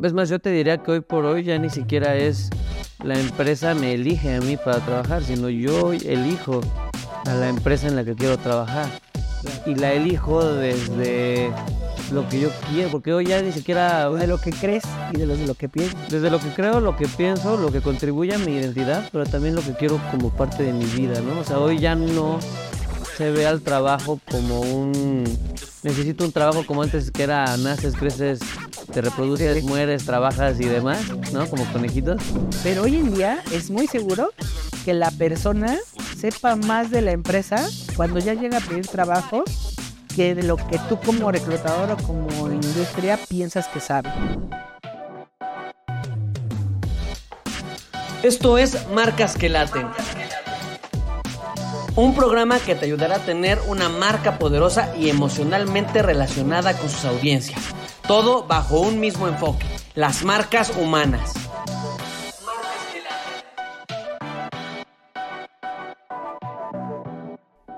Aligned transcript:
Es 0.00 0.12
más, 0.12 0.28
yo 0.28 0.38
te 0.38 0.50
diría 0.50 0.78
que 0.78 0.92
hoy 0.92 1.00
por 1.00 1.24
hoy 1.24 1.42
ya 1.42 1.58
ni 1.58 1.70
siquiera 1.70 2.14
es 2.14 2.50
la 3.02 3.18
empresa 3.18 3.74
me 3.74 3.94
elige 3.94 4.32
a 4.32 4.40
mí 4.40 4.56
para 4.56 4.78
trabajar, 4.78 5.24
sino 5.24 5.48
yo 5.48 5.92
elijo 5.92 6.60
a 7.26 7.34
la 7.34 7.48
empresa 7.48 7.88
en 7.88 7.96
la 7.96 8.04
que 8.04 8.14
quiero 8.14 8.38
trabajar. 8.38 8.88
Y 9.66 9.74
la 9.74 9.92
elijo 9.92 10.44
desde 10.44 11.50
lo 12.12 12.28
que 12.28 12.38
yo 12.38 12.50
quiero, 12.70 12.90
porque 12.90 13.12
hoy 13.12 13.26
ya 13.26 13.42
ni 13.42 13.50
siquiera... 13.50 14.08
De 14.08 14.28
lo 14.28 14.40
que 14.40 14.52
crees 14.52 14.84
y 15.12 15.16
de 15.16 15.26
lo, 15.26 15.54
que 15.56 15.68
piensas. 15.68 16.08
Desde 16.08 16.30
lo 16.30 16.38
que 16.38 16.50
creo, 16.50 16.78
lo 16.78 16.96
que 16.96 17.08
pienso, 17.08 17.56
lo 17.56 17.72
que 17.72 17.80
contribuye 17.80 18.32
a 18.32 18.38
mi 18.38 18.52
identidad, 18.54 19.08
pero 19.10 19.26
también 19.26 19.56
lo 19.56 19.62
que 19.62 19.72
quiero 19.72 20.00
como 20.12 20.30
parte 20.30 20.62
de 20.62 20.72
mi 20.72 20.84
vida, 20.84 21.20
¿no? 21.20 21.40
O 21.40 21.44
sea, 21.44 21.58
hoy 21.58 21.80
ya 21.80 21.96
no 21.96 22.38
se 23.16 23.32
ve 23.32 23.48
al 23.48 23.62
trabajo 23.62 24.20
como 24.30 24.60
un... 24.60 25.24
Necesito 25.82 26.24
un 26.24 26.30
trabajo 26.30 26.64
como 26.64 26.82
antes 26.82 27.10
que 27.10 27.24
era 27.24 27.56
naces, 27.56 27.94
creces, 27.96 28.40
te 28.92 29.00
reproduces, 29.00 29.62
mueres, 29.64 30.04
trabajas 30.04 30.60
y 30.60 30.64
demás, 30.64 31.00
¿no? 31.32 31.48
Como 31.48 31.64
conejitos. 31.72 32.22
Pero 32.62 32.82
hoy 32.82 32.96
en 32.96 33.14
día 33.14 33.42
es 33.52 33.70
muy 33.70 33.86
seguro 33.86 34.30
que 34.84 34.94
la 34.94 35.10
persona 35.10 35.76
sepa 36.16 36.56
más 36.56 36.90
de 36.90 37.02
la 37.02 37.12
empresa 37.12 37.68
cuando 37.96 38.18
ya 38.18 38.34
llega 38.34 38.58
a 38.58 38.60
pedir 38.60 38.86
trabajo 38.86 39.44
que 40.14 40.34
de 40.34 40.42
lo 40.42 40.56
que 40.56 40.78
tú 40.88 40.98
como 41.04 41.30
reclutador 41.30 41.92
o 41.92 41.96
como 41.98 42.50
industria 42.50 43.18
piensas 43.28 43.68
que 43.68 43.80
sabe. 43.80 44.10
Esto 48.22 48.58
es 48.58 48.88
Marcas 48.88 49.36
que 49.36 49.48
Laten. 49.48 49.86
Un 51.94 52.14
programa 52.14 52.58
que 52.58 52.74
te 52.74 52.86
ayudará 52.86 53.16
a 53.16 53.18
tener 53.20 53.58
una 53.68 53.88
marca 53.88 54.38
poderosa 54.38 54.92
y 54.96 55.08
emocionalmente 55.08 56.02
relacionada 56.02 56.76
con 56.76 56.88
sus 56.88 57.04
audiencias. 57.04 57.60
Todo 58.08 58.46
bajo 58.46 58.80
un 58.80 58.98
mismo 58.98 59.28
enfoque, 59.28 59.66
las 59.94 60.24
marcas 60.24 60.74
humanas. 60.78 61.34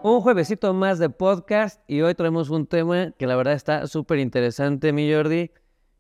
Un 0.05 0.21
juevesito 0.21 0.73
más 0.73 1.01
de 1.01 1.11
podcast 1.11 1.83
y 1.91 2.03
hoy 2.03 2.15
traemos 2.15 2.49
un 2.49 2.69
tema 2.69 3.11
que 3.19 3.27
la 3.27 3.35
verdad 3.35 3.55
está 3.55 3.89
súper 3.89 4.21
interesante, 4.21 4.93
mi 4.93 5.13
Jordi. 5.13 5.51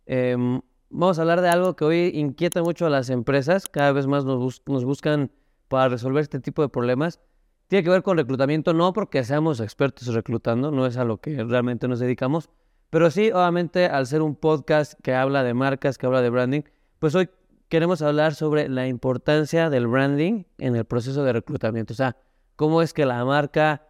Em, 0.06 0.60
vamos 0.90 1.18
a 1.18 1.22
hablar 1.22 1.40
de 1.40 1.48
algo 1.48 1.74
que 1.74 1.84
hoy 1.84 2.12
inquieta 2.14 2.62
mucho 2.62 2.86
a 2.86 2.90
las 2.90 3.10
empresas, 3.10 3.68
cada 3.68 3.90
vez 3.90 4.06
más 4.06 4.24
nos, 4.24 4.62
nos 4.64 4.84
buscan 4.84 5.32
para 5.66 5.88
resolver 5.88 6.22
este 6.22 6.38
tipo 6.38 6.62
de 6.62 6.68
problemas. 6.68 7.18
Tiene 7.66 7.82
que 7.82 7.90
ver 7.90 8.04
con 8.04 8.16
reclutamiento, 8.16 8.74
no 8.74 8.92
porque 8.92 9.24
seamos 9.24 9.58
expertos 9.58 10.06
reclutando, 10.14 10.70
no 10.70 10.86
es 10.86 10.96
a 10.98 11.04
lo 11.04 11.16
que 11.16 11.42
realmente 11.42 11.88
nos 11.88 11.98
dedicamos, 11.98 12.48
pero 12.90 13.10
sí, 13.10 13.30
obviamente, 13.30 13.86
al 13.86 14.06
ser 14.06 14.20
un 14.20 14.34
podcast 14.34 14.94
que 15.00 15.14
habla 15.14 15.44
de 15.44 15.54
marcas, 15.54 15.96
que 15.96 16.06
habla 16.06 16.22
de 16.22 16.30
branding, 16.30 16.62
pues 16.98 17.14
hoy 17.14 17.30
queremos 17.68 18.02
hablar 18.02 18.34
sobre 18.34 18.68
la 18.68 18.88
importancia 18.88 19.70
del 19.70 19.86
branding 19.86 20.42
en 20.58 20.74
el 20.74 20.84
proceso 20.84 21.22
de 21.22 21.32
reclutamiento. 21.32 21.92
O 21.92 21.96
sea, 21.96 22.16
cómo 22.56 22.82
es 22.82 22.92
que 22.92 23.06
la 23.06 23.24
marca 23.24 23.86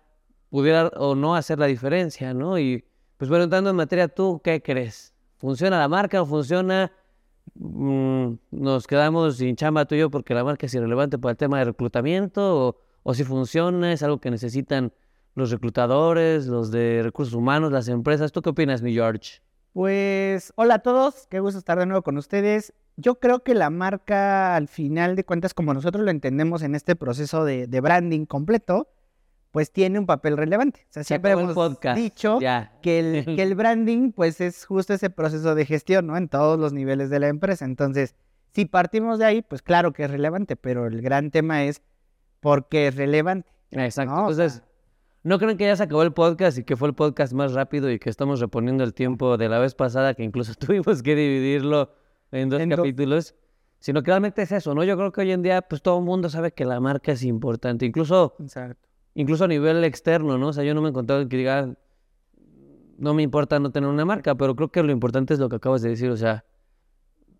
pudiera 0.51 0.89
o 0.97 1.15
no 1.15 1.34
hacer 1.34 1.59
la 1.59 1.67
diferencia, 1.67 2.34
¿no? 2.34 2.59
Y 2.59 2.84
pues 3.17 3.31
bueno, 3.31 3.45
entrando 3.45 3.70
en 3.70 3.77
materia, 3.77 4.07
¿tú 4.09 4.41
qué 4.45 4.62
crees? 4.62 5.14
¿Funciona 5.39 5.79
la 5.79 5.89
marca 5.89 6.20
o 6.20 6.27
funciona? 6.27 6.92
Mm, 7.55 8.35
¿Nos 8.51 8.87
quedamos 8.87 9.39
sin 9.39 9.57
chamba 9.57 9.87
tú 9.87 9.95
y 9.95 10.01
yo 10.01 10.11
porque 10.11 10.35
la 10.35 10.45
marca 10.45 10.67
es 10.67 10.75
irrelevante 10.75 11.19
para 11.19 11.33
el 11.33 11.39
tema 11.39 11.59
de 11.59 11.64
reclutamiento? 11.64 12.69
¿O, 12.69 12.77
o 13.03 13.14
si 13.14 13.25
funciona? 13.25 13.92
¿Es 13.92 14.03
algo 14.03 14.20
que 14.20 14.31
necesitan 14.31 14.92
los 15.41 15.50
reclutadores, 15.50 16.46
los 16.46 16.70
de 16.70 17.00
recursos 17.02 17.34
humanos, 17.34 17.72
las 17.72 17.88
empresas. 17.88 18.30
¿Tú 18.30 18.42
qué 18.42 18.50
opinas, 18.50 18.83
mi 18.83 18.92
George? 18.92 19.41
Pues 19.72 20.52
hola 20.56 20.74
a 20.74 20.78
todos, 20.80 21.27
qué 21.28 21.41
gusto 21.41 21.58
estar 21.58 21.78
de 21.78 21.86
nuevo 21.86 22.02
con 22.02 22.19
ustedes. 22.19 22.72
Yo 22.96 23.19
creo 23.19 23.42
que 23.42 23.55
la 23.55 23.70
marca, 23.70 24.56
al 24.56 24.68
final 24.68 25.16
de 25.16 25.24
cuentas, 25.24 25.55
como 25.55 25.72
nosotros 25.72 26.05
lo 26.05 26.11
entendemos 26.11 26.62
en 26.62 26.74
este 26.74 26.96
proceso 26.96 27.44
de, 27.44 27.66
branding 27.80 28.27
completo, 28.27 28.88
pues 29.52 29.72
tiene 29.72 29.98
un 29.98 30.06
papel 30.06 30.36
relevante. 30.36 30.86
O 30.90 30.92
sea, 30.92 31.05
siempre 31.05 31.33
hemos 31.33 31.56
dicho 31.95 32.39
que, 32.83 32.98
el, 32.98 33.24
que 33.36 33.42
el 33.42 33.55
branding, 33.55 34.12
pues 34.12 34.40
es 34.40 34.67
justo 34.67 34.92
ese 34.92 35.08
proceso 35.08 35.55
de 35.55 35.64
gestión, 35.64 36.06
¿no? 36.06 36.17
En 36.17 36.29
todos 36.29 36.58
los 36.58 36.73
niveles 36.73 37.08
de 37.08 37.20
la 37.20 37.29
empresa. 37.29 37.64
Entonces, 37.64 38.14
si 38.52 38.64
partimos 38.67 39.18
de 39.18 39.24
ahí, 39.24 39.42
pues 39.42 39.62
claro 39.62 39.92
que 39.92 40.05
es 40.05 40.11
relevante, 40.11 40.56
pero 40.56 40.86
el 40.86 41.00
gran 41.00 41.30
tema 41.30 41.64
es 41.64 41.80
por 42.40 42.68
qué 42.68 42.89
es 42.89 42.96
relevante. 42.96 43.48
Exacto. 43.70 44.18
Entonces, 44.18 44.62
¿No 45.23 45.39
creen 45.39 45.58
que 45.58 45.64
ya 45.64 45.77
se 45.77 45.83
acabó 45.83 46.03
el 46.03 46.14
podcast 46.14 46.57
y 46.57 46.64
que 46.64 46.77
fue 46.77 46.89
el 46.89 46.95
podcast 46.95 47.35
más 47.35 47.53
rápido 47.53 47.91
y 47.91 47.98
que 47.98 48.08
estamos 48.08 48.41
reponiendo 48.41 48.85
el 48.85 48.95
tiempo 48.95 49.36
de 49.36 49.51
la 49.51 49.58
vez 49.58 49.75
pasada 49.75 50.14
que 50.14 50.23
incluso 50.23 50.55
tuvimos 50.58 51.03
que 51.03 51.14
dividirlo 51.14 51.92
en 52.33 52.48
dos 52.48 52.63
capítulos? 52.69 53.35
Sino 53.80 54.03
que 54.03 54.11
realmente 54.11 54.42
es 54.42 54.53
eso, 54.53 54.75
¿no? 54.75 54.83
Yo 54.83 54.97
creo 54.97 55.13
que 55.13 55.20
hoy 55.23 55.33
en 55.33 55.42
día 55.42 55.61
pues 55.63 55.83
todo 55.83 55.98
el 55.98 56.05
mundo 56.05 56.30
sabe 56.30 56.53
que 56.53 56.64
la 56.64 56.80
marca 56.80 57.13
es 57.13 57.23
importante, 57.23 57.85
incluso, 57.85 58.35
incluso 59.14 59.45
a 59.45 59.48
nivel 59.48 59.85
externo, 59.85 60.39
¿no? 60.39 60.48
O 60.48 60.53
sea, 60.55 60.64
yo 60.64 60.75
no 60.75 60.80
me 60.80 60.89
he 60.89 60.91
encontrado 60.91 61.27
que 61.29 61.36
diga, 61.36 61.75
no 62.97 63.14
me 63.14 63.23
importa 63.23 63.59
no 63.59 63.73
tener 63.73 63.89
una 63.89 64.07
marca, 64.07 64.35
pero 64.35 64.55
creo 64.57 64.70
que 64.70 64.83
lo 64.83 64.92
importante 64.92 65.35
es 65.35 65.41
lo 65.41 65.48
que 65.51 65.57
acabas 65.57 65.83
de 65.83 65.91
decir, 65.91 66.11
o 66.11 66.17
sea, 66.17 66.45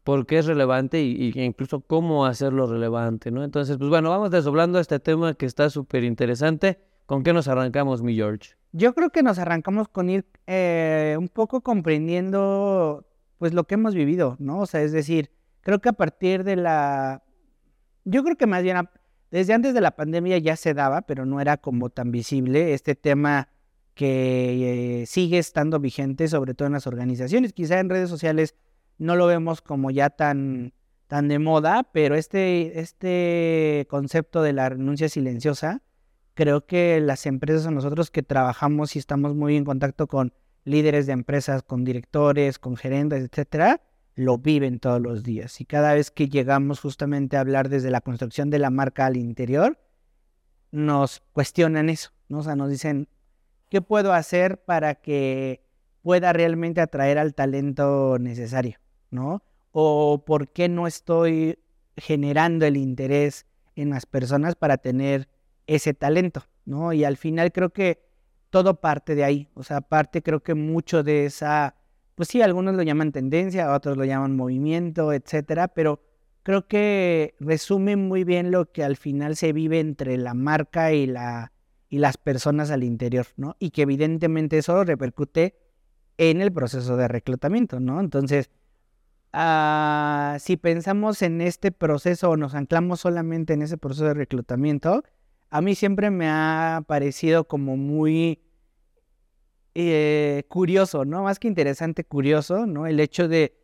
por 0.03 0.27
qué 0.27 0.39
es 0.39 0.47
relevante 0.47 1.03
y, 1.03 1.31
y 1.35 1.41
incluso 1.43 1.81
cómo 1.81 2.27
hacerlo 2.27 2.67
relevante, 2.67 3.31
¿no? 3.31 3.45
Entonces, 3.45 3.77
pues 3.79 3.89
bueno, 3.89 4.11
vamos 4.11 4.31
desdoblando 4.31 4.79
este 4.81 4.99
tema 4.99 5.35
que 5.35 5.47
está 5.47 5.69
súper 5.71 6.05
interesante. 6.05 6.90
¿Con 7.11 7.25
qué 7.25 7.33
nos 7.33 7.49
arrancamos, 7.49 8.05
mi 8.05 8.15
George? 8.15 8.51
Yo 8.71 8.95
creo 8.95 9.11
que 9.11 9.25
nos 9.25 9.41
arrancamos 9.41 9.89
con 9.89 10.09
ir 10.09 10.25
eh, 10.47 11.17
un 11.19 11.27
poco 11.27 11.61
comprendiendo 11.61 13.05
pues 13.37 13.53
lo 13.53 13.65
que 13.65 13.75
hemos 13.75 13.97
vivido, 13.97 14.37
¿no? 14.39 14.61
O 14.61 14.67
sea, 14.67 14.83
es 14.83 14.93
decir, 14.93 15.33
creo 15.61 15.81
que 15.81 15.89
a 15.89 15.93
partir 15.93 16.45
de 16.45 16.55
la... 16.55 17.25
Yo 18.05 18.23
creo 18.23 18.37
que 18.37 18.47
más 18.47 18.63
bien 18.63 18.77
desde 19.33 19.55
antes 19.55 19.75
de 19.75 19.81
la 19.81 19.97
pandemia 19.97 20.39
ya 20.39 20.55
se 20.55 20.73
daba, 20.73 21.03
pero 21.03 21.27
no 21.27 21.41
era 21.41 21.57
como 21.57 21.91
tan 21.91 22.13
visible 22.13 22.75
este 22.75 22.95
tema 22.95 23.49
que 23.95 25.01
eh, 25.01 25.07
sigue 25.07 25.39
estando 25.39 25.81
vigente, 25.81 26.29
sobre 26.29 26.55
todo 26.55 26.67
en 26.67 26.75
las 26.75 26.87
organizaciones. 26.87 27.53
Quizá 27.53 27.81
en 27.81 27.91
redes 27.91 28.09
sociales 28.09 28.55
no 28.99 29.17
lo 29.17 29.27
vemos 29.27 29.63
como 29.63 29.91
ya 29.91 30.11
tan, 30.11 30.75
tan 31.09 31.27
de 31.27 31.41
moda, 31.41 31.89
pero 31.93 32.15
este, 32.15 32.79
este 32.79 33.89
concepto 33.91 34.43
de 34.43 34.53
la 34.53 34.69
renuncia 34.69 35.09
silenciosa 35.09 35.83
creo 36.35 36.67
que 36.67 37.01
las 37.01 37.27
empresas 37.27 37.67
o 37.67 37.71
nosotros 37.71 38.11
que 38.11 38.23
trabajamos 38.23 38.97
y 38.97 38.99
estamos 38.99 39.35
muy 39.35 39.57
en 39.57 39.65
contacto 39.65 40.07
con 40.07 40.33
líderes 40.65 41.07
de 41.07 41.13
empresas, 41.13 41.63
con 41.63 41.85
directores, 41.85 42.59
con 42.59 42.77
gerentes, 42.77 43.25
etcétera, 43.25 43.83
lo 44.15 44.39
viven 44.39 44.81
todos 44.81 45.01
los 45.01 45.23
días. 45.23 45.61
Y 45.61 45.65
cada 45.65 45.95
vez 45.95 46.11
que 46.11 46.29
llegamos 46.29 46.81
justamente 46.81 47.37
a 47.37 47.41
hablar 47.41 47.69
desde 47.69 47.91
la 47.91 48.01
construcción 48.01 48.51
de 48.51 48.59
la 48.59 48.71
marca 48.71 49.07
al 49.07 49.17
interior, 49.17 49.79
nos 50.71 51.23
cuestionan 51.33 51.89
eso, 51.89 52.11
¿no? 52.29 52.39
O 52.39 52.43
sea, 52.43 52.57
nos 52.57 52.71
dicen, 52.71 53.09
¿qué 53.69 53.81
puedo 53.81 54.13
hacer 54.13 54.63
para 54.63 54.95
que 54.97 55.65
pueda 56.03 56.33
realmente 56.33 56.81
atraer 56.81 57.19
al 57.19 57.35
talento 57.35 58.19
necesario, 58.19 58.79
¿no? 59.11 59.43
O 59.73 60.25
por 60.25 60.49
qué 60.49 60.69
no 60.69 60.87
estoy 60.87 61.59
generando 61.97 62.67
el 62.67 62.77
interés 62.77 63.47
en 63.77 63.91
las 63.91 64.07
personas 64.07 64.55
para 64.55 64.79
tener 64.79 65.29
ese 65.71 65.95
talento, 65.95 66.43
¿no? 66.65 66.93
Y 66.93 67.05
al 67.05 67.17
final 67.17 67.53
creo 67.53 67.71
que 67.71 68.03
todo 68.51 68.81
parte 68.81 69.15
de 69.15 69.23
ahí, 69.23 69.49
o 69.55 69.63
sea, 69.63 69.81
parte 69.81 70.21
creo 70.21 70.43
que 70.43 70.55
mucho 70.55 71.05
de 71.05 71.27
esa, 71.27 71.77
pues 72.17 72.29
sí, 72.29 72.43
algunos 72.43 72.75
lo 72.75 72.83
llaman 72.83 73.13
tendencia, 73.13 73.73
otros 73.73 73.97
lo 73.97 74.05
llaman 74.05 74.35
movimiento, 74.35 75.13
etcétera, 75.13 75.69
pero 75.69 76.03
creo 76.43 76.67
que 76.67 77.37
resume 77.39 77.95
muy 77.95 78.25
bien 78.25 78.51
lo 78.51 78.73
que 78.73 78.83
al 78.83 78.97
final 78.97 79.37
se 79.37 79.53
vive 79.53 79.79
entre 79.79 80.17
la 80.17 80.35
marca 80.35 80.93
y 80.93 81.07
la 81.07 81.53
y 81.89 81.99
las 81.99 82.17
personas 82.17 82.71
al 82.71 82.85
interior, 82.85 83.27
¿no? 83.37 83.57
Y 83.59 83.71
que 83.71 83.83
evidentemente 83.83 84.59
eso 84.59 84.85
repercute 84.85 85.57
en 86.19 86.41
el 86.41 86.53
proceso 86.53 86.97
de 86.97 87.09
reclutamiento, 87.09 87.81
¿no? 87.81 87.99
Entonces, 88.01 88.51
ah, 89.33 90.37
si 90.39 90.57
pensamos 90.57 91.23
en 91.23 91.41
este 91.41 91.73
proceso 91.73 92.31
o 92.31 92.37
nos 92.37 92.55
anclamos 92.55 93.01
solamente 93.01 93.55
en 93.55 93.63
ese 93.63 93.77
proceso 93.77 94.05
de 94.05 94.15
reclutamiento, 94.15 95.03
a 95.51 95.61
mí 95.61 95.75
siempre 95.75 96.11
me 96.11 96.29
ha 96.29 96.83
parecido 96.87 97.47
como 97.47 97.77
muy 97.77 98.41
eh, 99.75 100.45
curioso, 100.49 101.05
¿no? 101.05 101.25
Más 101.25 101.39
que 101.39 101.49
interesante, 101.49 102.05
curioso, 102.05 102.67
¿no? 102.67 102.87
El 102.87 103.01
hecho 103.01 103.29
de 103.29 103.57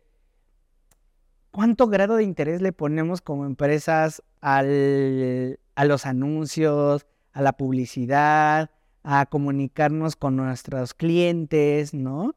cuánto 1.51 1.87
grado 1.87 2.17
de 2.17 2.23
interés 2.23 2.61
le 2.61 2.73
ponemos 2.73 3.21
como 3.21 3.45
empresas 3.45 4.21
al, 4.41 5.59
a 5.75 5.85
los 5.85 6.05
anuncios, 6.05 7.05
a 7.31 7.41
la 7.41 7.53
publicidad, 7.53 8.69
a 9.03 9.25
comunicarnos 9.25 10.15
con 10.15 10.35
nuestros 10.35 10.93
clientes, 10.93 11.93
¿no? 11.93 12.35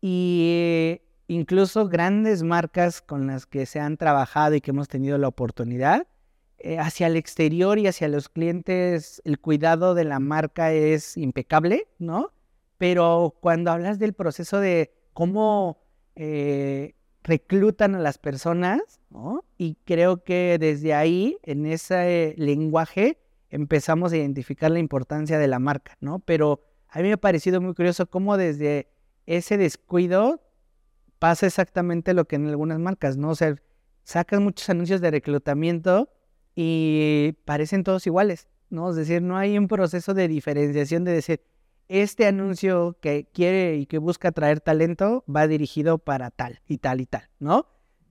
Y 0.00 1.00
incluso 1.26 1.88
grandes 1.88 2.42
marcas 2.42 3.02
con 3.02 3.26
las 3.26 3.46
que 3.46 3.66
se 3.66 3.80
han 3.80 3.96
trabajado 3.96 4.54
y 4.54 4.60
que 4.60 4.70
hemos 4.70 4.88
tenido 4.88 5.18
la 5.18 5.28
oportunidad, 5.28 6.06
eh, 6.66 6.78
hacia 6.78 7.08
el 7.08 7.16
exterior 7.16 7.78
y 7.78 7.86
hacia 7.86 8.08
los 8.08 8.30
clientes 8.30 9.20
el 9.26 9.38
cuidado 9.38 9.94
de 9.94 10.04
la 10.04 10.18
marca 10.18 10.72
es 10.72 11.18
impecable, 11.18 11.88
¿no? 11.98 12.32
Pero 12.78 13.36
cuando 13.40 13.70
hablas 13.70 13.98
del 13.98 14.14
proceso 14.14 14.60
de 14.60 14.90
cómo, 15.12 15.82
eh, 16.16 16.94
reclutan 17.22 17.94
a 17.94 17.98
las 17.98 18.16
personas, 18.16 18.80
¿no? 19.10 19.44
Y 19.58 19.76
creo 19.84 20.24
que 20.24 20.56
desde 20.58 20.94
ahí, 20.94 21.36
en 21.42 21.66
ese 21.66 22.34
lenguaje, 22.38 23.18
empezamos 23.50 24.14
a 24.14 24.16
identificar 24.16 24.70
la 24.70 24.78
importancia 24.78 25.38
de 25.38 25.48
la 25.48 25.58
marca, 25.58 25.98
¿no? 26.00 26.20
Pero 26.20 26.62
a 26.88 27.00
mí 27.00 27.08
me 27.08 27.12
ha 27.12 27.18
parecido 27.18 27.60
muy 27.60 27.74
curioso 27.74 28.06
cómo 28.06 28.38
desde 28.38 28.88
ese 29.26 29.58
descuido 29.58 30.40
pasa 31.18 31.44
exactamente 31.44 32.14
lo 32.14 32.24
que 32.24 32.36
en 32.36 32.48
algunas 32.48 32.78
marcas, 32.78 33.18
¿no? 33.18 33.28
O 33.28 33.34
sea, 33.34 33.54
sacan 34.02 34.42
muchos 34.42 34.70
anuncios 34.70 35.02
de 35.02 35.10
reclutamiento 35.10 36.08
y 36.54 37.36
parecen 37.44 37.84
todos 37.84 38.06
iguales, 38.06 38.48
¿no? 38.70 38.90
Es 38.90 38.96
decir, 38.96 39.22
no 39.22 39.36
hay 39.36 39.58
un 39.58 39.68
proceso 39.68 40.14
de 40.14 40.28
diferenciación 40.28 41.04
de 41.04 41.12
decir, 41.12 41.42
este 41.88 42.26
anuncio 42.26 42.96
que 43.00 43.28
quiere 43.32 43.76
y 43.76 43.86
que 43.86 43.98
busca 43.98 44.32
traer 44.32 44.60
talento 44.60 45.24
va 45.28 45.46
dirigido 45.46 45.98
para 45.98 46.30
tal 46.30 46.60
y 46.66 46.78
tal 46.78 47.00
y 47.00 47.06
tal, 47.06 47.28
¿no? 47.38 47.66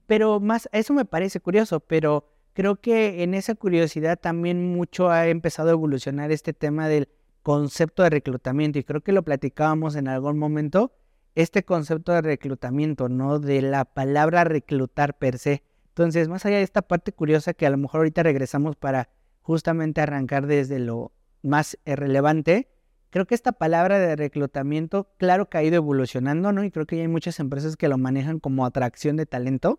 Pero 0.06 0.40
más, 0.40 0.68
eso 0.72 0.92
me 0.92 1.04
parece 1.04 1.40
curioso, 1.40 1.80
pero 1.80 2.28
creo 2.52 2.76
que 2.76 3.22
en 3.22 3.34
esa 3.34 3.54
curiosidad 3.54 4.18
también 4.18 4.72
mucho 4.72 5.10
ha 5.10 5.26
empezado 5.28 5.70
a 5.70 5.72
evolucionar 5.72 6.30
este 6.30 6.52
tema 6.52 6.88
del 6.88 7.08
concepto 7.42 8.02
de 8.02 8.10
reclutamiento 8.10 8.78
y 8.78 8.84
creo 8.84 9.02
que 9.02 9.12
lo 9.12 9.22
platicábamos 9.22 9.96
en 9.96 10.08
algún 10.08 10.38
momento, 10.38 10.92
este 11.34 11.64
concepto 11.64 12.12
de 12.12 12.22
reclutamiento, 12.22 13.08
¿no? 13.08 13.40
De 13.40 13.60
la 13.60 13.84
palabra 13.84 14.44
reclutar 14.44 15.18
per 15.18 15.38
se. 15.38 15.62
Entonces, 15.94 16.28
más 16.28 16.44
allá 16.44 16.56
de 16.56 16.62
esta 16.62 16.82
parte 16.82 17.12
curiosa 17.12 17.54
que 17.54 17.66
a 17.66 17.70
lo 17.70 17.78
mejor 17.78 18.00
ahorita 18.00 18.22
regresamos 18.22 18.76
para 18.76 19.08
justamente 19.42 20.00
arrancar 20.00 20.46
desde 20.46 20.78
lo 20.78 21.12
más 21.42 21.78
relevante, 21.84 22.68
Creo 23.14 23.26
que 23.26 23.36
esta 23.36 23.52
palabra 23.52 24.00
de 24.00 24.16
reclutamiento, 24.16 25.08
claro 25.18 25.48
que 25.48 25.56
ha 25.56 25.62
ido 25.62 25.76
evolucionando, 25.76 26.50
¿no? 26.50 26.64
Y 26.64 26.72
creo 26.72 26.84
que 26.84 26.96
ya 26.96 27.02
hay 27.02 27.08
muchas 27.08 27.38
empresas 27.38 27.76
que 27.76 27.86
lo 27.86 27.96
manejan 27.96 28.40
como 28.40 28.66
atracción 28.66 29.14
de 29.14 29.24
talento, 29.24 29.78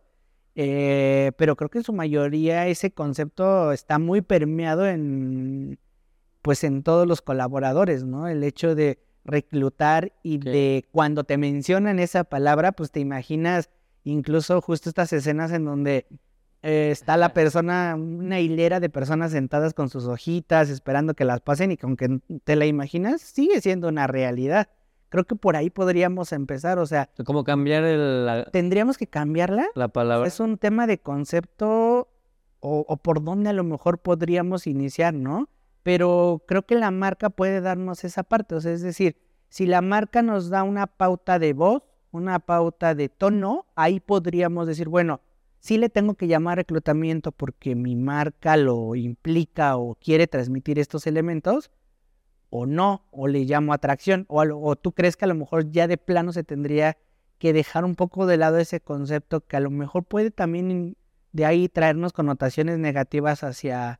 eh, 0.55 1.33
pero 1.37 1.57
creo 1.57 1.69
que 1.69 1.79
en 1.79 1.83
su 1.83 1.91
mayoría 1.91 2.65
ese 2.67 2.91
concepto 2.91 3.73
está 3.73 3.99
muy 3.99 4.21
permeado 4.21 4.87
en, 4.87 5.79
pues 6.41 6.63
en 6.63 6.81
todos 6.81 7.05
los 7.09 7.21
colaboradores, 7.21 8.05
¿no? 8.05 8.29
El 8.29 8.41
hecho 8.45 8.73
de 8.73 8.99
reclutar 9.25 10.13
y 10.23 10.37
de 10.37 10.85
cuando 10.93 11.25
te 11.25 11.37
mencionan 11.37 11.99
esa 11.99 12.23
palabra, 12.23 12.71
pues 12.71 12.89
te 12.91 13.01
imaginas 13.01 13.69
incluso 14.05 14.61
justo 14.61 14.89
estas 14.89 15.11
escenas 15.11 15.51
en 15.51 15.65
donde 15.65 16.07
eh, 16.61 16.89
está 16.91 17.17
la 17.17 17.33
persona, 17.33 17.95
una 17.95 18.39
hilera 18.39 18.79
de 18.79 18.89
personas 18.89 19.31
sentadas 19.31 19.73
con 19.73 19.89
sus 19.89 20.05
hojitas, 20.05 20.69
esperando 20.69 21.13
que 21.13 21.25
las 21.25 21.41
pasen 21.41 21.71
y 21.71 21.77
aunque 21.81 22.19
te 22.43 22.55
la 22.55 22.65
imaginas, 22.65 23.21
sigue 23.21 23.61
siendo 23.61 23.87
una 23.89 24.07
realidad. 24.07 24.69
Creo 25.09 25.25
que 25.25 25.35
por 25.35 25.55
ahí 25.55 25.69
podríamos 25.69 26.31
empezar, 26.31 26.79
o 26.79 26.85
sea... 26.85 27.09
¿Cómo 27.23 27.43
cambiar 27.43 27.83
el...? 27.83 28.45
¿Tendríamos 28.51 28.97
que 28.97 29.07
cambiarla? 29.07 29.67
La 29.75 29.89
palabra. 29.89 30.27
Es 30.27 30.39
un 30.39 30.57
tema 30.57 30.87
de 30.87 30.97
concepto 30.99 32.09
o, 32.59 32.85
o 32.87 32.97
por 32.97 33.23
dónde 33.23 33.49
a 33.49 33.53
lo 33.53 33.63
mejor 33.63 33.99
podríamos 33.99 34.65
iniciar, 34.65 35.13
¿no? 35.13 35.49
Pero 35.83 36.43
creo 36.47 36.65
que 36.65 36.75
la 36.75 36.89
marca 36.89 37.29
puede 37.29 37.61
darnos 37.61 38.03
esa 38.03 38.23
parte, 38.23 38.55
o 38.55 38.61
sea, 38.61 38.71
es 38.71 38.81
decir, 38.81 39.17
si 39.49 39.67
la 39.67 39.81
marca 39.81 40.23
nos 40.23 40.49
da 40.49 40.63
una 40.63 40.87
pauta 40.87 41.37
de 41.37 41.53
voz, 41.53 41.83
una 42.15 42.39
pauta 42.39 42.95
de 42.95 43.09
tono, 43.09 43.65
ahí 43.75 43.99
podríamos 43.99 44.67
decir, 44.67 44.89
bueno, 44.89 45.21
sí 45.59 45.77
le 45.77 45.89
tengo 45.89 46.15
que 46.15 46.27
llamar 46.27 46.57
reclutamiento 46.57 47.31
porque 47.31 47.75
mi 47.75 47.95
marca 47.95 48.57
lo 48.57 48.95
implica 48.95 49.77
o 49.77 49.95
quiere 49.95 50.27
transmitir 50.27 50.79
estos 50.79 51.07
elementos, 51.07 51.71
o 52.49 52.65
no, 52.65 53.05
o 53.11 53.27
le 53.27 53.43
llamo 53.43 53.73
atracción, 53.73 54.25
o, 54.29 54.41
o 54.41 54.75
tú 54.75 54.93
crees 54.93 55.17
que 55.17 55.25
a 55.25 55.27
lo 55.27 55.35
mejor 55.35 55.71
ya 55.71 55.87
de 55.87 55.97
plano 55.97 56.31
se 56.31 56.43
tendría 56.43 56.97
que 57.37 57.51
dejar 57.51 57.83
un 57.83 57.95
poco 57.95 58.25
de 58.25 58.37
lado 58.37 58.57
ese 58.59 58.79
concepto 58.79 59.41
que 59.41 59.57
a 59.57 59.59
lo 59.59 59.69
mejor 59.69 60.03
puede 60.05 60.31
también 60.31 60.95
de 61.33 61.45
ahí 61.45 61.67
traernos 61.67 62.13
connotaciones 62.13 62.79
negativas 62.79 63.43
hacia 63.43 63.99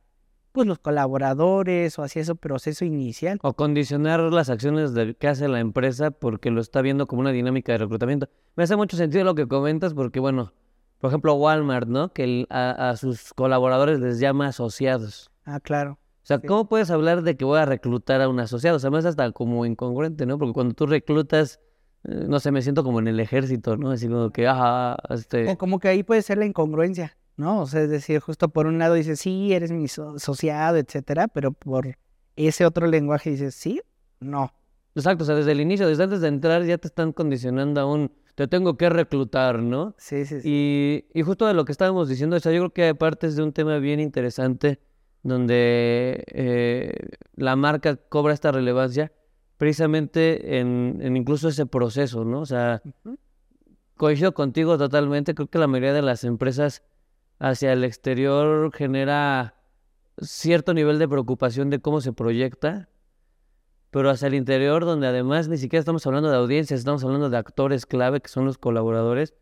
pues 0.56 0.66
los 0.66 0.78
colaboradores 0.78 1.98
o 1.98 2.02
hacia 2.02 2.22
ese 2.22 2.34
proceso 2.34 2.86
inicial. 2.86 3.38
O 3.42 3.52
condicionar 3.52 4.20
las 4.20 4.48
acciones 4.48 4.94
de, 4.94 5.14
que 5.14 5.28
hace 5.28 5.48
la 5.48 5.60
empresa 5.60 6.10
porque 6.10 6.50
lo 6.50 6.62
está 6.62 6.80
viendo 6.80 7.06
como 7.06 7.20
una 7.20 7.30
dinámica 7.30 7.72
de 7.72 7.78
reclutamiento. 7.78 8.30
Me 8.54 8.64
hace 8.64 8.74
mucho 8.74 8.96
sentido 8.96 9.22
lo 9.22 9.34
que 9.34 9.46
comentas 9.46 9.92
porque 9.92 10.18
bueno, 10.18 10.54
por 10.98 11.08
ejemplo, 11.08 11.34
Walmart, 11.34 11.88
¿no? 11.88 12.10
Que 12.10 12.46
a, 12.48 12.94
sus 12.96 13.34
colaboradores 13.34 14.00
les 14.00 14.18
llama 14.18 14.46
asociados. 14.46 15.30
Ah, 15.44 15.60
claro. 15.60 15.98
O 16.22 16.26
sea, 16.26 16.38
¿cómo 16.38 16.70
puedes 16.70 16.90
hablar 16.90 17.20
de 17.20 17.36
que 17.36 17.44
voy 17.44 17.58
a 17.58 17.66
reclutar 17.66 18.22
a 18.22 18.28
un 18.30 18.40
asociado? 18.40 18.78
O 18.78 18.80
sea, 18.80 18.88
me 18.88 18.98
es 18.98 19.04
hasta 19.04 19.30
como 19.32 19.66
incongruente, 19.66 20.24
¿no? 20.24 20.38
Porque 20.38 20.54
cuando 20.54 20.72
tú 20.72 20.86
reclutas, 20.86 21.60
eh, 22.04 22.24
no 22.26 22.40
sé, 22.40 22.50
me 22.50 22.62
siento 22.62 22.82
como 22.82 23.00
en 23.00 23.08
el 23.08 23.20
ejército, 23.20 23.76
¿no? 23.76 23.90
Así 23.90 24.08
como 24.08 24.30
que, 24.30 24.48
ajá, 24.48 24.96
este... 25.10 25.50
O 25.50 25.58
como 25.58 25.80
que 25.80 25.88
ahí 25.88 26.02
puede 26.02 26.22
ser 26.22 26.38
la 26.38 26.46
incongruencia, 26.46 27.14
¿no? 27.36 27.60
O 27.60 27.66
sea, 27.66 27.82
es 27.82 27.90
decir, 27.90 28.20
justo 28.20 28.48
por 28.48 28.66
un 28.66 28.78
lado 28.78 28.94
dices, 28.94 29.20
sí, 29.20 29.52
eres 29.52 29.70
mi 29.72 29.84
asociado, 29.84 30.76
etcétera, 30.76 31.28
pero 31.28 31.52
por 31.52 31.96
ese 32.36 32.66
otro 32.66 32.86
lenguaje 32.86 33.30
dices, 33.30 33.54
sí, 33.54 33.80
no. 34.20 34.52
Exacto, 34.94 35.24
o 35.24 35.26
sea, 35.26 35.34
desde 35.34 35.52
el 35.52 35.60
inicio, 35.60 35.88
desde 35.88 36.04
antes 36.04 36.20
de 36.20 36.28
entrar 36.28 36.64
ya 36.64 36.78
te 36.78 36.88
están 36.88 37.12
condicionando 37.12 37.80
a 37.80 37.86
un 37.86 38.10
te 38.36 38.46
tengo 38.46 38.76
que 38.76 38.90
reclutar, 38.90 39.62
¿no? 39.62 39.94
Sí, 39.96 40.26
sí, 40.26 40.42
sí. 40.42 41.06
Y, 41.14 41.22
justo 41.22 41.46
de 41.46 41.54
lo 41.54 41.64
que 41.64 41.72
estábamos 41.72 42.06
diciendo, 42.06 42.36
o 42.36 42.40
sea, 42.40 42.52
yo 42.52 42.60
creo 42.60 42.72
que 42.72 42.82
hay 42.84 42.92
partes 42.92 43.34
de 43.34 43.42
un 43.42 43.52
tema 43.52 43.78
bien 43.78 43.98
interesante 43.98 44.78
donde 45.22 46.22
eh, 46.28 46.92
la 47.34 47.56
marca 47.56 47.96
cobra 47.96 48.34
esta 48.34 48.52
relevancia 48.52 49.10
precisamente 49.56 50.58
en, 50.58 51.16
incluso 51.16 51.48
ese 51.48 51.64
proceso, 51.64 52.26
¿no? 52.26 52.40
O 52.40 52.46
sea, 52.46 52.82
coincido 53.96 54.34
contigo 54.34 54.76
totalmente, 54.76 55.34
creo 55.34 55.48
que 55.48 55.58
la 55.58 55.66
mayoría 55.66 55.94
de 55.94 56.02
las 56.02 56.22
empresas 56.22 56.82
hacia 57.38 57.72
el 57.72 57.84
exterior 57.84 58.72
genera 58.72 59.54
cierto 60.20 60.74
nivel 60.74 60.98
de 60.98 61.08
preocupación 61.08 61.70
de 61.70 61.80
cómo 61.80 62.00
se 62.00 62.12
proyecta 62.12 62.88
pero 63.96 64.10
hacia 64.10 64.28
el 64.28 64.34
interior, 64.34 64.84
donde 64.84 65.06
además 65.06 65.48
ni 65.48 65.56
siquiera 65.56 65.80
estamos 65.80 66.06
hablando 66.06 66.28
de 66.28 66.36
audiencias, 66.36 66.80
estamos 66.80 67.02
hablando 67.02 67.30
de 67.30 67.38
actores 67.38 67.86
clave 67.86 68.20
que 68.20 68.28
son 68.28 68.44
los 68.44 68.58
colaboradores, 68.58 69.32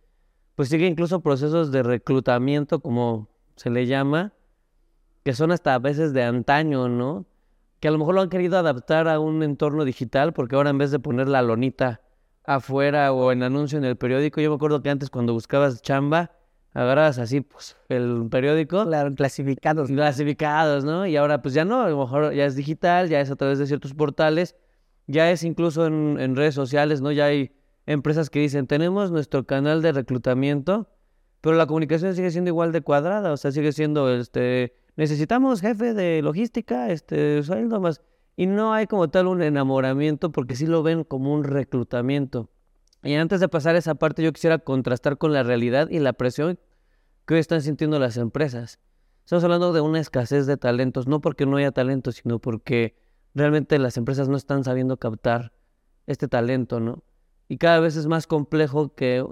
pues 0.55 0.69
sigue 0.69 0.87
incluso 0.87 1.21
procesos 1.23 1.73
de 1.73 1.83
reclutamiento, 1.83 2.79
como 2.79 3.29
se 3.57 3.71
le 3.71 3.87
llama, 3.87 4.33
que 5.25 5.33
son 5.33 5.51
hasta 5.51 5.75
a 5.75 5.81
veces 5.81 6.13
de 6.13 6.23
antaño, 6.23 6.89
¿no? 6.89 7.27
Que 7.81 7.89
a 7.89 7.91
lo 7.91 7.99
mejor 7.99 8.15
lo 8.15 8.21
han 8.21 8.29
querido 8.29 8.57
adaptar 8.57 9.09
a 9.09 9.19
un 9.19 9.43
entorno 9.43 9.85
digital, 9.85 10.33
porque 10.33 10.55
ahora 10.55 10.71
en 10.71 10.79
vez 10.79 10.93
de 10.93 11.01
poner 11.01 11.29
la 11.29 11.43
lonita 11.43 12.03
afuera 12.45 13.13
o 13.13 13.33
en 13.33 13.43
anuncio 13.43 13.79
en 13.79 13.85
el 13.85 13.97
periódico, 13.97 14.41
yo 14.41 14.51
me 14.51 14.55
acuerdo 14.57 14.83
que 14.83 14.91
antes 14.91 15.11
cuando 15.11 15.33
buscabas 15.33 15.83
chamba, 15.83 16.31
agarras 16.75 17.19
así, 17.19 17.41
pues, 17.41 17.77
el 17.89 18.27
periódico. 18.31 18.85
Claro, 18.85 19.15
clasificados. 19.15 19.89
Clasificados, 19.89 20.85
¿no? 20.85 21.07
Y 21.07 21.17
ahora, 21.17 21.41
pues 21.41 21.55
ya 21.55 21.65
no, 21.65 21.83
a 21.83 21.89
lo 21.89 21.99
mejor 21.99 22.35
ya 22.35 22.45
es 22.45 22.57
digital, 22.57 23.09
ya 23.09 23.21
es 23.21 23.31
a 23.31 23.37
través 23.37 23.59
de 23.59 23.67
ciertos 23.67 23.95
portales, 23.95 24.57
ya 25.07 25.31
es 25.31 25.45
incluso 25.45 25.87
en, 25.87 26.37
redes 26.37 26.55
sociales, 26.55 27.01
¿no? 27.01 27.13
Ya 27.13 27.27
hay 27.27 27.53
empresas 27.87 28.29
que 28.29 28.41
dicen, 28.41 28.67
tenemos 28.67 29.13
nuestro 29.13 29.47
canal 29.47 29.83
de 29.83 29.93
reclutamiento, 29.93 30.89
pero 31.41 31.57
la 31.57 31.67
comunicación 31.67 32.15
sigue 32.15 32.31
siendo 32.31 32.49
igual 32.49 32.73
de 32.73 32.81
cuadrada, 32.81 33.33
o 33.33 33.37
sea, 33.37 33.53
sigue 33.53 33.73
siendo, 33.73 34.13
este, 34.13 34.75
necesitamos 34.97 35.61
jefe 35.61 35.95
de 35.95 36.23
logística, 36.23 36.91
este, 36.91 37.43
sueldo 37.43 37.81
más. 37.81 38.01
Y 38.37 38.47
no 38.47 38.73
hay 38.73 38.89
como 38.89 39.09
tal 39.11 39.29
un 39.29 39.43
enamoramiento 39.43 40.33
porque 40.33 40.57
sí 40.57 40.67
lo 40.67 40.83
ven 40.83 41.05
como 41.05 41.33
un 41.33 41.45
reclutamiento. 41.45 42.51
Y 43.05 43.15
antes 43.15 43.39
de 43.39 43.49
pasar 43.49 43.77
a 43.77 43.79
esa 43.79 43.95
parte, 43.95 44.23
yo 44.23 44.33
quisiera 44.33 44.59
contrastar 44.59 45.19
con 45.19 45.33
la 45.33 45.43
realidad 45.43 45.89
y 45.91 45.99
la 45.99 46.15
presión 46.15 46.59
que 47.27 47.35
hoy 47.35 47.41
están 47.41 47.63
sintiendo 47.63 47.99
las 47.99 48.17
empresas. 48.17 48.79
Estamos 49.25 49.45
hablando 49.45 49.73
de 49.73 49.81
una 49.81 50.01
escasez 50.01 50.47
de 50.47 50.57
talentos, 50.57 51.07
no 51.07 51.21
porque 51.21 51.47
no 51.47 51.57
haya 51.57 51.73
talento, 51.73 52.13
sino 52.13 52.39
porque 52.39 52.97
realmente 53.35 53.79
las 53.79 53.97
empresas 53.97 54.29
no 54.29 54.37
están 54.37 54.65
sabiendo 54.65 54.99
captar 54.99 55.53
este 56.07 56.29
talento, 56.29 56.81
¿no? 56.81 57.05
Y 57.49 57.59
cada 57.59 57.81
vez 57.81 57.97
es 57.97 58.07
más 58.07 58.27
complejo 58.27 58.95
que... 58.95 59.25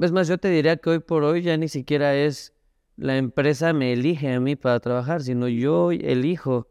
Es 0.00 0.12
más, 0.12 0.28
yo 0.28 0.38
te 0.38 0.48
diría 0.48 0.76
que 0.76 0.90
hoy 0.90 0.98
por 0.98 1.24
hoy 1.24 1.42
ya 1.42 1.56
ni 1.56 1.68
siquiera 1.68 2.14
es 2.14 2.54
la 2.98 3.16
empresa 3.16 3.72
me 3.72 3.92
elige 3.92 4.32
a 4.32 4.40
mí 4.40 4.56
para 4.56 4.80
trabajar, 4.80 5.22
sino 5.22 5.46
yo 5.46 5.92
elijo 5.92 6.66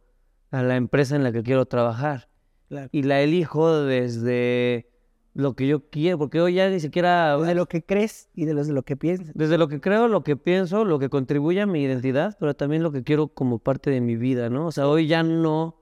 a 0.52 0.62
la 0.62 0.76
empresa 0.76 1.16
en 1.16 1.24
la 1.24 1.32
que 1.32 1.42
quiero 1.42 1.66
trabajar. 1.66 2.30
Y 2.92 3.04
la 3.04 3.22
elijo 3.22 3.82
desde 3.82 4.90
lo 5.38 5.54
que 5.54 5.68
yo 5.68 5.88
quiero, 5.92 6.18
porque 6.18 6.42
hoy 6.42 6.56
ya 6.56 6.68
ni 6.68 6.80
siquiera... 6.80 7.38
De 7.38 7.54
lo 7.54 7.68
que 7.68 7.84
crees 7.84 8.28
y 8.34 8.46
de 8.46 8.56
lo 8.56 8.82
que 8.82 8.98
piensas. 8.98 9.32
Desde 9.36 9.60
lo 9.60 9.68
que 9.68 9.80
creo, 9.80 10.08
lo 10.08 10.24
que 10.24 10.36
pienso, 10.36 10.84
lo 10.84 10.98
que 10.98 11.10
contribuye 11.10 11.62
a 11.62 11.68
mi 11.68 11.84
identidad, 11.84 12.36
pero 12.40 12.56
también 12.56 12.82
lo 12.82 12.92
que 12.92 13.04
quiero 13.04 13.28
como 13.28 13.60
parte 13.60 13.92
de 13.92 14.02
mi 14.02 14.16
vida, 14.16 14.50
¿no? 14.50 14.66
O 14.66 14.72
sea, 14.72 14.88
hoy 14.88 15.06
ya 15.06 15.22
no 15.22 15.80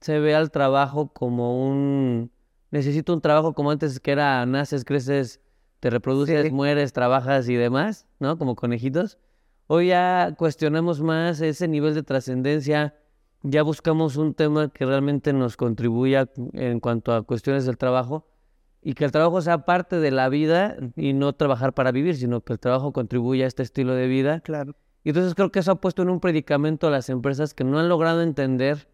se 0.00 0.18
ve 0.18 0.34
al 0.34 0.50
trabajo 0.50 1.12
como 1.12 1.64
un... 1.64 2.32
Necesito 2.72 3.14
un 3.14 3.20
trabajo 3.20 3.54
como 3.54 3.70
antes 3.70 4.00
que 4.00 4.10
era 4.10 4.44
naces, 4.46 4.84
creces, 4.84 5.40
te 5.78 5.90
reproduces, 5.90 6.50
mueres, 6.50 6.92
trabajas 6.92 7.48
y 7.48 7.54
demás, 7.54 8.08
¿no? 8.18 8.36
Como 8.36 8.56
conejitos. 8.56 9.18
Hoy 9.68 9.88
ya 9.88 10.34
cuestionamos 10.36 11.02
más 11.02 11.40
ese 11.40 11.68
nivel 11.68 11.94
de 11.94 12.02
trascendencia, 12.02 12.96
ya 13.44 13.62
buscamos 13.62 14.16
un 14.16 14.34
tema 14.34 14.72
que 14.72 14.84
realmente 14.84 15.32
nos 15.32 15.56
contribuya 15.56 16.28
en 16.54 16.80
cuanto 16.80 17.12
a 17.12 17.22
cuestiones 17.22 17.64
del 17.64 17.78
trabajo 17.78 18.26
y 18.82 18.94
que 18.94 19.04
el 19.04 19.12
trabajo 19.12 19.40
sea 19.42 19.64
parte 19.64 19.96
de 19.96 20.10
la 20.10 20.28
vida 20.28 20.76
y 20.96 21.12
no 21.12 21.32
trabajar 21.32 21.72
para 21.74 21.92
vivir, 21.92 22.16
sino 22.16 22.42
que 22.42 22.54
el 22.54 22.58
trabajo 22.58 22.92
contribuya 22.92 23.44
a 23.44 23.48
este 23.48 23.62
estilo 23.62 23.94
de 23.94 24.06
vida. 24.06 24.40
Claro. 24.40 24.76
Y 25.04 25.10
entonces 25.10 25.34
creo 25.34 25.50
que 25.50 25.60
eso 25.60 25.72
ha 25.72 25.80
puesto 25.80 26.02
en 26.02 26.10
un 26.10 26.20
predicamento 26.20 26.86
a 26.86 26.90
las 26.90 27.08
empresas 27.08 27.54
que 27.54 27.64
no 27.64 27.78
han 27.78 27.88
logrado 27.88 28.22
entender 28.22 28.88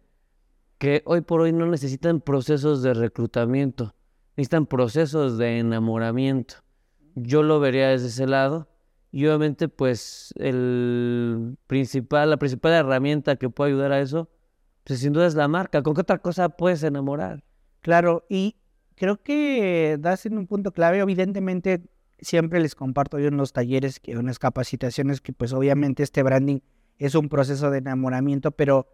que 0.77 1.01
hoy 1.05 1.21
por 1.21 1.41
hoy 1.41 1.53
no 1.53 1.65
necesitan 1.65 2.21
procesos 2.21 2.81
de 2.83 2.93
reclutamiento, 2.93 3.95
necesitan 4.35 4.65
procesos 4.65 5.37
de 5.37 5.59
enamoramiento. 5.59 6.55
Yo 7.15 7.43
lo 7.43 7.59
vería 7.59 7.89
desde 7.89 8.07
ese 8.07 8.27
lado. 8.27 8.67
Y 9.11 9.25
obviamente, 9.27 9.69
pues, 9.69 10.33
el 10.35 11.57
principal, 11.67 12.29
la 12.29 12.37
principal 12.37 12.73
herramienta 12.73 13.37
que 13.37 13.49
puede 13.49 13.71
ayudar 13.71 13.93
a 13.93 14.01
eso, 14.01 14.29
pues 14.83 14.99
sin 14.99 15.13
duda 15.13 15.25
es 15.25 15.35
la 15.35 15.47
marca. 15.47 15.81
¿Con 15.83 15.93
qué 15.93 16.01
otra 16.01 16.17
cosa 16.17 16.49
puedes 16.49 16.83
enamorar? 16.83 17.45
Claro, 17.79 18.25
y 18.27 18.57
creo 18.95 19.21
que 19.21 19.97
das 19.99 20.25
en 20.25 20.37
un 20.37 20.47
punto 20.47 20.71
clave. 20.71 20.99
Evidentemente, 20.99 21.81
siempre 22.19 22.59
les 22.59 22.75
comparto 22.75 23.19
yo 23.19 23.27
en 23.27 23.37
los 23.37 23.53
talleres, 23.53 23.99
que 23.99 24.13
en 24.13 24.31
capacitaciones, 24.33 25.21
que 25.21 25.33
pues 25.33 25.53
obviamente 25.53 26.03
este 26.03 26.23
branding 26.23 26.59
es 26.97 27.15
un 27.15 27.29
proceso 27.29 27.71
de 27.71 27.79
enamoramiento, 27.79 28.51
pero 28.51 28.87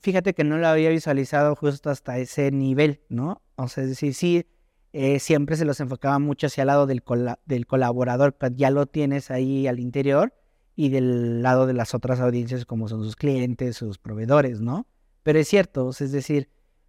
fíjate 0.00 0.34
que 0.34 0.44
no 0.44 0.58
lo 0.58 0.68
había 0.68 0.90
visualizado 0.90 1.54
justo 1.56 1.90
hasta 1.90 2.18
ese 2.18 2.50
nivel, 2.50 3.00
¿no? 3.08 3.42
O 3.56 3.68
sea, 3.68 3.84
es 3.84 3.90
decir, 3.90 4.14
sí, 4.14 4.46
eh, 4.92 5.18
siempre 5.18 5.56
se 5.56 5.64
los 5.64 5.80
enfocaba 5.80 6.18
mucho 6.18 6.46
hacia 6.46 6.62
el 6.62 6.68
lado 6.68 6.86
del, 6.86 7.02
del 7.46 7.66
colaborador, 7.66 8.34
pues 8.34 8.52
ya 8.56 8.70
lo 8.70 8.86
tienes 8.86 9.30
ahí 9.30 9.66
al 9.66 9.80
interior, 9.80 10.34
y 10.76 10.90
del 10.90 11.42
lado 11.42 11.66
de 11.66 11.72
las 11.72 11.94
otras 11.94 12.20
audiencias 12.20 12.64
como 12.64 12.86
son 12.88 13.02
sus 13.02 13.16
clientes, 13.16 13.76
sus 13.76 13.98
proveedores, 13.98 14.60
¿no? 14.60 14.86
Pero 15.24 15.40
es 15.40 15.48
cierto, 15.48 15.90
es 15.90 16.12
decir, 16.12 16.48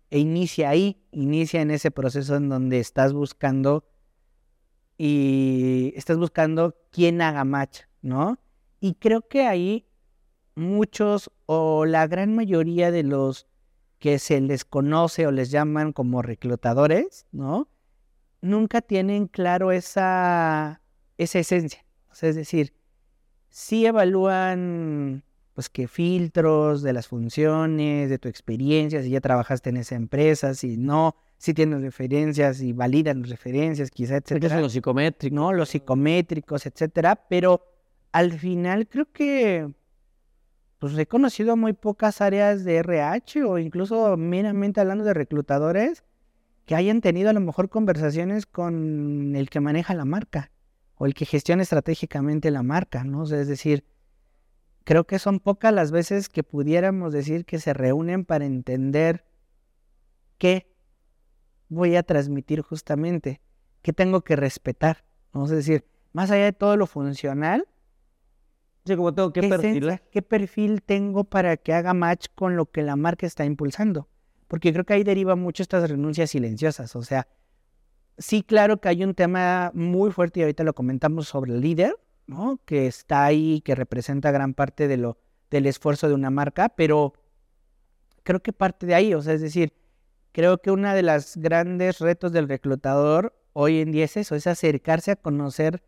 e 0.10 0.20
inicia 0.20 0.70
ahí, 0.70 1.02
inicia 1.12 1.62
en 1.62 1.72
ese 1.72 1.92
proceso 1.92 2.36
en 2.36 2.50
donde 2.50 2.80
estás 2.80 3.14
buscando 3.14 3.88
y 4.98 5.94
estás 5.96 6.18
buscando 6.18 6.76
quién 6.92 7.22
haga 7.22 7.46
match, 7.46 7.82
¿no? 8.02 8.40
Y 8.80 8.96
creo 8.96 9.28
que 9.28 9.46
ahí 9.46 9.86
muchos 10.56 11.32
o 11.46 11.86
la 11.86 12.08
gran 12.08 12.36
mayoría 12.36 12.92
de 12.92 13.04
los 13.04 13.48
que 14.00 14.20
se 14.20 14.42
les 14.42 14.66
conoce 14.66 15.28
o 15.28 15.32
les 15.32 15.52
llaman 15.52 15.94
como 15.94 16.22
reclutadores, 16.22 17.28
¿no? 17.32 17.70
nunca 18.42 18.82
tienen 18.82 19.28
claro 19.28 19.72
esa, 19.72 20.82
esa 21.18 21.40
esencia. 21.40 21.86
es 22.22 22.36
decir, 22.36 22.74
sí 23.50 23.86
evalúan 23.86 25.24
pues 25.60 25.68
qué 25.68 25.90
filtros 25.90 26.84
de 26.84 26.94
las 26.94 27.10
funciones, 27.10 28.10
de 28.10 28.18
tu 28.18 28.30
experiencia, 28.30 29.04
si 29.04 29.10
ya 29.10 29.20
trabajaste 29.20 29.72
en 29.72 29.76
esa 29.76 29.96
empresa, 29.96 30.54
si 30.54 30.78
no, 30.78 31.18
si 31.38 31.54
tienes 31.54 31.82
referencias 31.82 32.62
y 32.62 32.72
validan 32.72 33.26
referencias, 33.26 33.92
quizá, 33.92 34.16
etcétera. 34.16 34.62
Los 34.62 34.72
psicométricos. 34.72 35.36
No, 35.36 35.52
los 35.52 35.68
psicométricos, 35.68 36.66
etcétera, 36.66 37.28
pero 37.28 37.62
al 38.14 38.32
final 38.40 38.88
creo 38.88 39.12
que 39.12 39.70
pues 40.78 40.98
he 40.98 41.06
conocido 41.08 41.58
muy 41.58 41.74
pocas 41.74 42.22
áreas 42.22 42.64
de 42.64 42.78
RH 42.78 43.44
o 43.44 43.58
incluso 43.58 44.16
meramente 44.16 44.80
hablando 44.80 45.04
de 45.04 45.14
reclutadores 45.14 46.06
que 46.66 46.76
hayan 46.76 47.02
tenido 47.02 47.32
a 47.32 47.34
lo 47.34 47.42
mejor 47.42 47.68
conversaciones 47.68 48.46
con 48.46 49.36
el 49.36 49.50
que 49.50 49.60
maneja 49.60 49.94
la 49.94 50.06
marca 50.06 50.52
o 50.96 51.06
el 51.06 51.14
que 51.14 51.26
gestiona 51.26 51.64
estratégicamente 51.64 52.50
la 52.50 52.64
marca, 52.64 53.04
¿no? 53.04 53.24
es 53.24 53.48
decir, 53.50 53.84
creo 54.84 55.06
que 55.06 55.20
son 55.20 55.40
pocas 55.40 55.74
las 55.74 55.92
veces 55.92 56.30
que 56.30 56.44
pudiéramos 56.44 57.14
decir 57.14 57.46
que 57.46 57.60
se 57.60 57.74
reúnen 57.74 58.26
para 58.26 58.46
entender 58.46 59.26
qué 60.38 60.72
voy 61.68 61.96
a 61.96 62.04
transmitir 62.04 62.62
justamente, 62.62 63.42
qué 63.82 63.94
tengo 63.94 64.22
que 64.22 64.36
respetar, 64.36 65.04
¿no? 65.34 65.46
es 65.46 65.52
decir, 65.52 65.86
más 66.14 66.32
allá 66.32 66.46
de 66.46 66.54
todo 66.54 66.78
lo 66.78 66.88
funcional, 66.88 67.68
como 68.86 69.14
tengo 69.14 69.32
que 69.32 69.42
¿qué, 69.42 70.02
¿qué 70.12 70.22
perfil 70.24 70.82
tengo 70.82 71.24
para 71.24 71.58
que 71.58 71.74
haga 71.74 71.94
match 71.94 72.26
con 72.34 72.56
lo 72.56 72.66
que 72.72 72.82
la 72.82 72.96
marca 72.96 73.28
está 73.28 73.46
impulsando? 73.46 74.10
porque 74.50 74.74
creo 74.74 74.84
que 74.84 74.94
ahí 74.96 75.04
deriva 75.04 75.36
mucho 75.36 75.62
estas 75.64 75.90
renuncias 75.90 76.32
silenciosas. 76.32 76.96
O 76.96 77.04
sea, 77.04 77.28
sí, 78.18 78.42
claro 78.42 78.82
que 78.82 78.90
hay 78.90 79.04
un 79.04 79.14
tema 79.14 79.72
muy 79.76 80.12
fuerte 80.12 80.40
y 80.40 80.44
ahorita 80.44 80.64
lo 80.64 80.74
comentamos 80.74 81.28
sobre 81.28 81.54
el 81.54 81.62
líder, 81.62 81.96
¿no? 82.30 82.62
Que 82.66 82.86
está 82.86 83.26
ahí, 83.26 83.62
que 83.62 83.74
representa 83.74 84.32
gran 84.32 84.54
parte 84.54 84.88
de 84.88 84.98
lo, 84.98 85.18
del 85.50 85.66
esfuerzo 85.66 86.08
de 86.08 86.14
una 86.14 86.30
marca, 86.30 86.70
pero 86.70 87.14
creo 88.22 88.42
que 88.42 88.54
parte 88.54 88.86
de 88.86 88.94
ahí, 88.94 89.16
o 89.16 89.22
sea, 89.22 89.34
es 89.34 89.42
decir, 89.42 89.74
creo 90.32 90.60
que 90.60 90.70
uno 90.70 90.94
de 90.94 91.02
los 91.02 91.38
grandes 91.38 91.98
retos 92.00 92.32
del 92.32 92.48
reclutador 92.48 93.34
hoy 93.54 93.82
en 93.82 93.92
día 93.92 94.06
es 94.06 94.16
eso, 94.16 94.36
es 94.36 94.46
acercarse 94.46 95.10
a 95.12 95.16
conocer 95.16 95.82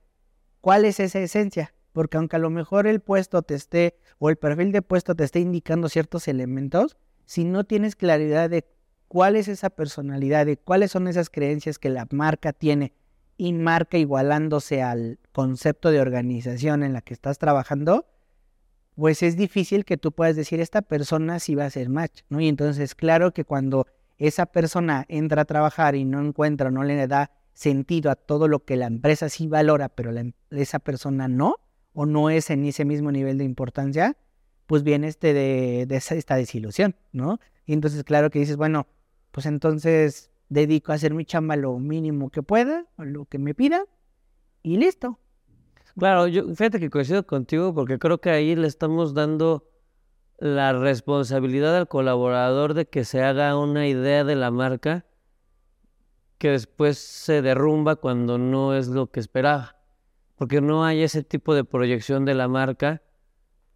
cuál 0.62 0.84
es 0.86 1.00
esa 1.00 1.20
esencia, 1.20 1.76
porque 1.94 2.18
aunque 2.18 2.38
a 2.38 2.40
lo 2.40 2.50
mejor 2.50 2.88
el 2.88 3.02
puesto 3.02 3.44
te 3.44 3.54
esté, 3.54 4.00
o 4.18 4.32
el 4.32 4.36
perfil 4.36 4.72
de 4.72 4.82
puesto 4.82 5.14
te 5.14 5.24
esté 5.24 5.42
indicando 5.42 5.90
ciertos 5.90 6.28
elementos, 6.28 6.98
si 7.26 7.44
no 7.44 7.66
tienes 7.66 7.96
claridad 7.96 8.50
de 8.50 8.66
cuál 9.08 9.36
es 9.36 9.48
esa 9.48 9.70
personalidad, 9.70 10.48
de 10.48 10.58
cuáles 10.58 10.90
son 10.90 11.08
esas 11.08 11.30
creencias 11.30 11.78
que 11.78 11.90
la 11.90 12.08
marca 12.10 12.52
tiene 12.52 12.94
y 13.42 13.54
marca 13.54 13.98
igualándose 13.98 14.84
al 14.84 15.18
concepto 15.32 15.90
de 15.90 16.00
organización 16.00 16.84
en 16.84 16.94
la 16.94 17.02
que 17.02 17.16
estás 17.16 17.40
trabajando, 17.40 18.06
pues 18.94 19.24
es 19.24 19.36
difícil 19.36 19.84
que 19.84 19.98
tú 19.98 20.12
puedas 20.12 20.36
decir 20.36 20.62
esta 20.62 20.84
persona 20.84 21.40
sí 21.40 21.56
va 21.56 21.66
a 21.66 21.72
ser 21.72 21.90
match, 21.90 22.22
¿no? 22.30 22.40
Y 22.40 22.48
entonces 22.48 22.94
claro 22.94 23.34
que 23.34 23.44
cuando 23.44 23.88
esa 24.20 24.46
persona 24.46 25.06
entra 25.08 25.42
a 25.42 25.46
trabajar 25.46 25.96
y 25.96 26.06
no 26.06 26.22
encuentra, 26.22 26.70
no 26.70 26.84
le 26.84 27.08
da 27.08 27.32
sentido 27.52 28.12
a 28.12 28.16
todo 28.16 28.48
lo 28.48 28.64
que 28.64 28.76
la 28.76 28.86
empresa 28.86 29.28
sí 29.28 29.48
valora, 29.48 29.90
pero 29.90 30.12
esa 30.52 30.78
persona 30.78 31.28
no, 31.28 31.56
o 31.94 32.06
no 32.06 32.30
es 32.30 32.52
en 32.52 32.64
ese 32.66 32.86
mismo 32.86 33.12
nivel 33.12 33.40
de 33.40 33.46
importancia, 33.46 34.18
pues 34.68 34.84
viene 34.84 35.08
este 35.08 35.34
de, 35.34 35.88
esta 35.90 36.36
desilusión, 36.36 36.96
¿no? 37.12 37.40
Y 37.66 37.74
entonces, 37.74 38.04
claro 38.04 38.30
que 38.30 38.38
dices, 38.38 38.56
bueno, 38.56 38.86
pues 39.32 39.48
entonces 39.48 40.31
dedico 40.52 40.92
a 40.92 40.96
hacer 40.96 41.14
mi 41.14 41.24
chamba 41.24 41.56
lo 41.56 41.80
mínimo 41.80 42.30
que 42.30 42.44
pueda, 42.44 42.86
lo 42.98 43.24
que 43.24 43.40
me 43.40 43.56
pida, 43.56 43.86
y 44.62 44.76
listo. 44.76 45.18
Claro, 45.98 46.28
yo 46.28 46.44
fíjate 46.50 46.80
que 46.80 46.90
coincido 46.90 47.26
contigo 47.26 47.74
porque 47.74 47.98
creo 47.98 48.20
que 48.20 48.32
ahí 48.32 48.56
le 48.56 48.68
estamos 48.68 49.14
dando 49.14 49.70
la 50.40 50.74
responsabilidad 50.74 51.78
al 51.78 51.88
colaborador 51.88 52.74
de 52.74 52.86
que 52.86 53.06
se 53.06 53.24
haga 53.24 53.58
una 53.58 53.88
idea 53.88 54.26
de 54.26 54.36
la 54.36 54.52
marca 54.52 55.06
que 56.38 56.50
después 56.50 56.98
se 56.98 57.42
derrumba 57.42 57.96
cuando 57.96 58.38
no 58.38 58.76
es 58.76 58.90
lo 58.90 59.10
que 59.10 59.22
esperaba. 59.22 59.78
Porque 60.36 60.60
no 60.60 60.84
hay 60.84 61.04
ese 61.04 61.24
tipo 61.24 61.56
de 61.56 61.64
proyección 61.64 62.26
de 62.26 62.34
la 62.34 62.50
marca 62.50 63.02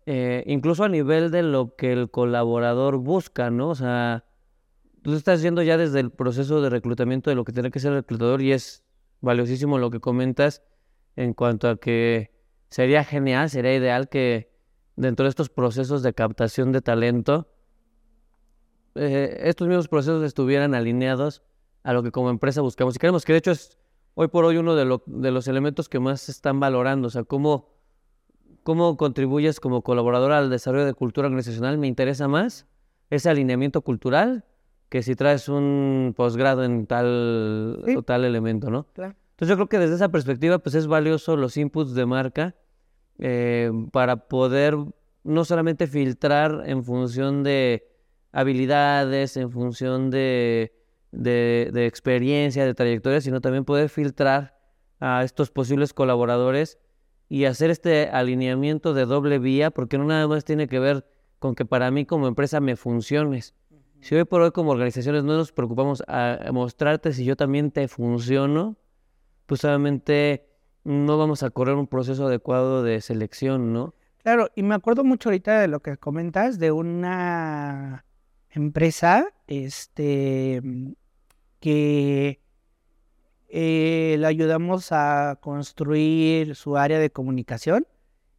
eh, 0.08 0.44
incluso 0.46 0.84
a 0.84 0.90
nivel 0.90 1.32
de 1.32 1.42
lo 1.42 1.76
que 1.76 1.92
el 1.92 2.12
colaborador 2.12 2.98
busca, 2.98 3.50
¿no? 3.50 3.70
O 3.70 3.76
sea, 3.76 4.26
tú 5.06 5.14
estás 5.14 5.44
yendo 5.44 5.62
ya 5.62 5.78
desde 5.78 6.00
el 6.00 6.10
proceso 6.10 6.64
de 6.64 6.70
reclutamiento 6.72 7.30
de 7.30 7.36
lo 7.36 7.44
que 7.44 7.54
tiene 7.54 7.70
que 7.70 7.80
ser 7.80 7.94
reclutador 7.94 8.42
y 8.42 8.54
es 8.54 8.84
valiosísimo 9.22 9.78
lo 9.78 9.92
que 9.92 10.00
comentas 10.00 10.64
en 11.16 11.36
cuanto 11.36 11.70
a 11.70 11.78
que 11.78 12.32
sería 12.72 13.04
genial, 13.04 13.52
sería 13.52 13.76
ideal 13.76 14.10
que 14.10 14.52
dentro 14.96 15.26
de 15.26 15.30
estos 15.30 15.50
procesos 15.50 16.02
de 16.02 16.16
captación 16.16 16.72
de 16.72 16.82
talento, 16.82 17.48
eh, 18.96 19.42
estos 19.42 19.68
mismos 19.68 19.88
procesos 19.90 20.24
estuvieran 20.24 20.74
alineados 20.74 21.44
a 21.84 21.94
lo 21.94 22.02
que 22.02 22.12
como 22.12 22.32
empresa 22.32 22.62
buscamos 22.62 22.96
y 22.96 22.98
queremos, 22.98 23.26
que 23.26 23.34
de 23.34 23.38
hecho 23.38 23.52
es 23.52 23.78
hoy 24.16 24.30
por 24.30 24.44
hoy 24.44 24.58
uno 24.58 24.74
de, 24.74 25.00
de 25.06 25.32
los 25.32 25.48
elementos 25.48 25.88
que 25.88 26.00
más 26.00 26.22
se 26.22 26.32
están 26.32 26.60
valorando, 26.60 27.10
o 27.10 27.12
sea, 27.12 27.24
cómo 27.24 27.76
cómo 28.64 28.98
contribuyes 28.98 29.60
como 29.60 29.84
colaborador 29.84 30.32
al 30.32 30.50
desarrollo 30.50 30.86
de 30.88 30.96
cultura 30.96 31.28
organizacional, 31.28 31.78
me 31.78 31.86
interesa 31.86 32.28
más 32.28 32.66
ese 33.12 33.30
alineamiento 33.30 33.82
cultural 33.84 34.46
que 34.96 35.04
si 35.04 35.14
traes 35.14 35.50
un 35.50 36.14
posgrado 36.16 36.64
en 36.64 36.88
tal 36.88 37.84
o 37.98 38.02
tal 38.04 38.24
elemento, 38.24 38.70
¿no? 38.70 38.88
Claro. 38.94 39.14
Entonces 39.32 39.50
yo 39.50 39.56
creo 39.58 39.68
que 39.68 39.78
desde 39.78 39.96
esa 39.96 40.08
perspectiva 40.08 40.60
pues 40.60 40.74
es 40.74 40.88
valioso 40.88 41.36
los 41.36 41.58
inputs 41.58 41.96
de 41.96 42.06
marca 42.06 42.56
eh, 43.20 43.74
para 43.92 44.30
poder 44.30 44.78
no 45.26 45.44
solamente 45.44 45.88
filtrar 45.88 46.64
en 46.66 46.86
función 46.86 47.44
de 47.44 47.90
habilidades, 48.32 49.36
en 49.36 49.52
función 49.52 50.12
de, 50.12 50.74
de, 51.12 51.72
de 51.74 51.88
experiencia, 51.88 52.64
de 52.64 52.74
trayectoria, 52.74 53.20
sino 53.20 53.42
también 53.42 53.66
poder 53.66 53.90
filtrar 53.90 54.58
a 55.02 55.26
estos 55.26 55.52
posibles 55.52 55.92
colaboradores 55.92 56.80
y 57.28 57.44
hacer 57.44 57.70
este 57.70 58.08
alineamiento 58.08 58.94
de 58.94 59.06
doble 59.06 59.40
vía, 59.40 59.72
porque 59.72 59.98
no 59.98 60.06
nada 60.06 60.26
más 60.30 60.46
tiene 60.46 60.70
que 60.70 60.80
ver 60.80 61.06
con 61.40 61.54
que 61.54 61.66
para 61.66 61.92
mí 61.92 62.06
como 62.06 62.30
empresa 62.30 62.62
me 62.62 62.78
funciones. 62.78 63.56
Si 64.02 64.16
hoy 64.16 64.26
por 64.26 64.42
hoy 64.42 64.52
como 64.52 64.72
organizaciones 64.72 65.24
no 65.24 65.36
nos 65.36 65.52
preocupamos 65.52 66.04
a, 66.08 66.40
mostrarte 66.52 67.12
si 67.14 67.26
yo 67.26 67.36
también 67.36 67.72
te 67.72 67.88
funciono, 67.88 68.78
pues 69.46 69.64
obviamente 69.66 70.48
no 70.84 71.18
vamos 71.18 71.44
a 71.44 71.50
correr 71.50 71.76
un 71.76 71.88
proceso 71.88 72.28
adecuado 72.28 72.84
de 72.84 73.02
selección, 73.02 73.74
¿no? 73.74 73.96
Claro, 74.22 74.50
y 74.56 74.64
me 74.64 74.76
acuerdo 74.76 75.04
mucho 75.04 75.30
ahorita 75.30 75.60
de 75.60 75.68
lo 75.68 75.82
que 75.82 75.98
comentas 75.98 76.60
de 76.60 76.72
una 76.72 78.06
empresa 78.50 79.28
este 79.48 80.62
que 81.60 82.42
eh, 83.48 84.16
le 84.20 84.28
ayudamos 84.28 84.92
a 84.92 85.38
construir 85.42 86.56
su 86.56 86.78
área 86.78 87.00
de 87.00 87.12
comunicación 87.12 87.88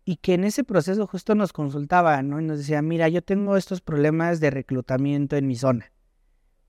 y 0.09 0.17
que 0.19 0.35
en 0.35 0.45
ese 0.45 0.63
proceso 0.63 1.05
justo 1.09 1.35
nos 1.35 1.53
consultaba, 1.53 2.23
¿no? 2.23 2.41
Y 2.41 2.45
nos 2.45 2.59
decía, 2.59 2.81
mira, 2.81 3.09
yo 3.09 3.23
tengo 3.23 3.57
estos 3.57 3.81
problemas 3.81 4.39
de 4.39 4.51
reclutamiento 4.51 5.35
en 5.35 5.49
mi 5.49 5.57
zona. 5.57 5.91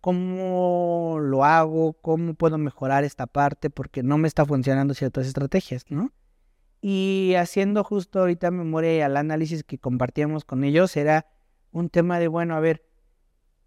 ¿Cómo 0.02 1.20
lo 1.22 1.46
hago? 1.46 1.94
¿Cómo 2.02 2.34
puedo 2.34 2.58
mejorar 2.58 3.04
esta 3.04 3.28
parte? 3.28 3.70
Porque 3.70 4.02
no 4.02 4.18
me 4.18 4.28
está 4.28 4.44
funcionando 4.44 4.96
ciertas 4.96 5.28
estrategias, 5.28 5.86
¿no? 5.90 6.12
Y 6.82 7.36
haciendo 7.38 7.84
justo 7.84 8.22
ahorita 8.22 8.50
memoria 8.50 8.98
y 8.98 9.02
al 9.02 9.16
análisis 9.16 9.64
que 9.64 9.78
compartíamos 9.78 10.44
con 10.44 10.64
ellos, 10.64 10.98
era 10.98 11.28
un 11.72 11.90
tema 11.90 12.18
de, 12.18 12.30
bueno, 12.30 12.56
a 12.56 12.60
ver, 12.60 12.88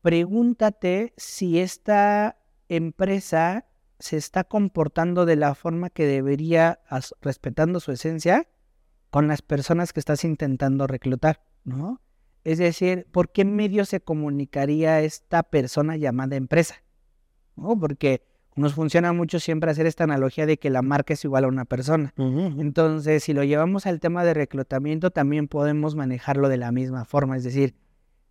pregúntate 0.02 1.14
si 1.16 1.60
esta 1.60 2.40
empresa 2.68 3.66
se 4.00 4.16
está 4.16 4.42
comportando 4.42 5.26
de 5.26 5.36
la 5.36 5.54
forma 5.54 5.90
que 5.90 6.06
debería, 6.06 6.80
respetando 7.20 7.78
su 7.78 7.92
esencia, 7.92 8.48
con 9.10 9.28
las 9.28 9.42
personas 9.42 9.92
que 9.92 10.00
estás 10.00 10.24
intentando 10.24 10.86
reclutar, 10.86 11.42
¿no? 11.64 12.00
Es 12.44 12.58
decir, 12.58 13.06
¿por 13.10 13.30
qué 13.30 13.44
medio 13.44 13.84
se 13.84 14.00
comunicaría 14.00 15.00
esta 15.00 15.42
persona 15.42 15.96
llamada 15.96 16.36
empresa? 16.36 16.76
¿No? 17.56 17.78
Porque 17.78 18.22
nos 18.56 18.74
funciona 18.74 19.12
mucho 19.12 19.40
siempre 19.40 19.70
hacer 19.70 19.86
esta 19.86 20.04
analogía 20.04 20.46
de 20.46 20.58
que 20.58 20.70
la 20.70 20.82
marca 20.82 21.14
es 21.14 21.24
igual 21.24 21.44
a 21.44 21.48
una 21.48 21.64
persona. 21.64 22.14
Entonces, 22.16 23.24
si 23.24 23.32
lo 23.32 23.44
llevamos 23.44 23.86
al 23.86 24.00
tema 24.00 24.24
de 24.24 24.34
reclutamiento, 24.34 25.10
también 25.10 25.48
podemos 25.48 25.94
manejarlo 25.96 26.48
de 26.48 26.56
la 26.56 26.72
misma 26.72 27.04
forma. 27.04 27.36
Es 27.36 27.44
decir, 27.44 27.74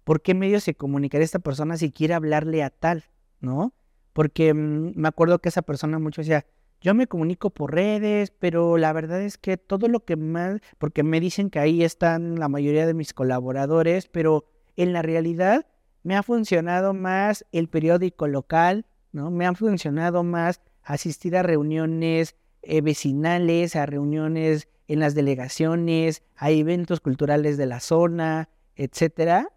¿por 0.04 0.22
qué 0.22 0.34
medio 0.34 0.60
se 0.60 0.74
comunicaría 0.76 1.26
esta 1.26 1.40
persona 1.40 1.78
si 1.78 1.92
quiere 1.92 2.16
hablarle 2.16 2.64
a 2.64 2.70
tal? 2.70 3.06
¿No? 3.40 3.74
Porque 4.14 4.54
mm, 4.54 4.94
me 4.96 5.08
acuerdo 5.08 5.40
que 5.40 5.50
esa 5.50 5.62
persona 5.62 6.00
mucho 6.00 6.22
decía, 6.22 6.46
yo 6.82 6.94
me 6.94 7.08
comunico 7.08 7.50
por 7.50 7.74
redes, 7.74 8.32
pero 8.32 8.78
la 8.78 8.94
verdad 8.94 9.22
es 9.22 9.38
que 9.38 9.58
todo 9.58 9.88
lo 9.88 10.06
que 10.06 10.16
más, 10.16 10.62
porque 10.78 11.04
me 11.04 11.20
dicen 11.20 11.50
que 11.50 11.60
ahí 11.60 11.84
están 11.84 12.40
la 12.40 12.48
mayoría 12.48 12.86
de 12.86 12.94
mis 12.94 13.14
colaboradores, 13.14 14.08
pero 14.08 14.46
en 14.78 14.94
la 14.94 15.02
realidad 15.02 15.66
me 16.04 16.16
ha 16.16 16.24
funcionado 16.24 16.94
más 16.94 17.46
el 17.52 17.68
periódico 17.68 18.28
local, 18.28 18.86
¿no? 19.12 19.30
Me 19.30 19.46
ha 19.46 19.54
funcionado 19.54 20.24
más 20.24 20.62
asistir 20.84 21.36
a 21.36 21.44
reuniones 21.44 22.36
eh, 22.62 22.82
vecinales, 22.82 23.76
a 23.76 23.86
reuniones 23.86 24.70
en 24.88 25.00
las 25.00 25.16
delegaciones, 25.16 26.24
a 26.36 26.50
eventos 26.50 27.02
culturales 27.02 27.58
de 27.58 27.66
la 27.66 27.80
zona, 27.80 28.50
etcétera. 28.76 29.50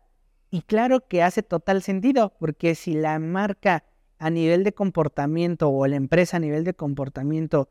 Y 0.51 0.63
claro 0.63 1.07
que 1.09 1.23
hace 1.23 1.43
total 1.43 1.83
sentido, 1.83 2.35
porque 2.39 2.75
si 2.75 2.95
la 2.95 3.19
marca 3.19 3.85
a 4.23 4.31
nivel 4.31 4.63
de 4.63 4.73
comportamiento 4.73 5.69
o 5.69 5.85
la 5.89 5.97
empresa 5.97 6.37
a 6.37 6.41
nivel 6.41 6.63
de 6.63 6.75
comportamiento 6.75 7.69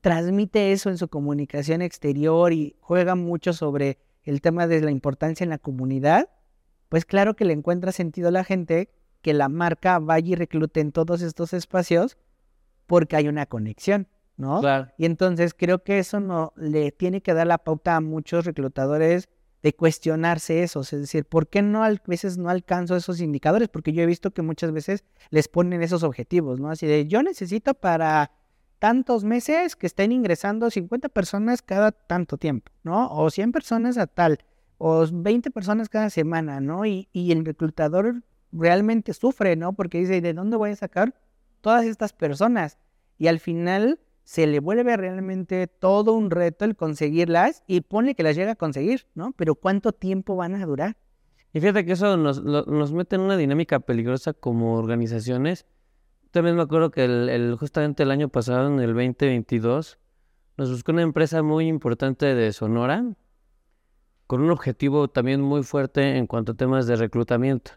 transmite 0.00 0.70
eso 0.70 0.90
en 0.90 0.96
su 0.96 1.08
comunicación 1.08 1.82
exterior 1.82 2.52
y 2.52 2.76
juega 2.78 3.16
mucho 3.16 3.52
sobre 3.52 3.98
el 4.22 4.40
tema 4.40 4.68
de 4.68 4.80
la 4.80 4.92
importancia 4.92 5.42
en 5.42 5.50
la 5.50 5.58
comunidad, 5.58 6.28
pues 6.88 7.04
claro 7.04 7.34
que 7.34 7.44
le 7.44 7.52
encuentra 7.52 7.90
sentido 7.90 8.28
a 8.28 8.30
la 8.30 8.44
gente 8.44 8.90
que 9.22 9.34
la 9.34 9.48
marca 9.48 9.98
vaya 9.98 10.28
y 10.28 10.34
reclute 10.36 10.78
en 10.78 10.92
todos 10.92 11.20
estos 11.20 11.52
espacios 11.52 12.16
porque 12.86 13.16
hay 13.16 13.26
una 13.26 13.46
conexión, 13.46 14.06
¿no? 14.36 14.60
Y 14.96 15.04
entonces 15.04 15.52
creo 15.52 15.82
que 15.82 15.98
eso 15.98 16.20
no 16.20 16.52
le 16.54 16.92
tiene 16.92 17.22
que 17.22 17.34
dar 17.34 17.48
la 17.48 17.58
pauta 17.58 17.96
a 17.96 18.00
muchos 18.00 18.44
reclutadores 18.44 19.28
de 19.66 19.74
cuestionarse 19.74 20.62
eso, 20.62 20.82
es 20.82 20.92
decir, 20.92 21.24
¿por 21.24 21.48
qué 21.48 21.60
no 21.60 21.82
a 21.82 21.92
veces 22.06 22.38
no 22.38 22.50
alcanzo 22.50 22.94
esos 22.94 23.20
indicadores? 23.20 23.68
Porque 23.68 23.92
yo 23.92 24.00
he 24.00 24.06
visto 24.06 24.30
que 24.30 24.40
muchas 24.40 24.70
veces 24.70 25.02
les 25.30 25.48
ponen 25.48 25.82
esos 25.82 26.04
objetivos, 26.04 26.60
¿no? 26.60 26.70
Así 26.70 26.86
de, 26.86 27.08
yo 27.08 27.20
necesito 27.20 27.74
para 27.74 28.30
tantos 28.78 29.24
meses 29.24 29.74
que 29.74 29.88
estén 29.88 30.12
ingresando 30.12 30.70
50 30.70 31.08
personas 31.08 31.62
cada 31.62 31.90
tanto 31.90 32.38
tiempo, 32.38 32.70
¿no? 32.84 33.10
O 33.10 33.28
100 33.28 33.50
personas 33.50 33.98
a 33.98 34.06
tal, 34.06 34.38
o 34.78 35.04
20 35.12 35.50
personas 35.50 35.88
cada 35.88 36.10
semana, 36.10 36.60
¿no? 36.60 36.86
Y, 36.86 37.08
y 37.12 37.32
el 37.32 37.44
reclutador 37.44 38.22
realmente 38.52 39.14
sufre, 39.14 39.56
¿no? 39.56 39.72
Porque 39.72 39.98
dice, 39.98 40.20
¿de 40.20 40.32
dónde 40.32 40.56
voy 40.56 40.70
a 40.70 40.76
sacar 40.76 41.12
todas 41.60 41.84
estas 41.86 42.12
personas? 42.12 42.78
Y 43.18 43.26
al 43.26 43.40
final 43.40 43.98
se 44.26 44.48
le 44.48 44.58
vuelve 44.58 44.96
realmente 44.96 45.68
todo 45.68 46.12
un 46.12 46.32
reto 46.32 46.64
el 46.64 46.74
conseguirlas 46.74 47.62
y 47.68 47.82
pone 47.82 48.16
que 48.16 48.24
las 48.24 48.34
llega 48.34 48.52
a 48.52 48.56
conseguir, 48.56 49.06
¿no? 49.14 49.32
Pero 49.36 49.54
¿cuánto 49.54 49.92
tiempo 49.92 50.34
van 50.34 50.56
a 50.56 50.66
durar? 50.66 50.96
Y 51.52 51.60
fíjate 51.60 51.84
que 51.84 51.92
eso 51.92 52.16
nos, 52.16 52.42
nos 52.42 52.92
mete 52.92 53.14
en 53.14 53.22
una 53.22 53.36
dinámica 53.36 53.78
peligrosa 53.78 54.32
como 54.32 54.74
organizaciones. 54.74 55.64
También 56.32 56.56
me 56.56 56.62
acuerdo 56.62 56.90
que 56.90 57.04
el, 57.04 57.56
justamente 57.56 58.02
el 58.02 58.10
año 58.10 58.28
pasado, 58.28 58.66
en 58.66 58.80
el 58.80 58.94
2022, 58.94 59.96
nos 60.56 60.70
buscó 60.72 60.90
una 60.90 61.02
empresa 61.02 61.44
muy 61.44 61.68
importante 61.68 62.34
de 62.34 62.52
Sonora, 62.52 63.04
con 64.26 64.40
un 64.40 64.50
objetivo 64.50 65.06
también 65.06 65.40
muy 65.40 65.62
fuerte 65.62 66.16
en 66.16 66.26
cuanto 66.26 66.52
a 66.52 66.56
temas 66.56 66.88
de 66.88 66.96
reclutamiento, 66.96 67.70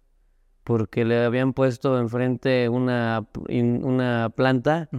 porque 0.64 1.06
le 1.06 1.24
habían 1.24 1.54
puesto 1.54 2.00
enfrente 2.00 2.70
una, 2.70 3.28
una 3.48 4.34
planta 4.36 4.90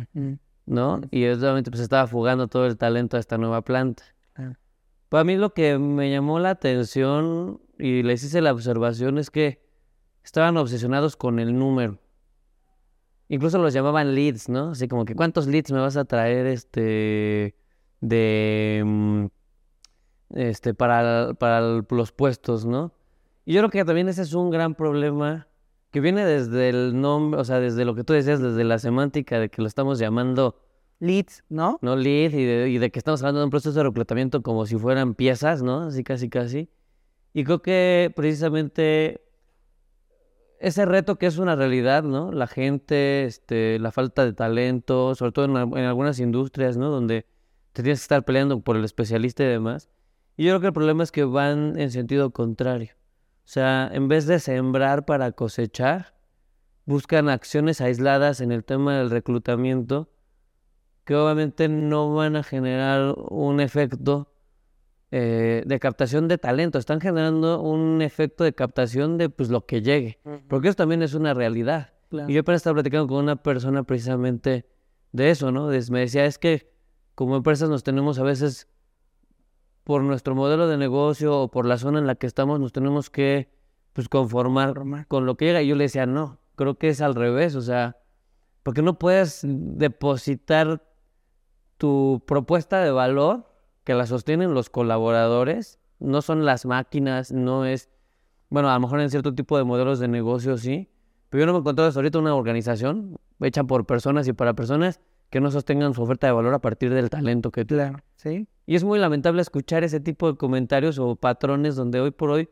¿no? 0.70 1.00
Y 1.10 1.26
obviamente 1.26 1.70
pues 1.70 1.82
estaba 1.82 2.06
fugando 2.06 2.46
todo 2.46 2.66
el 2.66 2.78
talento 2.78 3.16
a 3.16 3.20
esta 3.20 3.36
nueva 3.36 3.62
planta. 3.62 4.04
Para 5.08 5.24
mí 5.24 5.36
lo 5.36 5.52
que 5.52 5.76
me 5.78 6.10
llamó 6.10 6.38
la 6.38 6.50
atención 6.50 7.60
y 7.76 8.04
les 8.04 8.22
hice 8.22 8.40
la 8.40 8.52
observación 8.52 9.18
es 9.18 9.30
que 9.30 9.60
estaban 10.22 10.56
obsesionados 10.56 11.16
con 11.16 11.40
el 11.40 11.58
número. 11.58 11.98
Incluso 13.28 13.58
los 13.58 13.74
llamaban 13.74 14.14
leads, 14.14 14.48
¿no? 14.48 14.70
Así 14.70 14.86
como 14.86 15.04
que 15.04 15.16
cuántos 15.16 15.48
leads 15.48 15.72
me 15.72 15.80
vas 15.80 15.96
a 15.96 16.04
traer 16.04 16.46
este 16.46 17.56
de 18.00 18.82
mm, 18.86 19.26
este 20.30 20.72
para, 20.74 21.34
para 21.34 21.82
los 21.90 22.12
puestos, 22.12 22.64
¿no? 22.64 22.92
Y 23.44 23.54
yo 23.54 23.60
creo 23.60 23.70
que 23.70 23.84
también 23.84 24.08
ese 24.08 24.22
es 24.22 24.34
un 24.34 24.50
gran 24.50 24.76
problema 24.76 25.48
que 25.90 26.00
viene 26.00 26.24
desde 26.24 26.68
el 26.68 27.00
nombre, 27.00 27.40
o 27.40 27.44
sea, 27.44 27.60
desde 27.60 27.84
lo 27.84 27.94
que 27.94 28.04
tú 28.04 28.12
decías, 28.12 28.40
desde 28.40 28.64
la 28.64 28.78
semántica 28.78 29.38
de 29.38 29.48
que 29.48 29.60
lo 29.62 29.68
estamos 29.68 29.98
llamando 29.98 30.56
leads, 31.00 31.44
¿no? 31.48 31.78
No 31.82 31.96
leads 31.96 32.34
y 32.34 32.44
de, 32.44 32.68
y 32.68 32.78
de 32.78 32.90
que 32.90 32.98
estamos 32.98 33.22
hablando 33.22 33.40
de 33.40 33.44
un 33.44 33.50
proceso 33.50 33.76
de 33.76 33.84
reclutamiento 33.84 34.42
como 34.42 34.66
si 34.66 34.76
fueran 34.76 35.14
piezas, 35.14 35.62
¿no? 35.62 35.82
Así 35.82 36.04
casi 36.04 36.28
casi. 36.28 36.70
Y 37.32 37.44
creo 37.44 37.62
que 37.62 38.12
precisamente 38.14 39.22
ese 40.60 40.84
reto 40.84 41.16
que 41.16 41.26
es 41.26 41.38
una 41.38 41.56
realidad, 41.56 42.02
¿no? 42.02 42.30
La 42.32 42.46
gente, 42.46 43.24
este, 43.24 43.78
la 43.78 43.90
falta 43.90 44.24
de 44.24 44.34
talento, 44.34 45.14
sobre 45.14 45.32
todo 45.32 45.44
en, 45.46 45.56
en, 45.56 45.84
algunas 45.84 46.20
industrias, 46.20 46.76
¿no? 46.76 46.90
Donde 46.90 47.26
te 47.72 47.82
tienes 47.82 48.00
que 48.00 48.04
estar 48.04 48.24
peleando 48.24 48.60
por 48.60 48.76
el 48.76 48.84
especialista 48.84 49.42
y 49.42 49.46
demás. 49.46 49.88
Y 50.36 50.44
yo 50.44 50.52
creo 50.52 50.60
que 50.60 50.66
el 50.68 50.72
problema 50.72 51.02
es 51.02 51.12
que 51.12 51.24
van 51.24 51.78
en 51.78 51.90
sentido 51.90 52.30
contrario. 52.30 52.99
O 53.50 53.52
sea, 53.52 53.90
en 53.92 54.06
vez 54.06 54.26
de 54.26 54.38
sembrar 54.38 55.04
para 55.06 55.32
cosechar, 55.32 56.14
buscan 56.84 57.28
acciones 57.28 57.80
aisladas 57.80 58.40
en 58.40 58.52
el 58.52 58.62
tema 58.62 58.96
del 58.96 59.10
reclutamiento 59.10 60.08
que 61.02 61.16
obviamente 61.16 61.68
no 61.68 62.14
van 62.14 62.36
a 62.36 62.44
generar 62.44 63.12
un 63.18 63.58
efecto 63.58 64.32
eh, 65.10 65.64
de 65.66 65.80
captación 65.80 66.28
de 66.28 66.38
talento, 66.38 66.78
están 66.78 67.00
generando 67.00 67.60
un 67.60 68.02
efecto 68.02 68.44
de 68.44 68.52
captación 68.52 69.18
de 69.18 69.30
pues 69.30 69.48
lo 69.48 69.66
que 69.66 69.82
llegue, 69.82 70.20
porque 70.46 70.68
eso 70.68 70.76
también 70.76 71.02
es 71.02 71.14
una 71.14 71.34
realidad. 71.34 71.92
Y 72.28 72.34
yo 72.34 72.42
apenas 72.42 72.60
estaba 72.60 72.74
platicando 72.74 73.08
con 73.08 73.16
una 73.16 73.34
persona 73.34 73.82
precisamente 73.82 74.64
de 75.10 75.30
eso, 75.30 75.50
¿no? 75.50 75.66
me 75.66 75.98
decía, 75.98 76.24
es 76.24 76.38
que 76.38 76.70
como 77.16 77.34
empresas 77.34 77.68
nos 77.68 77.82
tenemos 77.82 78.20
a 78.20 78.22
veces 78.22 78.68
por 79.84 80.02
nuestro 80.02 80.34
modelo 80.34 80.68
de 80.68 80.76
negocio 80.76 81.38
o 81.38 81.50
por 81.50 81.66
la 81.66 81.78
zona 81.78 81.98
en 81.98 82.06
la 82.06 82.14
que 82.14 82.26
estamos, 82.26 82.60
nos 82.60 82.72
tenemos 82.72 83.10
que 83.10 83.50
pues 83.92 84.08
conformar 84.08 84.74
con 85.08 85.26
lo 85.26 85.36
que 85.36 85.46
llega. 85.46 85.62
Y 85.62 85.68
yo 85.68 85.76
le 85.76 85.84
decía, 85.84 86.06
no, 86.06 86.38
creo 86.56 86.76
que 86.78 86.88
es 86.88 87.00
al 87.00 87.14
revés, 87.14 87.54
o 87.54 87.60
sea, 87.60 87.96
porque 88.62 88.82
no 88.82 88.98
puedes 88.98 89.40
depositar 89.42 90.84
tu 91.76 92.22
propuesta 92.26 92.82
de 92.82 92.90
valor 92.90 93.50
que 93.84 93.94
la 93.94 94.06
sostienen 94.06 94.54
los 94.54 94.68
colaboradores, 94.68 95.80
no 95.98 96.22
son 96.22 96.44
las 96.44 96.66
máquinas, 96.66 97.32
no 97.32 97.64
es, 97.64 97.88
bueno, 98.50 98.70
a 98.70 98.74
lo 98.74 98.80
mejor 98.80 99.00
en 99.00 99.10
cierto 99.10 99.34
tipo 99.34 99.56
de 99.56 99.64
modelos 99.64 99.98
de 99.98 100.08
negocio 100.08 100.58
sí, 100.58 100.90
pero 101.30 101.42
yo 101.42 101.46
no 101.46 101.52
me 101.54 101.58
encontrado 101.60 101.88
hasta 101.88 102.00
ahorita 102.00 102.18
una 102.18 102.34
organización 102.34 103.16
hecha 103.40 103.64
por 103.64 103.86
personas 103.86 104.28
y 104.28 104.32
para 104.32 104.54
personas 104.54 105.00
que 105.30 105.40
no 105.40 105.50
sostengan 105.50 105.94
su 105.94 106.02
oferta 106.02 106.26
de 106.26 106.32
valor 106.32 106.52
a 106.52 106.58
partir 106.58 106.92
del 106.92 107.08
talento 107.08 107.50
que 107.50 107.64
tienen. 107.64 108.02
¿sí? 108.16 108.48
Y 108.66 108.74
es 108.74 108.84
muy 108.84 108.98
lamentable 108.98 109.40
escuchar 109.40 109.84
ese 109.84 110.00
tipo 110.00 110.30
de 110.30 110.36
comentarios 110.36 110.98
o 110.98 111.16
patrones 111.16 111.76
donde 111.76 112.00
hoy 112.00 112.10
por 112.10 112.30
hoy 112.30 112.48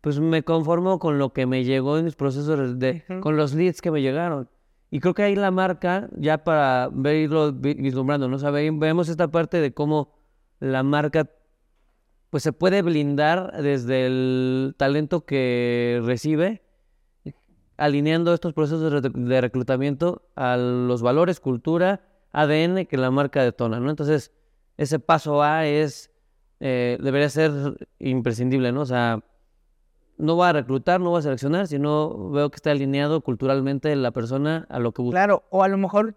pues 0.00 0.20
me 0.20 0.44
conformo 0.44 0.98
con 0.98 1.18
lo 1.18 1.32
que 1.32 1.46
me 1.46 1.64
llegó 1.64 1.98
en 1.98 2.04
mis 2.04 2.14
procesos 2.14 2.78
de, 2.78 3.02
con 3.20 3.36
los 3.36 3.54
leads 3.54 3.80
que 3.80 3.90
me 3.90 4.00
llegaron. 4.00 4.48
Y 4.90 5.00
creo 5.00 5.12
que 5.12 5.22
ahí 5.22 5.34
la 5.34 5.50
marca, 5.50 6.08
ya 6.16 6.44
para 6.44 6.88
verlo 6.92 7.52
vislumbrando, 7.52 8.28
¿no? 8.28 8.36
O 8.36 8.52
vemos 8.52 9.08
esta 9.08 9.28
parte 9.28 9.60
de 9.60 9.74
cómo 9.74 10.14
la 10.60 10.82
marca 10.82 11.28
pues 12.30 12.42
se 12.42 12.52
puede 12.52 12.82
blindar 12.82 13.62
desde 13.62 14.06
el 14.06 14.74
talento 14.76 15.24
que 15.24 16.00
recibe, 16.04 16.62
alineando 17.76 18.34
estos 18.34 18.52
procesos 18.52 19.02
de 19.02 19.40
reclutamiento 19.40 20.28
a 20.36 20.56
los 20.56 21.00
valores, 21.00 21.40
cultura, 21.40 22.07
ADN 22.32 22.86
que 22.86 22.96
la 22.96 23.10
marca 23.10 23.42
detona, 23.42 23.80
¿no? 23.80 23.90
Entonces, 23.90 24.32
ese 24.76 24.98
paso 24.98 25.42
A 25.42 25.66
es, 25.66 26.10
eh, 26.60 26.98
debería 27.00 27.28
ser 27.28 27.52
imprescindible, 27.98 28.72
¿no? 28.72 28.82
O 28.82 28.86
sea, 28.86 29.24
no 30.18 30.36
va 30.36 30.50
a 30.50 30.52
reclutar, 30.52 31.00
no 31.00 31.12
va 31.12 31.20
a 31.20 31.22
seleccionar, 31.22 31.68
sino 31.68 32.30
veo 32.30 32.50
que 32.50 32.56
está 32.56 32.72
alineado 32.72 33.20
culturalmente 33.22 33.94
la 33.96 34.10
persona 34.10 34.66
a 34.68 34.78
lo 34.78 34.92
que 34.92 35.02
busca. 35.02 35.16
Claro, 35.16 35.44
o 35.50 35.62
a 35.62 35.68
lo 35.68 35.78
mejor 35.78 36.16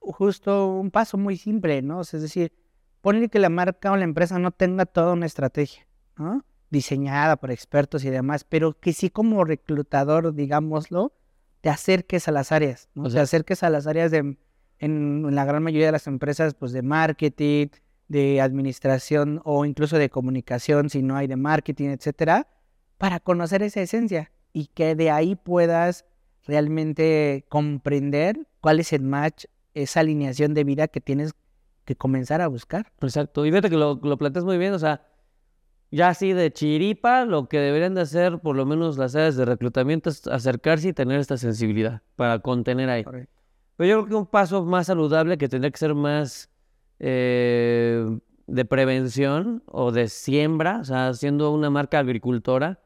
justo 0.00 0.74
un 0.74 0.90
paso 0.90 1.16
muy 1.16 1.36
simple, 1.36 1.80
¿no? 1.82 2.00
es 2.00 2.10
decir, 2.12 2.52
ponle 3.00 3.28
que 3.28 3.38
la 3.38 3.50
marca 3.50 3.92
o 3.92 3.96
la 3.96 4.04
empresa 4.04 4.38
no 4.38 4.50
tenga 4.50 4.86
toda 4.86 5.12
una 5.12 5.26
estrategia, 5.26 5.86
¿no? 6.16 6.44
Diseñada 6.70 7.36
por 7.36 7.50
expertos 7.50 8.04
y 8.04 8.10
demás, 8.10 8.44
pero 8.44 8.78
que 8.78 8.92
sí 8.92 9.10
como 9.10 9.44
reclutador, 9.44 10.34
digámoslo, 10.34 11.12
te 11.60 11.68
acerques 11.68 12.28
a 12.28 12.32
las 12.32 12.50
áreas, 12.50 12.88
¿no? 12.94 13.04
O 13.04 13.10
sea, 13.10 13.20
te 13.20 13.24
acerques 13.24 13.62
a 13.62 13.70
las 13.70 13.86
áreas 13.86 14.10
de, 14.10 14.36
en, 14.82 15.24
en, 15.26 15.34
la 15.34 15.44
gran 15.44 15.62
mayoría 15.62 15.86
de 15.86 15.92
las 15.92 16.06
empresas, 16.06 16.54
pues 16.54 16.72
de 16.72 16.82
marketing, 16.82 17.68
de 18.08 18.40
administración 18.40 19.40
o 19.44 19.64
incluso 19.64 19.96
de 19.96 20.10
comunicación, 20.10 20.90
si 20.90 21.02
no 21.02 21.16
hay 21.16 21.26
de 21.26 21.36
marketing, 21.36 21.88
etcétera, 21.88 22.46
para 22.98 23.18
conocer 23.20 23.62
esa 23.62 23.80
esencia 23.80 24.30
y 24.52 24.66
que 24.66 24.94
de 24.94 25.10
ahí 25.10 25.34
puedas 25.34 26.04
realmente 26.46 27.44
comprender 27.48 28.46
cuál 28.60 28.80
es 28.80 28.92
el 28.92 29.02
match, 29.02 29.46
esa 29.74 30.00
alineación 30.00 30.54
de 30.54 30.64
vida 30.64 30.88
que 30.88 31.00
tienes 31.00 31.32
que 31.84 31.96
comenzar 31.96 32.40
a 32.42 32.48
buscar. 32.48 32.92
Exacto. 33.00 33.46
Y 33.46 33.50
fíjate 33.50 33.70
que 33.70 33.76
lo, 33.76 33.98
lo 34.02 34.18
planteas 34.18 34.44
muy 34.44 34.58
bien, 34.58 34.74
o 34.74 34.78
sea, 34.78 35.06
ya 35.90 36.08
así 36.08 36.32
de 36.32 36.52
chiripa, 36.52 37.24
lo 37.24 37.48
que 37.48 37.58
deberían 37.58 37.94
de 37.94 38.02
hacer, 38.02 38.38
por 38.38 38.56
lo 38.56 38.66
menos 38.66 38.98
las 38.98 39.14
áreas 39.14 39.36
de 39.36 39.44
reclutamiento, 39.44 40.10
es 40.10 40.26
acercarse 40.26 40.88
y 40.88 40.92
tener 40.92 41.20
esta 41.20 41.36
sensibilidad 41.36 42.02
para 42.16 42.38
contener 42.40 42.88
ahí. 42.88 43.04
Pero 43.82 43.90
yo 43.90 44.06
creo 44.06 44.08
que 44.08 44.14
un 44.14 44.26
paso 44.26 44.64
más 44.64 44.86
saludable 44.86 45.36
que 45.36 45.48
tendría 45.48 45.72
que 45.72 45.76
ser 45.76 45.92
más 45.92 46.48
eh, 47.00 48.16
de 48.46 48.64
prevención 48.64 49.64
o 49.66 49.90
de 49.90 50.06
siembra, 50.06 50.78
o 50.82 50.84
sea, 50.84 51.12
siendo 51.14 51.50
una 51.50 51.68
marca 51.68 51.98
agricultora, 51.98 52.78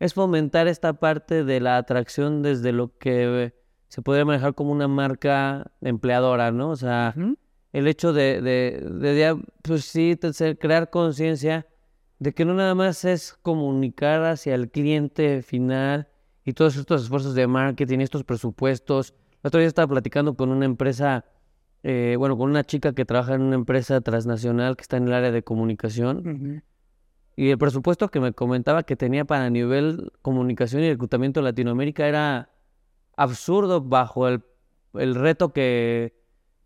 es 0.00 0.14
fomentar 0.14 0.66
esta 0.66 0.94
parte 0.94 1.44
de 1.44 1.60
la 1.60 1.76
atracción 1.76 2.42
desde 2.42 2.72
lo 2.72 2.98
que 2.98 3.54
se 3.86 4.02
podría 4.02 4.24
manejar 4.24 4.56
como 4.56 4.72
una 4.72 4.88
marca 4.88 5.70
empleadora, 5.80 6.50
¿no? 6.50 6.70
O 6.70 6.76
sea, 6.76 7.14
el 7.72 7.86
hecho 7.86 8.12
de, 8.12 8.42
de, 8.42 9.40
pues 9.62 9.84
sí, 9.84 10.18
crear 10.58 10.90
conciencia 10.90 11.68
de 12.18 12.34
que 12.34 12.44
no 12.44 12.54
nada 12.54 12.74
más 12.74 13.04
es 13.04 13.34
comunicar 13.42 14.24
hacia 14.24 14.56
el 14.56 14.72
cliente 14.72 15.42
final 15.42 16.08
y 16.44 16.52
todos 16.54 16.74
estos 16.74 17.04
esfuerzos 17.04 17.36
de 17.36 17.46
marketing, 17.46 18.00
estos 18.00 18.24
presupuestos. 18.24 19.14
El 19.42 19.48
otro 19.48 19.58
día 19.58 19.66
estaba 19.66 19.88
platicando 19.88 20.34
con 20.34 20.50
una 20.50 20.64
empresa, 20.64 21.24
eh, 21.82 22.14
bueno, 22.16 22.36
con 22.38 22.48
una 22.48 22.62
chica 22.62 22.92
que 22.92 23.04
trabaja 23.04 23.34
en 23.34 23.42
una 23.42 23.56
empresa 23.56 24.00
transnacional 24.00 24.76
que 24.76 24.82
está 24.82 24.98
en 24.98 25.08
el 25.08 25.12
área 25.12 25.32
de 25.32 25.42
comunicación. 25.42 26.62
Y 27.34 27.50
el 27.50 27.58
presupuesto 27.58 28.08
que 28.08 28.20
me 28.20 28.32
comentaba 28.32 28.84
que 28.84 28.94
tenía 28.94 29.24
para 29.24 29.50
nivel 29.50 30.12
comunicación 30.22 30.82
y 30.82 30.90
reclutamiento 30.90 31.40
de 31.40 31.44
Latinoamérica 31.44 32.06
era 32.06 32.50
absurdo 33.16 33.80
bajo 33.80 34.28
el, 34.28 34.44
el 34.94 35.16
reto 35.16 35.52
que, 35.52 36.14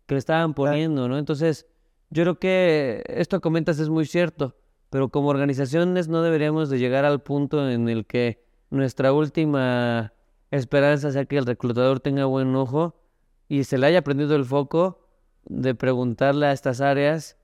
que 0.05 0.15
le 0.15 0.19
estaban 0.19 0.53
poniendo, 0.53 1.07
¿no? 1.07 1.17
Entonces, 1.17 1.65
yo 2.11 2.23
creo 2.23 2.39
que 2.39 3.03
esto 3.07 3.37
que 3.37 3.41
comentas 3.41 3.79
es 3.79 3.89
muy 3.89 4.05
cierto, 4.05 4.55
pero 4.91 5.09
como 5.09 5.29
organizaciones 5.29 6.09
no 6.09 6.21
deberíamos 6.21 6.69
de 6.69 6.77
llegar 6.77 7.05
al 7.05 7.21
punto 7.21 7.67
en 7.69 7.89
el 7.89 8.05
que 8.05 8.45
nuestra 8.69 9.13
última 9.13 10.13
esperanza 10.51 11.11
sea 11.11 11.25
que 11.25 11.37
el 11.37 11.45
reclutador 11.45 11.99
tenga 11.99 12.25
buen 12.25 12.55
ojo 12.55 12.95
y 13.47 13.63
se 13.63 13.77
le 13.77 13.87
haya 13.87 14.03
prendido 14.03 14.35
el 14.35 14.45
foco 14.45 14.99
de 15.45 15.75
preguntarle 15.75 16.47
a 16.47 16.51
estas 16.51 16.81
áreas 16.81 17.37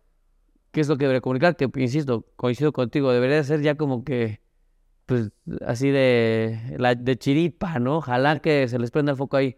qué 0.72 0.82
es 0.82 0.90
lo 0.90 0.98
que 0.98 1.06
debería 1.06 1.22
comunicar, 1.22 1.56
que 1.56 1.70
insisto, 1.76 2.26
coincido 2.36 2.74
contigo, 2.74 3.12
debería 3.12 3.44
ser 3.44 3.62
ya 3.62 3.76
como 3.76 4.04
que, 4.04 4.42
pues, 5.06 5.32
así 5.66 5.90
de, 5.92 6.76
la, 6.78 6.96
de 6.96 7.16
chiripa, 7.16 7.80
¿no? 7.80 7.98
Ojalá 7.98 8.40
que 8.40 8.68
se 8.68 8.80
les 8.80 8.90
prenda 8.90 9.12
el 9.12 9.18
foco 9.18 9.38
ahí. 9.38 9.56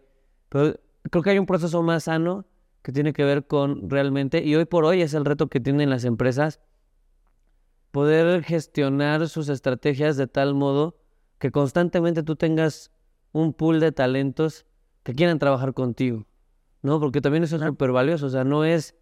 Pero 0.50 0.78
creo 1.10 1.22
que 1.22 1.30
hay 1.30 1.38
un 1.38 1.46
proceso 1.46 1.82
más 1.82 2.04
sano 2.04 2.46
que 2.82 2.92
tiene 2.92 3.12
que 3.12 3.24
ver 3.24 3.46
con 3.46 3.88
realmente, 3.90 4.44
y 4.44 4.54
hoy 4.54 4.66
por 4.66 4.84
hoy 4.84 5.02
es 5.02 5.14
el 5.14 5.24
reto 5.24 5.48
que 5.48 5.58
tienen 5.58 5.90
las 5.90 6.04
empresas, 6.04 6.60
poder 7.90 8.44
gestionar 8.44 9.26
sus 9.28 9.48
estrategias 9.48 10.16
de 10.16 10.26
tal 10.26 10.54
modo 10.54 10.98
que 11.38 11.50
constantemente 11.50 12.22
tú 12.22 12.36
tengas 12.36 12.92
un 13.36 13.52
pool 13.52 13.80
de 13.80 13.92
talentos 13.92 14.66
que 15.02 15.14
quieran 15.14 15.38
trabajar 15.38 15.74
contigo, 15.74 16.26
¿no? 16.82 16.98
Porque 17.00 17.20
también 17.20 17.44
eso 17.44 17.56
es 17.56 17.62
súper 17.62 17.92
valioso, 17.92 18.26
o 18.26 18.30
sea, 18.30 18.44
no 18.44 18.64
es 18.64 18.94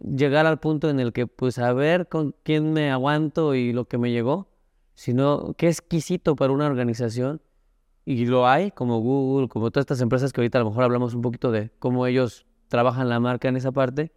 llegar 0.00 0.46
al 0.46 0.60
punto 0.60 0.88
en 0.88 1.00
el 1.00 1.12
que, 1.12 1.26
pues, 1.26 1.58
a 1.58 1.72
ver 1.72 2.08
con 2.08 2.34
quién 2.42 2.72
me 2.72 2.90
aguanto 2.90 3.54
y 3.54 3.72
lo 3.72 3.86
que 3.86 3.98
me 3.98 4.12
llegó, 4.12 4.48
sino 4.94 5.54
qué 5.58 5.68
exquisito 5.68 6.36
para 6.36 6.52
una 6.52 6.66
organización, 6.66 7.42
y 8.04 8.24
lo 8.26 8.46
hay, 8.46 8.70
como 8.70 9.00
Google, 9.00 9.48
como 9.48 9.72
todas 9.72 9.82
estas 9.82 10.00
empresas 10.00 10.32
que 10.32 10.40
ahorita 10.40 10.58
a 10.58 10.62
lo 10.62 10.70
mejor 10.70 10.84
hablamos 10.84 11.14
un 11.14 11.22
poquito 11.22 11.50
de 11.50 11.72
cómo 11.80 12.06
ellos 12.06 12.46
trabajan 12.68 13.08
la 13.08 13.18
marca 13.18 13.48
en 13.48 13.56
esa 13.56 13.72
parte, 13.72 14.12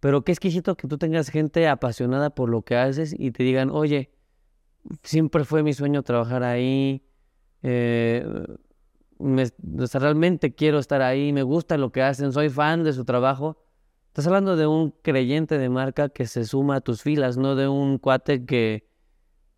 pero 0.00 0.24
qué 0.24 0.32
exquisito 0.32 0.76
que 0.76 0.88
tú 0.88 0.98
tengas 0.98 1.28
gente 1.28 1.68
apasionada 1.68 2.30
por 2.30 2.48
lo 2.48 2.62
que 2.62 2.74
haces 2.76 3.14
y 3.16 3.30
te 3.30 3.44
digan, 3.44 3.70
oye, 3.70 4.10
siempre 5.04 5.44
fue 5.44 5.62
mi 5.62 5.72
sueño 5.72 6.02
trabajar 6.02 6.42
ahí, 6.42 7.04
eh, 7.62 8.26
realmente 9.94 10.54
quiero 10.54 10.78
estar 10.78 11.02
ahí, 11.02 11.32
me 11.32 11.42
gusta 11.42 11.76
lo 11.78 11.92
que 11.92 12.02
hacen, 12.02 12.32
soy 12.32 12.48
fan 12.48 12.84
de 12.84 12.92
su 12.92 13.04
trabajo 13.04 13.58
Estás 14.12 14.26
hablando 14.26 14.56
de 14.56 14.66
un 14.66 14.90
creyente 14.90 15.56
de 15.56 15.70
marca 15.70 16.10
que 16.10 16.26
se 16.26 16.44
suma 16.44 16.76
a 16.76 16.80
tus 16.82 17.00
filas, 17.00 17.38
no 17.38 17.56
de 17.56 17.66
un 17.66 17.96
cuate 17.96 18.44
que 18.44 18.86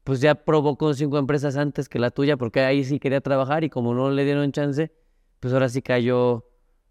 pues 0.04 0.20
ya 0.20 0.36
probó 0.36 0.78
con 0.78 0.94
cinco 0.94 1.18
empresas 1.18 1.56
antes 1.56 1.88
que 1.88 1.98
la 1.98 2.12
tuya 2.12 2.36
porque 2.36 2.60
ahí 2.60 2.84
sí 2.84 3.00
quería 3.00 3.20
trabajar 3.20 3.64
y 3.64 3.68
como 3.68 3.94
no 3.94 4.12
le 4.12 4.24
dieron 4.24 4.52
chance, 4.52 4.92
pues 5.40 5.52
ahora 5.52 5.68
sí 5.68 5.82
cayó 5.82 6.44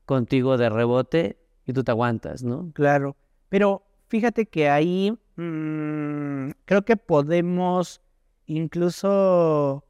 contigo 0.06 0.58
de 0.58 0.68
rebote 0.70 1.40
y 1.66 1.72
tú 1.72 1.86
te 1.86 1.92
aguantas, 1.92 2.44
¿no? 2.44 2.70
Claro, 2.74 3.16
pero 3.48 3.86
fíjate 4.10 4.46
que 4.46 4.68
ahí 4.68 5.18
mm, 5.38 6.50
creo 6.66 6.84
que 6.84 6.98
podemos 6.98 8.02
incluso 8.46 9.86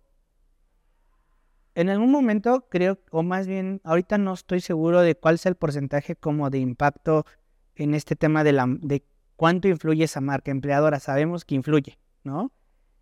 en 1.76 1.90
algún 1.90 2.12
momento 2.12 2.68
creo, 2.70 3.00
o 3.12 3.24
más 3.24 3.48
bien 3.48 3.82
ahorita 3.84 4.18
no 4.18 4.34
estoy 4.34 4.62
seguro 4.62 5.02
de 5.02 5.16
cuál 5.16 5.36
es 5.36 5.46
el 5.46 5.56
porcentaje 5.56 6.16
como 6.16 6.50
de 6.50 6.60
impacto 6.60 7.26
en 7.76 7.94
este 7.94 8.16
tema 8.16 8.44
de, 8.44 8.54
la, 8.54 8.66
de 8.68 9.04
cuánto 9.36 9.68
influye 9.68 10.04
esa 10.04 10.22
marca 10.22 10.52
empleadora. 10.52 11.00
Sabemos 11.00 11.46
que 11.46 11.56
influye, 11.56 11.98
¿no? 12.24 12.52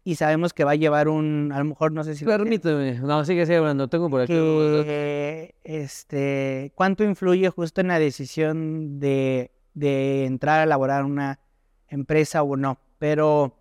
Y 0.04 0.16
sabemos 0.16 0.54
que 0.54 0.64
va 0.64 0.72
a 0.72 0.76
llevar 0.76 1.10
un, 1.10 1.52
a 1.54 1.60
lo 1.60 1.66
mejor 1.66 1.92
no 1.92 2.04
sé 2.04 2.16
si... 2.16 2.26
Permíteme, 2.26 3.00
no, 3.00 3.24
sigue, 3.24 3.46
sigue 3.46 3.58
hablando, 3.58 3.88
tengo 3.88 4.10
por 4.10 4.22
aquí. 4.22 4.34
Que, 4.34 5.54
este, 5.64 6.72
cuánto 6.74 7.04
influye 7.04 7.50
justo 7.50 7.82
en 7.82 7.90
la 7.90 8.00
decisión 8.00 9.00
de, 9.00 9.52
de 9.76 10.26
entrar 10.26 10.62
a 10.62 10.64
elaborar 10.64 11.06
una 11.06 11.40
empresa 11.88 12.42
o 12.42 12.58
no. 12.58 12.80
Pero 12.98 13.61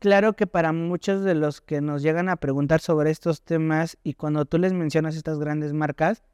claro 0.00 0.34
que 0.34 0.48
para 0.48 0.72
muchos 0.72 1.22
de 1.22 1.36
los 1.36 1.60
que 1.60 1.80
nos 1.80 2.02
llegan 2.02 2.28
a 2.28 2.36
preguntar 2.36 2.80
sobre 2.80 3.12
estos 3.12 3.42
temas 3.42 3.96
y 4.02 4.14
cuando 4.14 4.44
tú 4.46 4.58
les 4.58 4.72
mencionas 4.72 5.14
estas 5.14 5.38
grandes 5.38 5.72
marcas, 5.72 6.24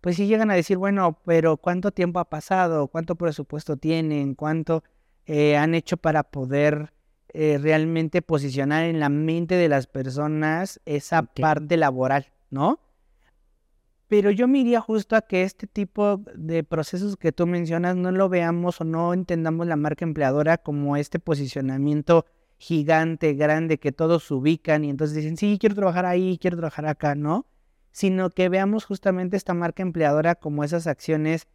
pues 0.00 0.16
sí 0.16 0.26
llegan 0.26 0.50
a 0.50 0.54
decir, 0.54 0.78
bueno, 0.78 1.20
pero 1.26 1.58
¿cuánto 1.58 1.90
tiempo 1.90 2.20
ha 2.20 2.30
pasado? 2.30 2.88
¿Cuánto 2.88 3.16
presupuesto 3.16 3.76
tienen? 3.76 4.34
¿Cuánto 4.34 4.82
eh, 5.26 5.58
han 5.58 5.74
hecho 5.74 5.98
para 5.98 6.22
poder 6.22 6.94
eh, 7.32 7.58
realmente 7.60 8.22
posicionar 8.22 8.84
en 8.84 8.98
la 8.98 9.08
mente 9.08 9.56
de 9.56 9.68
las 9.68 9.86
personas 9.86 10.80
esa 10.86 11.22
parte 11.22 11.76
laboral, 11.76 12.28
¿no? 12.48 12.80
Pero 14.08 14.32
yo 14.32 14.48
me 14.48 14.58
iría 14.58 14.80
justo 14.80 15.14
a 15.14 15.20
que 15.20 15.42
este 15.42 15.68
tipo 15.68 16.22
de 16.34 16.64
procesos 16.64 17.16
que 17.16 17.30
tú 17.30 17.46
mencionas 17.46 17.94
no 17.94 18.10
lo 18.10 18.28
veamos 18.28 18.80
o 18.80 18.84
no 18.84 19.14
entendamos 19.14 19.68
la 19.68 19.76
marca 19.76 20.04
empleadora 20.04 20.58
como 20.58 20.96
este 20.96 21.20
posicionamiento 21.20 22.26
gigante, 22.60 23.34
grande, 23.34 23.78
que 23.78 23.90
todos 23.90 24.30
ubican 24.30 24.84
y 24.84 24.90
entonces 24.90 25.16
dicen, 25.16 25.36
sí, 25.36 25.58
quiero 25.58 25.74
trabajar 25.74 26.06
ahí, 26.06 26.38
quiero 26.40 26.56
trabajar 26.58 26.86
acá, 26.86 27.16
¿no? 27.16 27.46
sino 27.92 28.30
que 28.30 28.48
veamos 28.48 28.84
justamente 28.84 29.36
esta 29.36 29.54
marca 29.54 29.82
empleadora 29.82 30.34
como 30.34 30.64
esas 30.64 30.86
acciones 30.86 31.48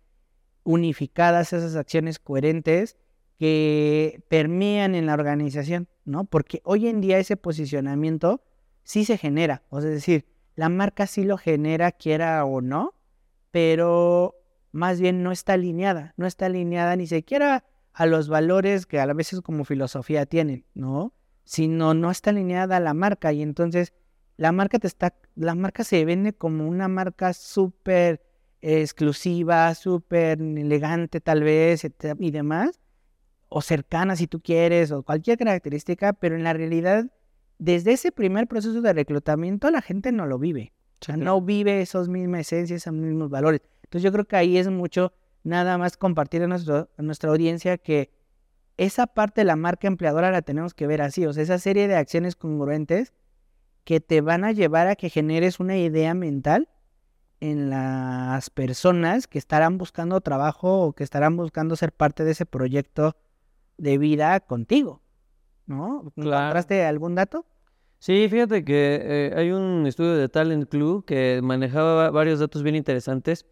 unificadas, 0.64 1.54
esas 1.54 1.76
acciones 1.76 2.20
coherentes 2.20 2.98
que 3.38 4.24
permean 4.30 4.96
en 4.96 5.06
la 5.06 5.14
organización, 5.14 5.88
¿no? 6.06 6.26
Porque 6.26 6.62
hoy 6.64 6.88
en 6.88 7.02
día 7.02 7.20
ese 7.20 7.38
posicionamiento 7.38 8.42
sí 8.84 9.06
se 9.06 9.18
genera, 9.18 9.64
o 9.70 9.82
sea, 9.82 9.90
es 9.90 9.96
decir, 9.96 10.26
la 10.56 10.70
marca 10.70 11.06
sí 11.06 11.24
lo 11.24 11.38
genera, 11.38 11.92
quiera 11.92 12.44
o 12.46 12.62
no, 12.62 12.94
pero 13.52 14.36
más 14.72 15.00
bien 15.02 15.22
no 15.22 15.32
está 15.32 15.54
alineada, 15.54 16.14
no 16.18 16.28
está 16.28 16.46
alineada 16.46 16.96
ni 16.96 17.08
siquiera 17.08 17.66
a 17.96 18.06
los 18.06 18.28
valores 18.28 18.86
que 18.86 19.00
a 19.00 19.06
veces 19.14 19.40
como 19.42 19.64
filosofía 19.64 20.26
tienen, 20.26 20.66
¿no? 20.74 21.14
Sino 21.46 21.94
no 21.94 22.12
está 22.12 22.32
alineada 22.32 22.76
a 22.78 22.80
la 22.82 22.94
marca 22.94 23.32
y 23.32 23.42
entonces 23.42 23.94
la 24.36 24.52
marca 24.52 24.80
te 24.80 24.88
está, 24.88 25.16
la 25.36 25.56
marca 25.56 25.86
se 25.86 26.04
vende 26.04 26.34
como 26.34 26.68
una 26.68 26.90
marca 26.90 27.32
súper 27.32 28.22
exclusiva, 28.62 29.74
súper 29.76 30.42
elegante 30.42 31.22
tal 31.22 31.44
vez 31.44 31.88
y 32.20 32.32
demás, 32.32 32.82
o 33.48 33.62
cercana 33.62 34.18
si 34.18 34.28
tú 34.28 34.42
quieres, 34.42 34.92
o 34.92 35.04
cualquier 35.04 35.38
característica, 35.38 36.12
pero 36.12 36.36
en 36.36 36.44
la 36.44 36.52
realidad, 36.52 37.06
desde 37.60 37.94
ese 37.94 38.12
primer 38.12 38.48
proceso 38.48 38.82
de 38.82 38.92
reclutamiento, 38.92 39.72
la 39.72 39.82
gente 39.82 40.12
no 40.12 40.26
lo 40.26 40.38
vive. 40.38 40.74
O 41.00 41.06
sea, 41.06 41.16
no 41.16 41.40
vive 41.40 41.82
esos 41.82 42.10
mismas 42.10 42.42
esencias, 42.42 42.82
esos 42.82 42.94
mismos 42.94 43.30
valores. 43.30 43.62
Entonces 43.84 44.04
yo 44.04 44.12
creo 44.12 44.26
que 44.26 44.36
ahí 44.36 44.58
es 44.58 44.68
mucho 44.70 45.14
nada 45.46 45.78
más 45.78 45.96
compartir 45.96 46.44
a, 46.44 46.48
nuestro, 46.48 46.90
a 46.98 47.02
nuestra 47.02 47.30
audiencia 47.30 47.78
que 47.78 48.12
esa 48.78 49.08
parte 49.08 49.42
de 49.42 49.46
la 49.46 49.56
marca 49.56 49.88
empleadora 49.88 50.32
la 50.32 50.42
tenemos 50.42 50.74
que 50.74 50.88
ver 50.88 51.02
así, 51.02 51.26
o 51.26 51.32
sea, 51.32 51.44
esa 51.44 51.60
serie 51.60 51.88
de 51.88 51.96
acciones 51.96 52.36
congruentes 52.36 53.14
que 53.86 54.02
te 54.02 54.20
van 54.22 54.44
a 54.44 54.52
llevar 54.52 54.88
a 54.88 54.96
que 54.96 55.10
generes 55.10 55.60
una 55.60 55.78
idea 55.78 56.14
mental 56.16 56.68
en 57.40 57.70
las 57.70 58.50
personas 58.50 59.28
que 59.28 59.38
estarán 59.38 59.78
buscando 59.78 60.20
trabajo 60.20 60.82
o 60.82 60.94
que 60.94 61.04
estarán 61.04 61.38
buscando 61.38 61.76
ser 61.76 61.92
parte 61.92 62.24
de 62.24 62.32
ese 62.32 62.48
proyecto 62.48 63.16
de 63.78 64.00
vida 64.00 64.40
contigo, 64.40 65.04
¿no? 65.68 66.12
¿Encontraste 66.16 66.84
algún 66.86 67.14
dato? 67.14 67.46
Sí, 68.00 68.28
fíjate 68.30 68.66
que 68.66 69.00
eh, 69.04 69.34
hay 69.36 69.52
un 69.52 69.86
estudio 69.86 70.16
de 70.16 70.28
Talent 70.28 70.68
Club 70.70 71.06
que 71.06 71.40
manejaba 71.44 72.10
varios 72.10 72.40
datos 72.40 72.64
bien 72.64 72.76
interesantes 72.76 73.46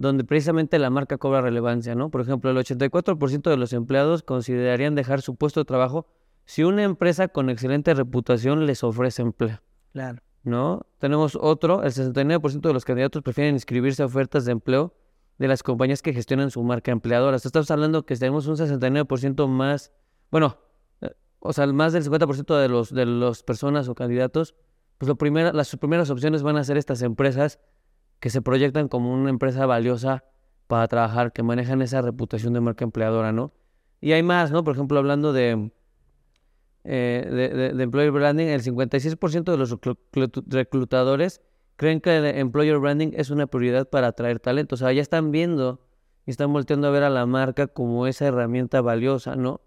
donde 0.00 0.24
precisamente 0.24 0.78
la 0.78 0.88
marca 0.88 1.18
cobra 1.18 1.42
relevancia, 1.42 1.94
¿no? 1.94 2.10
Por 2.10 2.22
ejemplo, 2.22 2.50
el 2.50 2.56
84% 2.56 3.50
de 3.50 3.56
los 3.58 3.74
empleados 3.74 4.22
considerarían 4.22 4.94
dejar 4.94 5.20
su 5.20 5.36
puesto 5.36 5.60
de 5.60 5.66
trabajo 5.66 6.06
si 6.46 6.64
una 6.64 6.84
empresa 6.84 7.28
con 7.28 7.50
excelente 7.50 7.92
reputación 7.92 8.64
les 8.64 8.82
ofrece 8.82 9.20
empleo. 9.20 9.60
Claro. 9.92 10.22
¿No? 10.42 10.86
Tenemos 10.96 11.36
otro, 11.38 11.82
el 11.82 11.92
69% 11.92 12.60
de 12.60 12.72
los 12.72 12.86
candidatos 12.86 13.22
prefieren 13.22 13.54
inscribirse 13.54 14.02
a 14.02 14.06
ofertas 14.06 14.46
de 14.46 14.52
empleo 14.52 14.94
de 15.36 15.48
las 15.48 15.62
compañías 15.62 16.00
que 16.00 16.14
gestionan 16.14 16.50
su 16.50 16.62
marca 16.62 16.92
empleadora. 16.92 17.36
Estamos 17.36 17.70
hablando 17.70 18.06
que 18.06 18.16
tenemos 18.16 18.46
un 18.46 18.56
69% 18.56 19.48
más, 19.48 19.92
bueno, 20.30 20.56
eh, 21.02 21.10
o 21.40 21.52
sea, 21.52 21.66
más 21.66 21.92
del 21.92 22.04
50% 22.04 22.58
de 22.58 22.68
los 22.70 22.94
de 22.94 23.04
las 23.04 23.42
personas 23.42 23.86
o 23.88 23.94
candidatos, 23.94 24.54
pues 24.96 25.08
lo 25.10 25.16
primero, 25.16 25.52
las 25.52 25.76
primeras 25.76 26.08
opciones 26.08 26.42
van 26.42 26.56
a 26.56 26.64
ser 26.64 26.78
estas 26.78 27.02
empresas 27.02 27.58
que 28.20 28.30
se 28.30 28.42
proyectan 28.42 28.88
como 28.88 29.12
una 29.12 29.30
empresa 29.30 29.66
valiosa 29.66 30.24
para 30.66 30.86
trabajar, 30.86 31.32
que 31.32 31.42
manejan 31.42 31.82
esa 31.82 32.02
reputación 32.02 32.52
de 32.52 32.60
marca 32.60 32.84
empleadora, 32.84 33.32
¿no? 33.32 33.52
Y 34.00 34.12
hay 34.12 34.22
más, 34.22 34.52
¿no? 34.52 34.62
Por 34.62 34.74
ejemplo, 34.74 34.98
hablando 34.98 35.32
de, 35.32 35.72
eh, 36.84 37.72
de, 37.74 37.82
employer 37.82 38.12
branding, 38.12 38.46
el 38.46 38.62
56% 38.62 39.50
de 39.50 39.58
los 39.58 39.76
reclutadores 40.46 41.40
creen 41.76 42.00
que 42.00 42.16
el 42.16 42.24
employer 42.26 42.78
branding 42.78 43.12
es 43.14 43.30
una 43.30 43.46
prioridad 43.46 43.88
para 43.88 44.08
atraer 44.08 44.38
talento. 44.38 44.74
O 44.74 44.78
sea, 44.78 44.92
ya 44.92 45.02
están 45.02 45.30
viendo 45.30 45.80
y 46.26 46.30
están 46.30 46.52
volteando 46.52 46.86
a 46.86 46.90
ver 46.90 47.02
a 47.02 47.10
la 47.10 47.26
marca 47.26 47.66
como 47.66 48.06
esa 48.06 48.26
herramienta 48.26 48.80
valiosa, 48.80 49.36
¿no? 49.36 49.62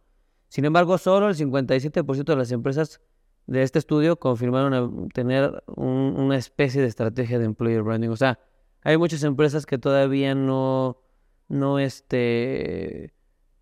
Sin 0.47 0.65
embargo, 0.65 0.97
solo 0.99 1.27
el 1.27 1.35
57% 1.35 2.23
de 2.23 2.35
las 2.35 2.51
empresas 2.51 3.01
de 3.47 3.63
este 3.63 3.79
estudio 3.79 4.17
confirmaron 4.17 5.09
tener 5.09 5.63
una 5.75 6.37
especie 6.37 6.81
de 6.81 6.87
estrategia 6.87 7.39
de 7.39 7.45
employer 7.45 7.83
branding. 7.83 8.09
O 8.09 8.15
sea, 8.15 8.39
hay 8.83 8.97
muchas 8.97 9.23
empresas 9.23 9.65
que 9.65 9.77
todavía 9.77 10.35
no, 10.35 11.01
no, 11.47 11.79
este, 11.79 13.13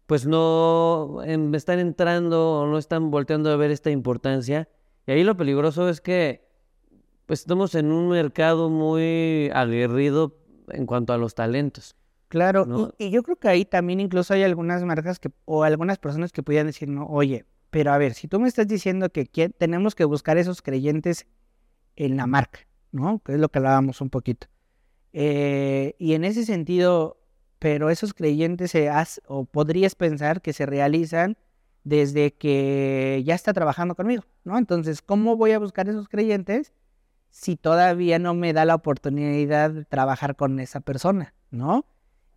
pues 0.05 0.25
no 0.25 1.21
están 1.53 1.79
entrando 1.79 2.61
o 2.61 2.67
no 2.67 2.77
están 2.77 3.11
volteando 3.11 3.49
a 3.51 3.55
ver 3.55 3.71
esta 3.71 3.91
importancia. 3.91 4.69
Y 5.07 5.11
ahí 5.11 5.23
lo 5.23 5.35
peligroso 5.35 5.89
es 5.89 6.01
que, 6.01 6.47
pues 7.25 7.41
estamos 7.41 7.75
en 7.75 7.91
un 7.91 8.09
mercado 8.09 8.69
muy 8.69 9.49
aguerrido 9.53 10.37
en 10.69 10.85
cuanto 10.85 11.13
a 11.13 11.17
los 11.17 11.33
talentos. 11.33 11.95
Claro, 12.27 12.93
y, 12.97 13.07
y, 13.07 13.09
yo 13.09 13.23
creo 13.23 13.35
que 13.35 13.49
ahí 13.49 13.65
también 13.65 13.99
incluso 13.99 14.33
hay 14.33 14.43
algunas 14.43 14.83
marcas 14.85 15.19
que, 15.19 15.31
o 15.43 15.63
algunas 15.63 15.97
personas 15.97 16.31
que 16.31 16.43
pudieran 16.43 16.67
decir, 16.67 16.87
no, 16.87 17.05
oye, 17.07 17.45
pero 17.71 17.93
a 17.93 17.97
ver, 17.97 18.13
si 18.13 18.27
tú 18.27 18.39
me 18.39 18.47
estás 18.47 18.67
diciendo 18.67 19.09
que 19.09 19.25
tenemos 19.57 19.95
que 19.95 20.05
buscar 20.05 20.37
esos 20.37 20.61
creyentes 20.61 21.25
en 21.95 22.17
la 22.17 22.27
marca, 22.27 22.59
¿no? 22.91 23.19
Que 23.19 23.33
es 23.33 23.39
lo 23.39 23.49
que 23.49 23.59
hablábamos 23.59 24.01
un 24.01 24.09
poquito. 24.09 24.47
Eh, 25.13 25.95
y 25.97 26.13
en 26.13 26.25
ese 26.25 26.45
sentido, 26.45 27.17
pero 27.59 27.89
esos 27.89 28.13
creyentes 28.13 28.71
se 28.71 28.89
has, 28.89 29.21
o 29.25 29.45
podrías 29.45 29.95
pensar 29.95 30.41
que 30.41 30.51
se 30.51 30.65
realizan 30.65 31.37
desde 31.83 32.33
que 32.33 33.23
ya 33.25 33.35
está 33.35 33.53
trabajando 33.53 33.95
conmigo, 33.95 34.23
¿no? 34.43 34.57
Entonces, 34.57 35.01
¿cómo 35.01 35.37
voy 35.37 35.51
a 35.51 35.59
buscar 35.59 35.87
esos 35.87 36.09
creyentes 36.09 36.73
si 37.29 37.55
todavía 37.55 38.19
no 38.19 38.33
me 38.33 38.51
da 38.51 38.65
la 38.65 38.75
oportunidad 38.75 39.71
de 39.71 39.85
trabajar 39.85 40.35
con 40.35 40.59
esa 40.59 40.81
persona, 40.81 41.33
¿no? 41.49 41.85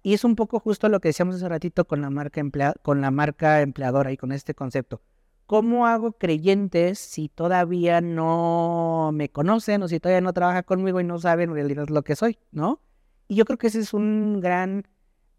Y 0.05 0.15
es 0.15 0.23
un 0.23 0.37
poco 0.37 0.61
justo 0.61 0.89
lo 0.89 1.01
que 1.01 1.09
decíamos 1.09 1.37
hace 1.37 1.49
ratito 1.49 1.87
con 1.87 2.03
la 2.03 2.11
marca, 2.11 2.43
con 2.83 3.01
la 3.01 3.11
marca 3.11 3.63
empleadora 3.63 4.13
y 4.13 4.17
con 4.17 4.31
este 4.31 4.55
concepto. 4.55 5.01
¿Cómo 5.47 5.87
hago 5.87 6.13
creyentes 6.13 6.99
si 6.99 7.29
todavía 7.29 8.01
no 8.01 9.11
me 9.13 9.31
conocen 9.31 9.83
o 9.83 9.89
si 9.89 10.01
todavía 10.01 10.21
no 10.21 10.33
trabaja 10.33 10.63
conmigo 10.63 11.01
y 11.01 11.05
no 11.05 11.19
saben 11.19 11.51
en 11.51 11.55
realidad 11.57 11.89
lo 11.89 12.03
que 12.03 12.17
soy, 12.17 12.39
¿no? 12.51 12.81
Y 13.29 13.37
yo 13.37 13.45
creo 13.45 13.59
que 13.59 13.69
ese 13.69 13.81
es 13.81 13.95
un 13.95 14.41
gran, 14.41 14.87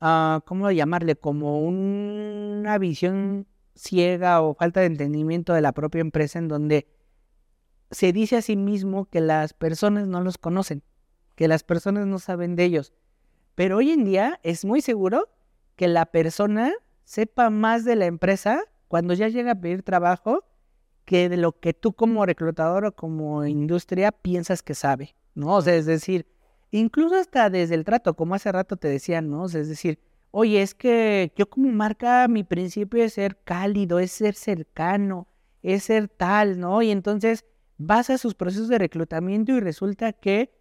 uh, 0.02 0.42
¿cómo 0.46 0.70
llamarle? 0.72 1.16
Como 1.16 1.60
una 1.62 2.78
visión 2.78 3.48
ciega 3.76 4.42
o 4.42 4.56
falta 4.56 4.80
de 4.80 4.88
entendimiento 4.88 5.54
de 5.54 5.62
la 5.62 5.74
propia 5.74 6.02
empresa 6.02 6.40
en 6.40 6.48
donde 6.48 6.88
se 7.92 8.14
dice 8.14 8.38
a 8.38 8.42
sí 8.42 8.56
mismo 8.56 9.06
que 9.06 9.22
las 9.22 9.54
personas 9.54 10.08
no 10.08 10.22
los 10.22 10.38
conocen, 10.38 10.84
que 11.36 11.48
las 11.48 11.64
personas 11.64 12.08
no 12.08 12.20
saben 12.20 12.56
de 12.56 12.64
ellos. 12.64 12.94
Pero 13.54 13.78
hoy 13.78 13.92
en 13.92 14.04
día 14.04 14.40
es 14.44 14.66
muy 14.66 14.82
seguro 14.82 15.30
que 15.76 15.88
la 15.88 16.06
persona 16.06 16.74
sepa 17.04 17.50
más 17.50 17.86
de 17.86 17.96
la 17.96 18.06
empresa 18.06 18.64
cuando 18.88 19.14
ya 19.14 19.28
llega 19.28 19.52
a 19.52 19.60
pedir 19.60 19.84
trabajo 19.84 20.44
que 21.06 21.30
de 21.30 21.38
lo 21.38 21.60
que 21.60 21.74
tú 21.74 21.94
como 21.94 22.26
reclutador 22.26 22.86
o 22.86 22.96
como 22.96 23.46
industria 23.46 24.12
piensas 24.12 24.64
que 24.64 24.74
sabe, 24.74 25.16
¿no? 25.36 25.56
O 25.56 25.62
sea, 25.62 25.76
es 25.76 25.86
decir, 25.86 26.26
incluso 26.72 27.16
hasta 27.16 27.50
desde 27.50 27.76
el 27.76 27.86
trato, 27.86 28.16
como 28.16 28.36
hace 28.36 28.52
rato 28.52 28.76
te 28.78 28.88
decía, 28.88 29.22
¿no? 29.22 29.46
Es 29.46 29.54
decir, 29.54 30.00
oye, 30.32 30.62
es 30.62 30.74
que 30.74 31.32
yo 31.38 31.50
como 31.50 31.70
marca 31.72 32.28
mi 32.28 32.44
principio 32.44 33.04
es 33.04 33.14
ser 33.14 33.38
cálido, 33.44 34.00
es 34.00 34.12
ser 34.12 34.34
cercano, 34.36 35.28
es 35.62 35.84
ser 35.84 36.08
tal, 36.10 36.60
¿no? 36.60 36.82
Y 36.82 36.92
entonces 36.92 37.46
vas 37.78 38.10
a 38.10 38.18
sus 38.18 38.36
procesos 38.36 38.68
de 38.68 38.78
reclutamiento 38.80 39.52
y 39.54 39.60
resulta 39.60 40.14
que 40.14 40.52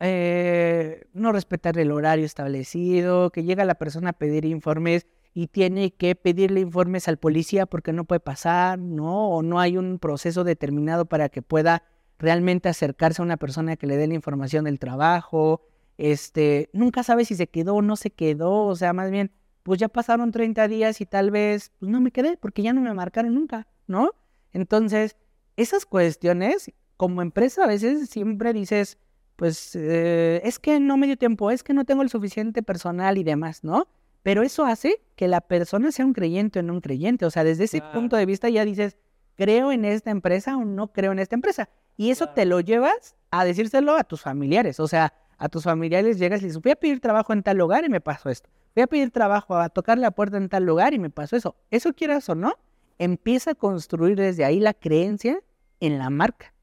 eh, 0.00 1.06
no 1.12 1.32
respetar 1.32 1.78
el 1.78 1.92
horario 1.92 2.24
establecido, 2.24 3.30
que 3.30 3.44
llega 3.44 3.64
la 3.64 3.76
persona 3.76 4.10
a 4.10 4.12
pedir 4.14 4.44
informes 4.44 5.06
y 5.34 5.48
tiene 5.48 5.92
que 5.92 6.14
pedirle 6.14 6.60
informes 6.60 7.08
al 7.08 7.18
policía 7.18 7.66
porque 7.66 7.92
no 7.92 8.04
puede 8.04 8.20
pasar, 8.20 8.78
¿no? 8.78 9.30
O 9.30 9.42
no 9.42 9.58
hay 9.58 9.76
un 9.76 9.98
proceso 9.98 10.44
determinado 10.44 11.06
para 11.06 11.28
que 11.28 11.42
pueda 11.42 11.82
realmente 12.20 12.68
acercarse 12.68 13.20
a 13.20 13.24
una 13.24 13.36
persona 13.36 13.76
que 13.76 13.88
le 13.88 13.96
dé 13.96 14.06
la 14.06 14.14
información 14.14 14.64
del 14.64 14.78
trabajo. 14.78 15.62
Este, 15.98 16.70
nunca 16.72 17.02
sabe 17.02 17.24
si 17.24 17.34
se 17.34 17.48
quedó 17.48 17.74
o 17.74 17.82
no 17.82 17.96
se 17.96 18.10
quedó, 18.10 18.62
o 18.62 18.76
sea, 18.76 18.92
más 18.92 19.10
bien, 19.10 19.32
pues 19.64 19.80
ya 19.80 19.88
pasaron 19.88 20.30
30 20.30 20.68
días 20.68 21.00
y 21.00 21.06
tal 21.06 21.32
vez, 21.32 21.72
pues 21.80 21.90
no 21.90 22.00
me 22.00 22.12
quedé 22.12 22.36
porque 22.36 22.62
ya 22.62 22.72
no 22.72 22.80
me 22.80 22.94
marcaron 22.94 23.34
nunca, 23.34 23.66
¿no? 23.88 24.12
Entonces, 24.52 25.16
esas 25.56 25.84
cuestiones, 25.84 26.70
como 26.96 27.22
empresa 27.22 27.64
a 27.64 27.66
veces 27.66 28.08
siempre 28.08 28.52
dices, 28.52 28.98
pues 29.34 29.74
eh, 29.74 30.40
es 30.44 30.60
que 30.60 30.78
no 30.78 30.96
me 30.96 31.06
dio 31.06 31.16
tiempo, 31.16 31.50
es 31.50 31.64
que 31.64 31.74
no 31.74 31.84
tengo 31.84 32.02
el 32.02 32.08
suficiente 32.08 32.62
personal 32.62 33.18
y 33.18 33.24
demás, 33.24 33.64
¿no? 33.64 33.88
Pero 34.24 34.42
eso 34.42 34.64
hace 34.64 35.02
que 35.16 35.28
la 35.28 35.42
persona 35.42 35.92
sea 35.92 36.06
un 36.06 36.14
creyente 36.14 36.58
o 36.58 36.62
no 36.62 36.72
un 36.72 36.80
creyente. 36.80 37.26
O 37.26 37.30
sea, 37.30 37.44
desde 37.44 37.64
ese 37.64 37.82
punto 37.92 38.16
de 38.16 38.24
vista 38.24 38.48
ya 38.48 38.64
dices, 38.64 38.96
creo 39.36 39.70
en 39.70 39.84
esta 39.84 40.10
empresa 40.10 40.56
o 40.56 40.64
no 40.64 40.92
creo 40.92 41.12
en 41.12 41.18
esta 41.18 41.34
empresa. 41.34 41.68
Y 41.98 42.10
eso 42.10 42.30
te 42.30 42.46
lo 42.46 42.60
llevas 42.60 43.16
a 43.30 43.44
decírselo 43.44 43.94
a 43.94 44.02
tus 44.02 44.22
familiares. 44.22 44.80
O 44.80 44.88
sea, 44.88 45.12
a 45.36 45.50
tus 45.50 45.64
familiares 45.64 46.18
llegas 46.18 46.40
y 46.40 46.46
dices, 46.46 46.62
voy 46.62 46.72
a 46.72 46.76
pedir 46.76 47.00
trabajo 47.00 47.34
en 47.34 47.42
tal 47.42 47.58
lugar 47.58 47.84
y 47.84 47.90
me 47.90 48.00
pasó 48.00 48.30
esto. 48.30 48.48
Voy 48.74 48.84
a 48.84 48.86
pedir 48.86 49.10
trabajo 49.10 49.56
a 49.56 49.68
tocar 49.68 49.98
la 49.98 50.10
puerta 50.10 50.38
en 50.38 50.48
tal 50.48 50.64
lugar 50.64 50.94
y 50.94 50.98
me 50.98 51.10
pasó 51.10 51.36
eso. 51.36 51.54
Eso 51.70 51.92
quieras 51.92 52.26
o 52.30 52.34
no, 52.34 52.54
empieza 52.98 53.50
a 53.50 53.54
construir 53.54 54.16
desde 54.16 54.46
ahí 54.46 54.58
la 54.58 54.72
creencia 54.72 55.38
en 55.80 55.98
la 55.98 56.08
marca. 56.08 56.54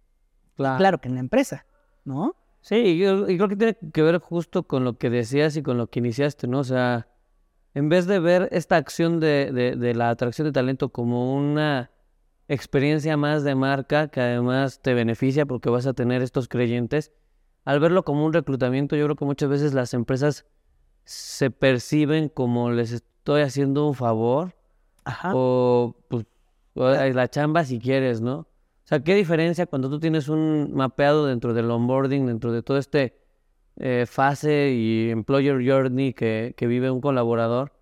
Claro, 0.55 0.99
que 0.99 1.09
en 1.09 1.13
la 1.13 1.19
empresa, 1.19 1.67
¿no? 2.05 2.35
Sí, 2.61 2.75
y 2.75 3.37
creo 3.37 3.47
que 3.47 3.55
tiene 3.55 3.77
que 3.93 4.01
ver 4.01 4.17
justo 4.17 4.63
con 4.63 4.83
lo 4.83 4.97
que 4.97 5.11
decías 5.11 5.55
y 5.57 5.61
con 5.61 5.77
lo 5.77 5.87
que 5.87 5.99
iniciaste, 5.99 6.47
¿no? 6.47 6.59
O 6.59 6.63
sea, 6.63 7.07
en 7.73 7.89
vez 7.89 8.05
de 8.05 8.19
ver 8.19 8.49
esta 8.51 8.75
acción 8.75 9.19
de, 9.19 9.51
de, 9.77 9.95
la 9.95 10.09
atracción 10.09 10.45
de 10.45 10.51
talento 10.51 10.89
como 10.89 11.33
una 11.33 11.91
experiencia 12.47 13.15
más 13.15 13.43
de 13.43 13.55
marca 13.55 14.09
que 14.09 14.19
además 14.19 14.81
te 14.81 14.93
beneficia 14.93 15.45
porque 15.45 15.69
vas 15.69 15.87
a 15.87 15.93
tener 15.93 16.21
estos 16.21 16.47
creyentes, 16.47 17.13
al 17.63 17.79
verlo 17.79 18.03
como 18.03 18.25
un 18.25 18.33
reclutamiento, 18.33 18.95
yo 18.95 19.05
creo 19.05 19.15
que 19.15 19.25
muchas 19.25 19.49
veces 19.49 19.73
las 19.73 19.93
empresas 19.93 20.45
se 21.05 21.49
perciben 21.49 22.29
como 22.29 22.71
les 22.71 22.91
estoy 22.91 23.41
haciendo 23.41 23.87
un 23.87 23.93
favor 23.93 24.55
o 25.33 25.95
pues 26.07 26.25
la 26.75 27.29
chamba 27.29 27.63
si 27.63 27.79
quieres, 27.79 28.21
¿no? 28.21 28.39
O 28.39 28.87
sea, 28.91 29.01
¿qué 29.01 29.15
diferencia 29.15 29.65
cuando 29.65 29.89
tú 29.89 29.99
tienes 29.99 30.27
un 30.27 30.73
mapeado 30.73 31.25
dentro 31.25 31.53
del 31.53 31.69
onboarding, 31.71 32.25
dentro 32.25 32.51
de 32.51 32.61
todo 32.61 32.77
este 32.77 33.20
eh, 33.77 34.05
fase 34.07 34.71
y 34.71 35.09
employer 35.09 35.61
journey 35.65 36.13
que, 36.13 36.53
que 36.57 36.67
vive 36.67 36.91
un 36.91 37.01
colaborador, 37.01 37.73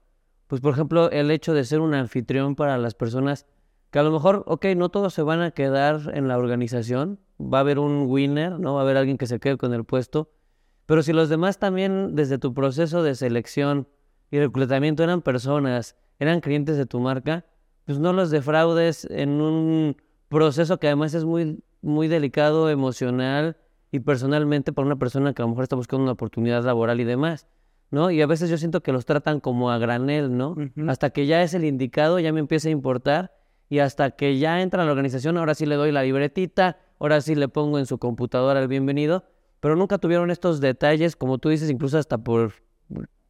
pues 0.48 0.62
por 0.62 0.74
ejemplo 0.74 1.12
el 1.12 1.32
hecho 1.32 1.54
de 1.54 1.64
ser 1.64 1.80
un 1.80 1.94
anfitrión 1.94 2.56
para 2.56 2.78
las 2.78 2.96
personas 2.96 3.46
que 3.92 4.00
a 4.00 4.04
lo 4.04 4.12
mejor, 4.12 4.44
ok, 4.46 4.66
no 4.76 4.90
todos 4.90 5.14
se 5.14 5.24
van 5.24 5.42
a 5.42 5.52
quedar 5.52 6.12
en 6.14 6.28
la 6.28 6.38
organización, 6.38 7.20
va 7.42 7.60
a 7.60 7.62
haber 7.62 7.80
un 7.80 8.06
winner, 8.08 8.60
¿no? 8.60 8.76
Va 8.76 8.82
a 8.82 8.84
haber 8.84 8.98
alguien 8.98 9.18
que 9.18 9.26
se 9.26 9.40
quede 9.40 9.58
con 9.58 9.74
el 9.74 9.84
puesto, 9.84 10.32
pero 10.86 11.04
si 11.04 11.14
los 11.14 11.30
demás 11.30 11.60
también 11.60 12.16
desde 12.16 12.38
tu 12.38 12.54
proceso 12.54 13.04
de 13.04 13.16
selección 13.16 13.88
y 14.32 14.40
reclutamiento 14.40 15.04
eran 15.04 15.22
personas, 15.22 15.96
eran 16.20 16.42
clientes 16.42 16.78
de 16.78 16.86
tu 16.86 17.00
marca, 17.00 17.46
pues 17.86 18.00
no 18.00 18.14
los 18.14 18.30
defraudes 18.30 19.06
en 19.10 19.42
un 19.42 19.98
proceso 20.28 20.80
que 20.80 20.88
además 20.88 21.14
es 21.14 21.26
muy, 21.26 21.64
muy 21.82 22.08
delicado 22.08 22.70
emocional 22.70 23.58
y 23.92 24.00
personalmente 24.00 24.74
para 24.74 24.86
una 24.86 24.98
persona 24.98 25.34
que 25.34 25.42
a 25.42 25.46
lo 25.46 25.50
mejor 25.50 25.64
está 25.64 25.76
buscando 25.76 26.04
una 26.04 26.12
oportunidad 26.14 26.64
laboral 26.64 27.00
y 27.00 27.04
demás, 27.04 27.48
¿no? 27.92 28.12
Y 28.12 28.22
a 28.22 28.28
veces 28.28 28.50
yo 28.50 28.58
siento 28.58 28.82
que 28.82 28.92
los 28.92 29.06
tratan 29.06 29.40
como 29.40 29.72
a 29.72 29.78
granel, 29.78 30.36
¿no? 30.36 30.56
Hasta 30.88 31.10
que 31.10 31.26
ya 31.26 31.42
es 31.42 31.54
el 31.54 31.66
indicado, 31.66 32.20
ya 32.20 32.32
me 32.32 32.40
empieza 32.40 32.68
a 32.68 32.72
importar 32.72 33.34
y 33.68 33.80
hasta 33.80 34.12
que 34.12 34.38
ya 34.38 34.62
entra 34.62 34.84
a 34.84 34.86
la 34.86 34.92
organización, 34.92 35.38
ahora 35.38 35.56
sí 35.56 35.66
le 35.66 35.76
doy 35.76 35.92
la 35.92 36.04
libretita, 36.04 36.78
ahora 37.00 37.22
sí 37.22 37.36
le 37.36 37.48
pongo 37.48 37.80
en 37.80 37.86
su 37.86 37.98
computadora 37.98 38.60
el 38.62 38.68
bienvenido, 38.68 39.24
pero 39.60 39.76
nunca 39.76 39.98
tuvieron 39.98 40.32
estos 40.32 40.60
detalles, 40.62 41.16
como 41.16 41.38
tú 41.38 41.50
dices, 41.50 41.70
incluso 41.70 41.98
hasta 41.98 42.18
por, 42.18 42.54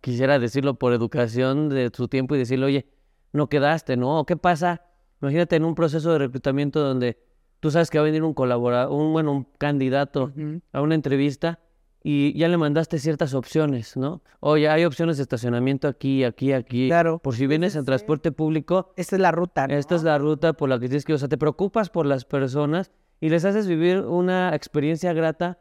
quisiera 0.01 0.39
decirlo, 0.39 0.75
por 0.75 0.93
educación 0.93 1.69
de 1.69 1.91
su 1.93 2.07
tiempo 2.07 2.35
y 2.35 2.39
decirle, 2.39 2.65
oye, 2.65 2.85
no 3.31 3.47
quedaste, 3.47 3.97
¿no? 3.97 4.25
¿Qué 4.25 4.37
pasa? 4.37 4.81
Imagínate 5.21 5.55
en 5.55 5.65
un 5.65 5.75
proceso 5.75 6.11
de 6.11 6.19
reclutamiento 6.19 6.79
donde 6.79 7.17
tú 7.59 7.71
sabes 7.71 7.89
que 7.89 7.97
va 7.97 8.03
a 8.03 8.05
venir 8.05 8.23
un 8.23 8.33
colaborador, 8.33 8.91
un, 8.91 9.13
bueno, 9.13 9.31
un 9.31 9.47
candidato 9.57 10.31
a 10.71 10.81
una 10.81 10.95
entrevista 10.95 11.59
y 12.01 12.37
ya 12.37 12.47
le 12.47 12.57
mandaste 12.57 12.97
ciertas 12.97 13.33
opciones, 13.33 13.97
¿no? 13.97 14.21
Oye, 14.39 14.69
hay 14.69 14.85
opciones 14.85 15.17
de 15.17 15.23
estacionamiento 15.23 15.87
aquí, 15.87 16.23
aquí, 16.23 16.53
aquí. 16.53 16.87
Claro. 16.87 17.19
Por 17.19 17.35
si 17.35 17.45
vienes 17.45 17.75
en 17.75 17.83
transporte 17.83 18.31
público. 18.31 18.93
Esta 18.95 19.17
es 19.17 19.21
la 19.21 19.31
ruta, 19.31 19.67
¿no? 19.67 19.73
Esta 19.73 19.95
es 19.95 20.03
la 20.03 20.17
ruta 20.17 20.53
por 20.53 20.69
la 20.69 20.79
que 20.79 20.87
tienes 20.87 21.03
que 21.03 21.11
ir. 21.11 21.15
O 21.17 21.19
sea, 21.19 21.27
te 21.27 21.37
preocupas 21.37 21.89
por 21.89 22.05
las 22.05 22.23
personas 22.23 22.91
y 23.19 23.29
les 23.29 23.43
haces 23.43 23.67
vivir 23.67 23.99
una 23.99 24.55
experiencia 24.55 25.11
grata, 25.11 25.59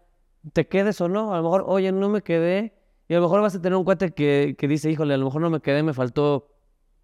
te 0.52 0.68
quedes 0.68 1.00
o 1.00 1.08
no. 1.08 1.34
A 1.34 1.38
lo 1.38 1.42
mejor, 1.42 1.64
oye, 1.66 1.90
no 1.90 2.08
me 2.08 2.22
quedé. 2.22 2.74
Y 3.08 3.14
a 3.14 3.16
lo 3.16 3.22
mejor 3.24 3.40
vas 3.40 3.56
a 3.56 3.60
tener 3.60 3.76
un 3.76 3.84
cuate 3.84 4.12
que, 4.12 4.54
que 4.56 4.68
dice, 4.68 4.90
híjole, 4.90 5.14
a 5.14 5.16
lo 5.16 5.24
mejor 5.24 5.40
no 5.40 5.50
me 5.50 5.60
quedé, 5.60 5.82
me 5.82 5.94
faltó 5.94 6.54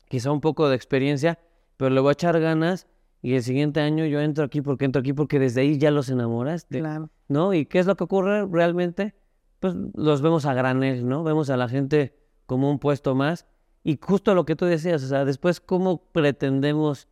quizá 0.09 0.31
un 0.31 0.41
poco 0.41 0.69
de 0.69 0.77
experiencia, 0.77 1.41
pero 1.77 1.91
le 1.91 2.01
voy 2.01 2.11
a 2.11 2.13
echar 2.13 2.39
ganas 2.39 2.87
y 3.25 3.37
el 3.37 3.43
siguiente 3.43 3.81
año 3.81 4.05
yo 4.05 4.21
entro 4.21 4.45
aquí 4.45 4.61
porque 4.61 4.85
entro 4.85 5.01
aquí 5.01 5.15
porque 5.15 5.39
desde 5.39 5.63
ahí 5.63 5.79
ya 5.79 5.91
los 5.91 6.11
enamoraste. 6.11 6.81
Claro. 6.81 7.09
¿No? 7.27 7.55
¿Y 7.55 7.65
qué 7.65 7.79
es 7.79 7.87
lo 7.87 7.97
que 7.97 8.05
ocurre 8.05 8.47
realmente? 8.47 9.15
Pues 9.61 9.75
los 9.95 10.21
vemos 10.21 10.45
a 10.45 10.53
granel, 10.53 11.09
¿no? 11.09 11.25
Vemos 11.25 11.49
a 11.49 11.57
la 11.57 11.67
gente 11.67 12.15
como 12.45 12.71
un 12.71 12.79
puesto 12.79 13.15
más. 13.15 13.47
Y 13.83 13.99
justo 13.99 14.35
lo 14.35 14.45
que 14.45 14.57
tú 14.57 14.67
decías, 14.67 15.03
o 15.03 15.07
sea, 15.07 15.25
después, 15.25 15.63
¿cómo 15.63 16.05
pretendemos 16.13 17.09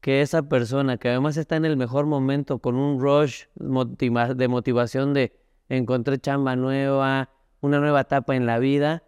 que 0.00 0.22
esa 0.22 0.48
persona, 0.48 0.96
que 0.96 1.08
además 1.08 1.36
está 1.36 1.56
en 1.56 1.64
el 1.64 1.76
mejor 1.76 2.06
momento, 2.06 2.60
con 2.60 2.76
un 2.76 3.00
rush 3.00 3.46
de 3.56 4.48
motivación 4.48 5.12
de 5.12 5.36
encontré 5.68 6.18
chamba 6.18 6.54
nueva, 6.54 7.30
una 7.60 7.80
nueva 7.80 8.02
etapa 8.02 8.36
en 8.36 8.46
la 8.46 8.60
vida, 8.60 9.02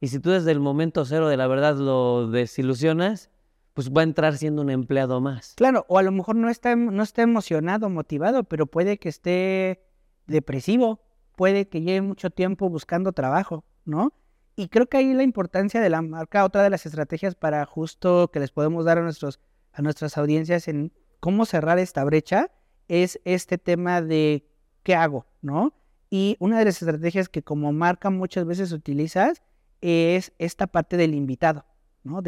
y 0.00 0.06
si 0.06 0.20
tú 0.20 0.30
desde 0.30 0.52
el 0.52 0.60
momento 0.60 1.04
cero 1.04 1.28
de 1.28 1.36
la 1.36 1.48
verdad 1.48 1.74
lo 1.74 2.30
desilusionas, 2.30 3.28
pues 3.76 3.92
va 3.92 4.00
a 4.00 4.04
entrar 4.04 4.38
siendo 4.38 4.62
un 4.62 4.70
empleado 4.70 5.20
más. 5.20 5.52
Claro, 5.54 5.84
o 5.90 5.98
a 5.98 6.02
lo 6.02 6.10
mejor 6.10 6.34
no 6.34 6.48
está, 6.48 6.74
no 6.74 7.02
está 7.02 7.20
emocionado, 7.20 7.90
motivado, 7.90 8.42
pero 8.44 8.64
puede 8.64 8.96
que 8.96 9.10
esté 9.10 9.84
depresivo, 10.26 11.02
puede 11.36 11.68
que 11.68 11.82
lleve 11.82 12.00
mucho 12.00 12.30
tiempo 12.30 12.70
buscando 12.70 13.12
trabajo, 13.12 13.66
¿no? 13.84 14.14
Y 14.56 14.68
creo 14.68 14.86
que 14.86 14.96
ahí 14.96 15.12
la 15.12 15.24
importancia 15.24 15.78
de 15.82 15.90
la 15.90 16.00
marca, 16.00 16.46
otra 16.46 16.62
de 16.62 16.70
las 16.70 16.86
estrategias 16.86 17.34
para 17.34 17.66
justo 17.66 18.30
que 18.32 18.40
les 18.40 18.50
podemos 18.50 18.86
dar 18.86 18.96
a, 18.96 19.02
nuestros, 19.02 19.40
a 19.74 19.82
nuestras 19.82 20.16
audiencias 20.16 20.68
en 20.68 20.90
cómo 21.20 21.44
cerrar 21.44 21.78
esta 21.78 22.02
brecha, 22.02 22.50
es 22.88 23.20
este 23.26 23.58
tema 23.58 24.00
de 24.00 24.48
qué 24.84 24.94
hago, 24.94 25.26
¿no? 25.42 25.74
Y 26.08 26.38
una 26.40 26.58
de 26.58 26.64
las 26.64 26.80
estrategias 26.80 27.28
que 27.28 27.42
como 27.42 27.74
marca 27.74 28.08
muchas 28.08 28.46
veces 28.46 28.72
utilizas 28.72 29.42
es 29.82 30.32
esta 30.38 30.66
parte 30.66 30.96
del 30.96 31.12
invitado, 31.12 31.66
¿no? 32.04 32.22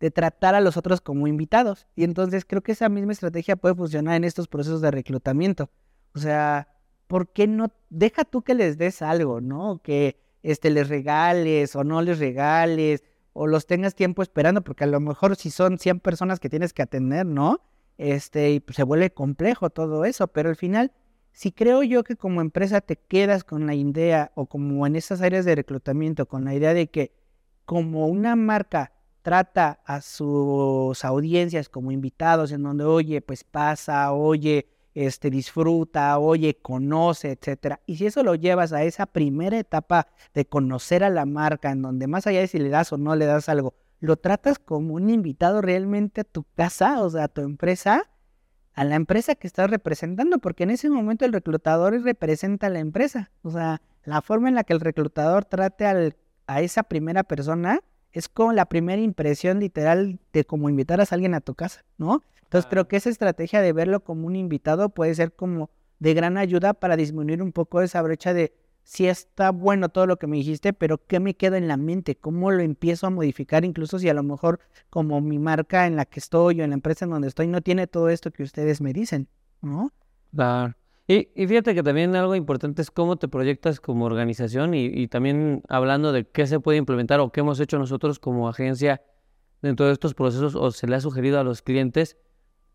De, 0.00 0.10
tratar 0.10 0.54
a 0.54 0.60
los 0.60 0.76
otros 0.76 1.00
como 1.00 1.26
invitados. 1.26 1.86
Y 1.96 2.04
entonces 2.04 2.44
creo 2.44 2.62
que 2.62 2.72
esa 2.72 2.88
misma 2.88 3.12
estrategia 3.12 3.56
puede 3.56 3.74
funcionar 3.74 4.16
en 4.16 4.24
estos 4.24 4.48
procesos 4.48 4.80
de 4.80 4.90
reclutamiento. 4.90 5.70
O 6.14 6.18
sea, 6.18 6.68
¿por 7.06 7.28
qué 7.32 7.46
no? 7.46 7.68
Deja 7.90 8.24
tú 8.24 8.42
que 8.42 8.54
les 8.54 8.76
des 8.78 9.02
algo, 9.02 9.40
¿no? 9.40 9.80
Que 9.82 10.18
este, 10.42 10.70
les 10.70 10.88
regales 10.88 11.74
o 11.74 11.84
no 11.84 12.02
les 12.02 12.18
regales 12.18 13.02
o 13.32 13.46
los 13.46 13.66
tengas 13.66 13.94
tiempo 13.94 14.22
esperando, 14.22 14.62
porque 14.62 14.84
a 14.84 14.86
lo 14.86 15.00
mejor 15.00 15.36
si 15.36 15.50
son 15.50 15.78
100 15.78 16.00
personas 16.00 16.38
que 16.38 16.48
tienes 16.48 16.72
que 16.72 16.82
atender, 16.82 17.26
¿no? 17.26 17.62
Este, 17.98 18.50
y 18.50 18.64
se 18.72 18.82
vuelve 18.82 19.10
complejo 19.10 19.70
todo 19.70 20.04
eso, 20.04 20.28
pero 20.28 20.50
al 20.50 20.56
final 20.56 20.92
si 21.34 21.50
creo 21.50 21.82
yo 21.82 22.04
que 22.04 22.16
como 22.16 22.40
empresa 22.40 22.80
te 22.80 22.96
quedas 22.96 23.42
con 23.42 23.66
la 23.66 23.74
idea 23.74 24.30
o 24.36 24.46
como 24.46 24.86
en 24.86 24.94
esas 24.94 25.20
áreas 25.20 25.44
de 25.44 25.56
reclutamiento, 25.56 26.26
con 26.26 26.44
la 26.44 26.54
idea 26.54 26.72
de 26.74 26.86
que 26.86 27.12
como 27.64 28.06
una 28.06 28.36
marca 28.36 28.92
trata 29.24 29.80
a 29.86 30.02
sus 30.02 31.02
audiencias 31.02 31.70
como 31.70 31.90
invitados 31.90 32.52
en 32.52 32.62
donde, 32.62 32.84
oye, 32.84 33.22
pues 33.22 33.42
pasa, 33.42 34.12
oye, 34.12 34.68
este, 34.92 35.30
disfruta, 35.30 36.18
oye, 36.18 36.58
conoce, 36.60 37.30
etcétera. 37.32 37.80
Y 37.86 37.96
si 37.96 38.04
eso 38.04 38.22
lo 38.22 38.34
llevas 38.34 38.74
a 38.74 38.84
esa 38.84 39.06
primera 39.06 39.58
etapa 39.58 40.08
de 40.34 40.44
conocer 40.44 41.02
a 41.02 41.08
la 41.08 41.24
marca, 41.24 41.70
en 41.70 41.80
donde 41.80 42.06
más 42.06 42.26
allá 42.26 42.40
de 42.40 42.48
si 42.48 42.58
le 42.58 42.68
das 42.68 42.92
o 42.92 42.98
no 42.98 43.16
le 43.16 43.24
das 43.24 43.48
algo, 43.48 43.72
lo 43.98 44.16
tratas 44.18 44.58
como 44.58 44.92
un 44.92 45.08
invitado 45.08 45.62
realmente 45.62 46.20
a 46.20 46.24
tu 46.24 46.44
casa, 46.54 47.02
o 47.02 47.08
sea, 47.08 47.24
a 47.24 47.28
tu 47.28 47.40
empresa, 47.40 48.10
a 48.74 48.84
la 48.84 48.96
empresa 48.96 49.36
que 49.36 49.46
estás 49.46 49.70
representando, 49.70 50.38
porque 50.38 50.64
en 50.64 50.70
ese 50.70 50.90
momento 50.90 51.24
el 51.24 51.32
reclutador 51.32 51.98
representa 52.02 52.66
a 52.66 52.70
la 52.70 52.80
empresa. 52.80 53.30
O 53.40 53.50
sea, 53.50 53.80
la 54.04 54.20
forma 54.20 54.50
en 54.50 54.54
la 54.54 54.64
que 54.64 54.74
el 54.74 54.80
reclutador 54.80 55.46
trate 55.46 55.86
a 56.46 56.60
esa 56.60 56.82
primera 56.82 57.24
persona 57.24 57.80
es 58.14 58.28
como 58.28 58.52
la 58.52 58.66
primera 58.66 59.02
impresión 59.02 59.60
literal 59.60 60.18
de 60.32 60.44
como 60.44 60.70
invitar 60.70 61.00
a 61.00 61.06
alguien 61.10 61.34
a 61.34 61.40
tu 61.40 61.54
casa, 61.54 61.84
¿no? 61.98 62.22
Entonces 62.44 62.70
creo 62.70 62.86
que 62.86 62.96
esa 62.96 63.10
estrategia 63.10 63.60
de 63.60 63.72
verlo 63.72 64.04
como 64.04 64.28
un 64.28 64.36
invitado 64.36 64.88
puede 64.88 65.14
ser 65.16 65.32
como 65.32 65.70
de 65.98 66.14
gran 66.14 66.38
ayuda 66.38 66.74
para 66.74 66.96
disminuir 66.96 67.42
un 67.42 67.50
poco 67.50 67.82
esa 67.82 68.00
brecha 68.02 68.32
de 68.32 68.54
si 68.84 69.06
está 69.06 69.50
bueno 69.50 69.88
todo 69.88 70.06
lo 70.06 70.18
que 70.18 70.26
me 70.28 70.36
dijiste, 70.36 70.72
pero 70.72 71.04
¿qué 71.04 71.18
me 71.18 71.34
queda 71.34 71.58
en 71.58 71.66
la 71.66 71.76
mente? 71.76 72.14
¿Cómo 72.14 72.52
lo 72.52 72.62
empiezo 72.62 73.06
a 73.06 73.10
modificar? 73.10 73.64
Incluso 73.64 73.98
si 73.98 74.08
a 74.08 74.14
lo 74.14 74.22
mejor 74.22 74.60
como 74.90 75.20
mi 75.20 75.38
marca 75.38 75.86
en 75.86 75.96
la 75.96 76.04
que 76.04 76.20
estoy 76.20 76.60
o 76.60 76.64
en 76.64 76.70
la 76.70 76.74
empresa 76.74 77.06
en 77.06 77.10
donde 77.10 77.28
estoy 77.28 77.48
no 77.48 77.62
tiene 77.62 77.88
todo 77.88 78.10
esto 78.10 78.30
que 78.30 78.44
ustedes 78.44 78.80
me 78.80 78.92
dicen, 78.92 79.26
¿no? 79.60 79.90
Claro. 80.32 80.74
Y, 81.06 81.28
fíjate 81.34 81.74
que 81.74 81.82
también 81.82 82.16
algo 82.16 82.34
importante 82.34 82.80
es 82.80 82.90
cómo 82.90 83.16
te 83.16 83.28
proyectas 83.28 83.78
como 83.78 84.06
organización 84.06 84.72
y, 84.72 84.86
y, 84.86 85.08
también 85.08 85.62
hablando 85.68 86.12
de 86.12 86.26
qué 86.26 86.46
se 86.46 86.60
puede 86.60 86.78
implementar 86.78 87.20
o 87.20 87.30
qué 87.30 87.40
hemos 87.40 87.60
hecho 87.60 87.78
nosotros 87.78 88.18
como 88.18 88.48
agencia 88.48 89.02
dentro 89.60 89.86
de 89.86 89.92
estos 89.92 90.14
procesos 90.14 90.54
o 90.54 90.70
se 90.70 90.86
le 90.86 90.96
ha 90.96 91.00
sugerido 91.00 91.38
a 91.38 91.44
los 91.44 91.60
clientes, 91.60 92.16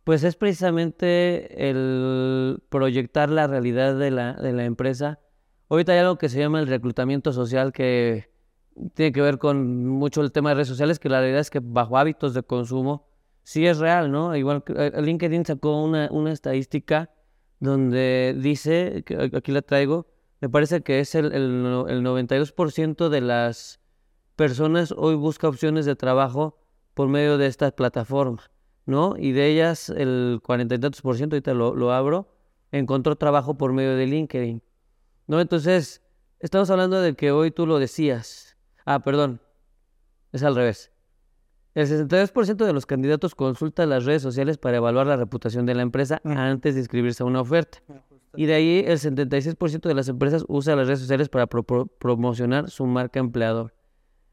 pues 0.04 0.24
es 0.24 0.36
precisamente 0.36 1.70
el 1.70 2.62
proyectar 2.70 3.30
la 3.30 3.48
realidad 3.48 3.98
de 3.98 4.12
la, 4.12 4.34
de 4.34 4.54
la 4.54 4.66
empresa 4.66 5.20
Ahorita 5.70 5.92
hay 5.92 6.00
algo 6.00 6.18
que 6.18 6.30
se 6.30 6.40
llama 6.40 6.60
el 6.60 6.68
reclutamiento 6.68 7.32
social 7.32 7.72
que 7.72 8.32
tiene 8.96 9.12
que 9.12 9.22
ver 9.22 9.38
con 9.38 9.86
mucho 9.86 10.22
el 10.22 10.32
tema 10.32 10.50
de 10.50 10.56
redes 10.56 10.68
sociales, 10.68 10.98
que 10.98 11.10
la 11.10 11.20
realidad 11.20 11.42
es 11.42 11.52
que 11.52 11.60
bajo 11.62 11.98
hábitos 11.98 12.34
de 12.34 12.42
consumo 12.42 13.08
sí 13.44 13.68
es 13.68 13.78
real, 13.78 14.12
¿no? 14.12 14.36
Igual 14.36 14.64
eh, 14.68 14.92
LinkedIn 15.00 15.46
sacó 15.46 15.84
una, 15.84 16.10
una 16.12 16.32
estadística 16.32 17.12
donde 17.60 18.36
dice, 18.38 19.04
que 19.06 19.32
aquí 19.36 19.52
la 19.52 19.62
traigo, 19.62 20.08
me 20.42 20.50
parece 20.50 20.82
que 20.82 21.00
es 21.00 21.16
el, 21.16 21.34
el, 21.34 21.66
el 21.90 22.04
92% 22.04 23.10
de 23.10 23.22
las 23.22 23.80
personas 24.36 24.94
hoy 24.96 25.16
busca 25.16 25.50
opciones 25.50 25.86
de 25.86 25.96
trabajo 25.96 26.58
por 26.94 27.10
medio 27.10 27.38
de 27.38 27.48
esta 27.48 27.72
plataforma, 27.72 28.44
¿no? 28.86 29.16
Y 29.18 29.34
de 29.34 29.48
ellas 29.48 29.90
el 29.90 30.40
40 30.44 30.76
y 30.76 30.80
tantos 30.80 31.02
por 31.02 31.18
ciento, 31.18 31.36
ahorita 31.36 31.54
lo, 31.54 31.76
lo 31.76 31.92
abro, 31.92 32.28
encontró 32.72 33.16
trabajo 33.16 33.58
por 33.58 33.74
medio 33.74 33.96
de 33.96 34.08
LinkedIn. 34.08 34.62
¿no? 35.28 35.40
Entonces, 35.40 36.02
estamos 36.40 36.70
hablando 36.70 37.02
de 37.02 37.16
que 37.16 37.32
hoy 37.32 37.52
tú 37.52 37.66
lo 37.66 37.80
decías. 37.80 38.58
Ah, 38.86 39.00
perdón, 39.00 39.42
es 40.32 40.44
al 40.44 40.56
revés. 40.56 40.92
El 41.76 41.88
62% 41.88 42.66
de 42.66 42.74
los 42.74 42.86
candidatos 42.86 43.36
consulta 43.36 43.86
las 43.86 44.06
redes 44.06 44.22
sociales 44.22 44.58
para 44.58 44.78
evaluar 44.78 45.08
la 45.08 45.18
reputación 45.18 45.66
de 45.66 45.76
la 45.76 45.84
empresa 45.84 46.22
antes 46.24 46.74
de 46.74 46.82
inscribirse 46.82 47.24
a 47.24 47.26
una 47.26 47.42
oferta. 47.42 47.80
Ah, 47.90 48.02
y 48.36 48.46
de 48.46 48.54
ahí 48.54 48.84
el 48.86 48.98
76% 48.98 49.82
de 49.82 49.94
las 49.94 50.08
empresas 50.08 50.46
usa 50.48 50.76
las 50.76 50.88
redes 50.88 51.00
sociales 51.00 51.30
para 51.30 51.48
promocionar 51.48 52.70
su 52.70 52.86
marca 52.86 53.20
empleador. 53.20 53.74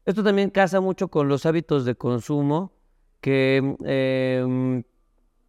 Esto 0.05 0.23
también 0.23 0.49
casa 0.49 0.79
mucho 0.79 1.09
con 1.09 1.27
los 1.27 1.45
hábitos 1.45 1.83
de 1.85 1.95
consumo, 1.95 2.73
que 3.21 3.75
em, 3.83 4.83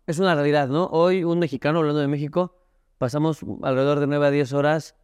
es 0.07 0.19
una 0.19 0.35
realidad, 0.35 0.69
¿no? 0.69 0.87
Hoy 0.87 1.25
un 1.25 1.39
mexicano, 1.39 1.79
hablando 1.79 2.01
de 2.01 2.09
México, 2.09 2.57
pasamos 2.99 3.41
alrededor 3.63 4.01
de 4.01 4.07
9 4.09 4.27
a 4.27 4.31
10 4.31 4.53
horas 4.55 4.97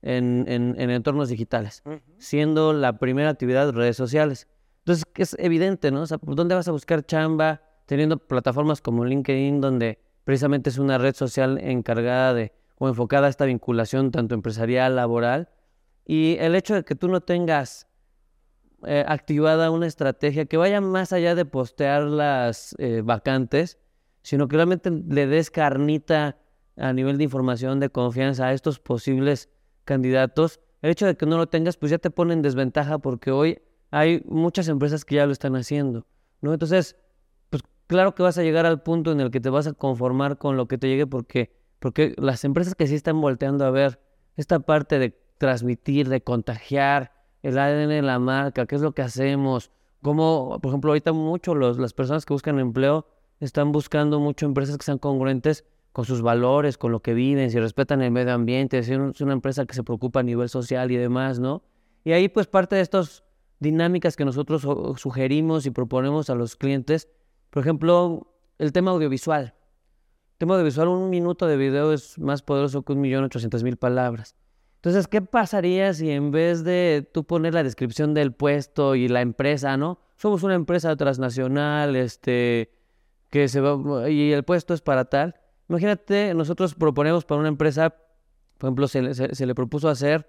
en, 0.00 0.44
en, 0.48 0.80
en 0.80 0.90
entornos 0.90 1.28
digitales, 1.28 1.82
siendo 2.18 2.72
la 2.72 2.98
primera 2.98 3.30
actividad 3.30 3.72
redes 3.72 3.96
sociales. 3.96 4.48
Entonces, 4.84 5.04
es 5.14 5.36
evidente, 5.38 5.90
¿no? 5.92 6.02
O 6.02 6.06
sea, 6.06 6.18
¿dónde 6.20 6.54
vas 6.54 6.66
a 6.66 6.72
buscar 6.72 7.06
chamba 7.06 7.62
teniendo 7.86 8.18
plataformas 8.18 8.80
como 8.80 9.04
LinkedIn, 9.04 9.60
donde 9.60 10.00
precisamente 10.24 10.70
es 10.70 10.78
una 10.78 10.98
red 10.98 11.14
social 11.14 11.58
encargada 11.58 12.34
de 12.34 12.52
o 12.78 12.88
enfocada 12.88 13.28
a 13.28 13.30
esta 13.30 13.44
vinculación 13.44 14.10
tanto 14.10 14.34
empresarial, 14.34 14.96
laboral? 14.96 15.50
Y 16.04 16.36
el 16.40 16.56
hecho 16.56 16.74
de 16.74 16.84
que 16.84 16.96
tú 16.96 17.06
no 17.06 17.20
tengas 17.20 17.86
eh, 18.84 19.04
activada 19.06 19.70
una 19.70 19.86
estrategia 19.86 20.46
que 20.46 20.56
vaya 20.56 20.80
más 20.80 21.12
allá 21.12 21.36
de 21.36 21.44
postear 21.44 22.02
las 22.02 22.74
eh, 22.78 23.02
vacantes, 23.04 23.78
sino 24.22 24.48
que 24.48 24.56
realmente 24.56 24.90
le 24.90 25.28
des 25.28 25.52
carnita 25.52 26.38
a 26.76 26.92
nivel 26.92 27.18
de 27.18 27.24
información, 27.24 27.78
de 27.78 27.90
confianza 27.90 28.46
a 28.46 28.52
estos 28.52 28.80
posibles 28.80 29.48
candidatos. 29.84 30.58
El 30.80 30.90
hecho 30.90 31.06
de 31.06 31.16
que 31.16 31.26
no 31.26 31.36
lo 31.36 31.46
tengas, 31.46 31.76
pues 31.76 31.90
ya 31.90 31.98
te 31.98 32.10
pone 32.10 32.32
en 32.32 32.42
desventaja 32.42 32.98
porque 32.98 33.30
hoy 33.30 33.62
hay 33.92 34.24
muchas 34.26 34.68
empresas 34.68 35.04
que 35.04 35.16
ya 35.16 35.26
lo 35.26 35.32
están 35.32 35.54
haciendo, 35.54 36.06
¿no? 36.40 36.54
Entonces, 36.54 36.96
pues 37.50 37.62
claro 37.86 38.14
que 38.14 38.22
vas 38.22 38.38
a 38.38 38.42
llegar 38.42 38.64
al 38.64 38.82
punto 38.82 39.12
en 39.12 39.20
el 39.20 39.30
que 39.30 39.38
te 39.38 39.50
vas 39.50 39.66
a 39.66 39.74
conformar 39.74 40.38
con 40.38 40.56
lo 40.56 40.66
que 40.66 40.78
te 40.78 40.88
llegue 40.88 41.06
porque, 41.06 41.54
porque 41.78 42.14
las 42.16 42.42
empresas 42.44 42.74
que 42.74 42.86
sí 42.86 42.94
están 42.94 43.20
volteando 43.20 43.66
a 43.66 43.70
ver 43.70 44.00
esta 44.36 44.60
parte 44.60 44.98
de 44.98 45.10
transmitir, 45.36 46.08
de 46.08 46.22
contagiar 46.22 47.12
el 47.42 47.58
ADN 47.58 47.90
de 47.90 48.02
la 48.02 48.18
marca, 48.18 48.64
qué 48.64 48.76
es 48.76 48.80
lo 48.80 48.92
que 48.92 49.02
hacemos, 49.02 49.70
cómo, 50.00 50.58
por 50.62 50.70
ejemplo, 50.70 50.92
ahorita 50.92 51.12
mucho 51.12 51.54
los, 51.54 51.78
las 51.78 51.92
personas 51.92 52.24
que 52.24 52.32
buscan 52.32 52.58
empleo 52.58 53.06
están 53.40 53.72
buscando 53.72 54.20
mucho 54.20 54.46
empresas 54.46 54.78
que 54.78 54.84
sean 54.84 54.98
congruentes 54.98 55.66
con 55.92 56.06
sus 56.06 56.22
valores, 56.22 56.78
con 56.78 56.92
lo 56.92 57.00
que 57.00 57.12
viven, 57.12 57.50
si 57.50 57.60
respetan 57.60 58.00
el 58.00 58.10
medio 58.10 58.32
ambiente, 58.32 58.82
si 58.84 58.94
es 58.94 59.20
una 59.20 59.34
empresa 59.34 59.66
que 59.66 59.74
se 59.74 59.82
preocupa 59.82 60.20
a 60.20 60.22
nivel 60.22 60.48
social 60.48 60.90
y 60.90 60.96
demás, 60.96 61.38
¿no? 61.38 61.62
Y 62.04 62.12
ahí 62.12 62.30
pues 62.30 62.46
parte 62.46 62.76
de 62.76 62.80
estas 62.80 63.22
dinámicas 63.62 64.16
que 64.16 64.24
nosotros 64.24 64.66
sugerimos 65.00 65.64
y 65.66 65.70
proponemos 65.70 66.28
a 66.28 66.34
los 66.34 66.56
clientes, 66.56 67.08
por 67.50 67.62
ejemplo, 67.62 68.34
el 68.58 68.72
tema 68.72 68.90
audiovisual. 68.90 69.54
El 70.32 70.38
tema 70.38 70.54
audiovisual, 70.54 70.88
un 70.88 71.08
minuto 71.08 71.46
de 71.46 71.56
video 71.56 71.92
es 71.92 72.18
más 72.18 72.42
poderoso 72.42 72.82
que 72.82 72.92
un 72.92 73.00
millón 73.00 73.24
ochocientos 73.24 73.62
mil 73.62 73.76
palabras. 73.76 74.34
Entonces, 74.76 75.06
¿qué 75.06 75.22
pasaría 75.22 75.94
si 75.94 76.10
en 76.10 76.32
vez 76.32 76.64
de 76.64 77.08
tú 77.12 77.24
poner 77.24 77.54
la 77.54 77.62
descripción 77.62 78.14
del 78.14 78.32
puesto 78.32 78.96
y 78.96 79.06
la 79.06 79.20
empresa, 79.20 79.76
¿no? 79.76 80.00
Somos 80.16 80.42
una 80.42 80.54
empresa 80.54 80.96
transnacional, 80.96 81.94
este, 81.94 82.72
que 83.30 83.46
se 83.46 83.60
va, 83.60 84.10
y 84.10 84.32
el 84.32 84.42
puesto 84.42 84.74
es 84.74 84.80
para 84.80 85.04
tal. 85.04 85.36
Imagínate, 85.68 86.34
nosotros 86.34 86.74
proponemos 86.74 87.24
para 87.24 87.38
una 87.38 87.48
empresa, 87.48 87.90
por 88.58 88.68
ejemplo, 88.68 88.88
se, 88.88 89.14
se, 89.14 89.46
le 89.46 89.54
propuso 89.54 89.88
hacer 89.88 90.28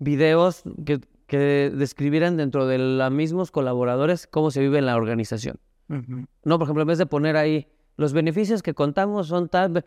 videos 0.00 0.64
que, 0.84 1.00
que, 1.32 1.72
describieran 1.74 2.36
dentro 2.36 2.66
de 2.66 2.76
los 2.76 3.10
mismos 3.10 3.50
colaboradores 3.50 4.26
cómo 4.26 4.50
se 4.50 4.60
vive 4.60 4.78
en 4.78 4.84
la 4.84 4.96
organización. 4.96 5.56
No, 5.88 6.58
por 6.58 6.66
ejemplo, 6.66 6.82
en 6.82 6.88
vez 6.88 6.98
de 6.98 7.06
poner 7.06 7.36
ahí 7.36 7.68
los 7.96 8.12
beneficios 8.12 8.62
que 8.62 8.74
contamos 8.74 9.28
son 9.28 9.48
tal, 9.48 9.84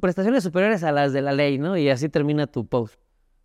prestaciones 0.00 0.44
superiores 0.44 0.84
a 0.84 0.92
las 0.92 1.12
de 1.12 1.20
la 1.20 1.32
ley, 1.32 1.58
¿no? 1.58 1.76
Y 1.76 1.88
así 1.88 2.08
termina 2.08 2.46
tu 2.46 2.66
post. 2.66 3.00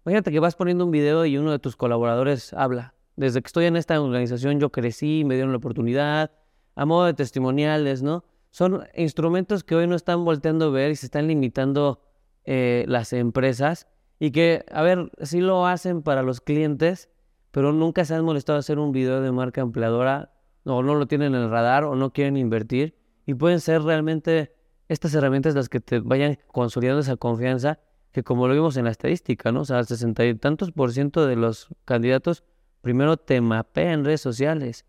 Imagínate 0.06 0.32
que 0.32 0.40
vas 0.40 0.56
poniendo 0.56 0.86
un 0.86 0.92
video 0.92 1.26
y 1.26 1.38
uno 1.38 1.52
de 1.52 1.58
tus 1.58 1.76
colaboradores 1.76 2.54
habla. 2.54 2.94
Desde 3.16 3.42
que 3.42 3.48
estoy 3.48 3.66
en 3.66 3.78
esta 3.78 4.00
organización 4.00 4.60
yo 4.60 4.72
crecí, 4.72 5.24
me 5.26 5.34
dieron 5.34 5.52
la 5.52 5.58
oportunidad, 5.58 6.32
a 6.76 6.86
modo 6.86 7.06
de 7.06 7.16
testimoniales, 7.16 8.04
¿no? 8.04 8.26
Son 8.52 8.84
instrumentos 8.96 9.64
que 9.64 9.76
hoy 9.76 9.88
no 9.88 9.96
están 9.96 10.24
volteando 10.24 10.66
a 10.66 10.70
ver 10.70 10.92
y 10.92 10.96
se 10.96 11.08
están 11.08 11.28
limitando 11.28 12.00
eh, 12.46 12.86
las 12.88 13.12
empresas 13.14 13.88
y 14.20 14.32
que, 14.32 14.66
a 14.72 14.82
ver, 14.82 15.12
sí 15.22 15.42
lo 15.42 15.68
hacen 15.68 16.02
para 16.02 16.24
los 16.24 16.42
clientes, 16.42 17.10
pero 17.52 17.72
nunca 17.72 18.06
se 18.06 18.16
han 18.16 18.26
molestado 18.26 18.60
hacer 18.60 18.80
un 18.80 18.92
video 18.92 19.22
de 19.22 19.32
marca 19.32 19.62
empleadora 19.62 20.34
o 20.64 20.84
no 20.84 20.96
lo 20.96 21.08
tienen 21.08 21.34
en 21.36 21.44
el 21.44 21.50
radar 21.50 21.84
o 21.86 21.96
no 21.96 22.12
quieren 22.12 22.38
invertir 22.38 22.96
y 23.26 23.34
pueden 23.34 23.60
ser 23.60 23.84
realmente 23.84 24.54
estas 24.90 25.14
herramientas 25.14 25.56
las 25.56 25.70
que 25.70 25.80
te 25.80 26.00
vayan 26.00 26.40
consolidando 26.48 27.02
esa 27.02 27.18
confianza 27.18 27.80
que 28.12 28.24
como 28.24 28.48
lo 28.48 28.54
vimos 28.54 28.78
en 28.78 28.86
la 28.86 28.92
estadística, 28.92 29.52
¿no? 29.52 29.62
O 29.62 29.66
sea, 29.66 29.80
el 29.80 29.86
sesenta 29.86 30.26
y 30.26 30.34
tantos 30.36 30.72
por 30.72 30.92
ciento 30.92 31.28
de 31.28 31.36
los 31.36 31.68
candidatos 31.86 32.44
primero 32.82 33.18
te 33.18 33.42
mapean 33.42 34.06
redes 34.06 34.22
sociales. 34.22 34.86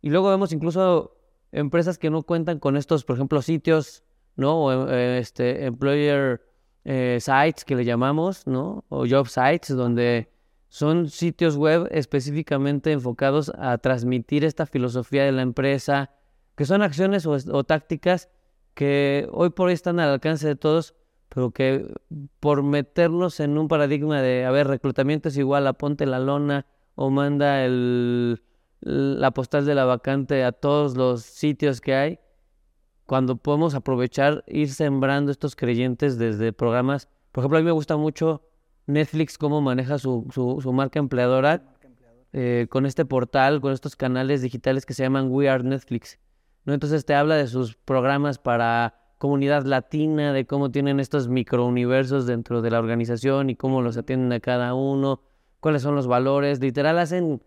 Y 0.00 0.10
luego 0.10 0.30
vemos 0.30 0.52
incluso 0.52 1.16
empresas 1.50 1.98
que 1.98 2.08
no 2.08 2.22
cuentan 2.22 2.58
con 2.58 2.76
estos, 2.76 3.04
por 3.04 3.16
ejemplo, 3.16 3.42
sitios, 3.42 4.04
¿no? 4.36 4.64
O 4.64 4.88
eh, 4.88 5.18
este, 5.18 5.66
employer 5.66 6.42
eh, 6.84 7.18
sites 7.20 7.64
que 7.64 7.76
le 7.76 7.84
llamamos, 7.84 8.46
¿no? 8.46 8.84
O 8.88 9.06
job 9.08 9.28
sites, 9.28 9.76
donde 9.76 10.30
son 10.68 11.08
sitios 11.08 11.56
web 11.56 11.88
específicamente 11.90 12.92
enfocados 12.92 13.52
a 13.58 13.78
transmitir 13.78 14.44
esta 14.44 14.66
filosofía 14.66 15.24
de 15.24 15.32
la 15.32 15.42
empresa, 15.42 16.10
que 16.56 16.64
son 16.64 16.82
acciones 16.82 17.26
o, 17.26 17.36
o 17.52 17.64
tácticas 17.64 18.28
que 18.74 19.28
hoy 19.32 19.50
por 19.50 19.68
hoy 19.68 19.74
están 19.74 20.00
al 20.00 20.10
alcance 20.10 20.46
de 20.46 20.56
todos, 20.56 20.94
pero 21.28 21.50
que 21.50 21.92
por 22.40 22.62
meternos 22.62 23.40
en 23.40 23.58
un 23.58 23.68
paradigma 23.68 24.20
de, 24.22 24.44
a 24.44 24.50
ver, 24.50 24.66
reclutamiento 24.66 25.28
es 25.28 25.36
igual 25.36 25.66
a 25.66 25.74
ponte 25.74 26.06
la 26.06 26.18
lona 26.18 26.66
o 26.94 27.10
manda 27.10 27.64
el 27.64 28.42
la 28.82 29.30
postal 29.30 29.64
de 29.64 29.74
la 29.74 29.84
vacante 29.84 30.42
a 30.44 30.52
todos 30.52 30.96
los 30.96 31.22
sitios 31.22 31.80
que 31.80 31.94
hay, 31.94 32.18
cuando 33.12 33.36
podemos 33.36 33.74
aprovechar 33.74 34.42
ir 34.46 34.70
sembrando 34.70 35.30
estos 35.30 35.54
creyentes 35.54 36.16
desde 36.16 36.54
programas. 36.54 37.10
Por 37.30 37.42
ejemplo, 37.42 37.58
a 37.58 37.60
mí 37.60 37.66
me 37.66 37.72
gusta 37.72 37.98
mucho 37.98 38.40
Netflix, 38.86 39.36
cómo 39.36 39.60
maneja 39.60 39.98
su, 39.98 40.26
su, 40.32 40.72
marca 40.72 40.98
empleadora 40.98 41.62
eh, 42.32 42.68
con 42.70 42.86
este 42.86 43.04
portal, 43.04 43.60
con 43.60 43.74
estos 43.74 43.96
canales 43.96 44.40
digitales 44.40 44.86
que 44.86 44.94
se 44.94 45.02
llaman 45.02 45.30
We 45.30 45.50
Are 45.50 45.62
Netflix. 45.62 46.18
¿no? 46.64 46.72
Entonces 46.72 47.04
te 47.04 47.12
habla 47.14 47.36
de 47.36 47.48
sus 47.48 47.76
programas 47.76 48.38
para 48.38 48.94
comunidad 49.18 49.66
latina, 49.66 50.32
de 50.32 50.46
cómo 50.46 50.70
tienen 50.70 50.98
estos 50.98 51.28
microuniversos 51.28 52.24
dentro 52.24 52.62
de 52.62 52.70
la 52.70 52.78
organización 52.78 53.50
y 53.50 53.56
cómo 53.56 53.82
los 53.82 53.98
atienden 53.98 54.32
a 54.32 54.40
cada 54.40 54.72
uno, 54.72 55.20
cuáles 55.60 55.82
son 55.82 55.94
los 55.94 56.06
valores. 56.06 56.62
Literal 56.62 56.98
hacen 56.98 57.42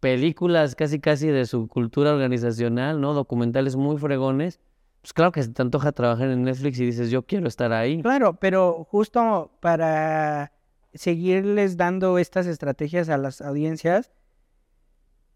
películas 0.00 0.74
casi 0.74 1.00
casi 1.00 1.28
de 1.28 1.46
su 1.46 1.66
cultura 1.66 2.12
organizacional, 2.12 3.00
¿no? 3.00 3.14
Documentales 3.14 3.74
muy 3.74 3.96
fregones. 3.96 4.60
Pues 5.00 5.12
claro 5.12 5.32
que 5.32 5.42
se 5.42 5.50
te 5.50 5.62
antoja 5.62 5.92
trabajar 5.92 6.28
en 6.30 6.42
Netflix 6.42 6.78
y 6.80 6.86
dices, 6.86 7.10
yo 7.10 7.22
quiero 7.22 7.48
estar 7.48 7.72
ahí. 7.72 8.02
Claro, 8.02 8.34
pero 8.34 8.84
justo 8.90 9.52
para 9.60 10.52
seguirles 10.94 11.76
dando 11.76 12.18
estas 12.18 12.46
estrategias 12.46 13.08
a 13.08 13.16
las 13.16 13.40
audiencias, 13.40 14.10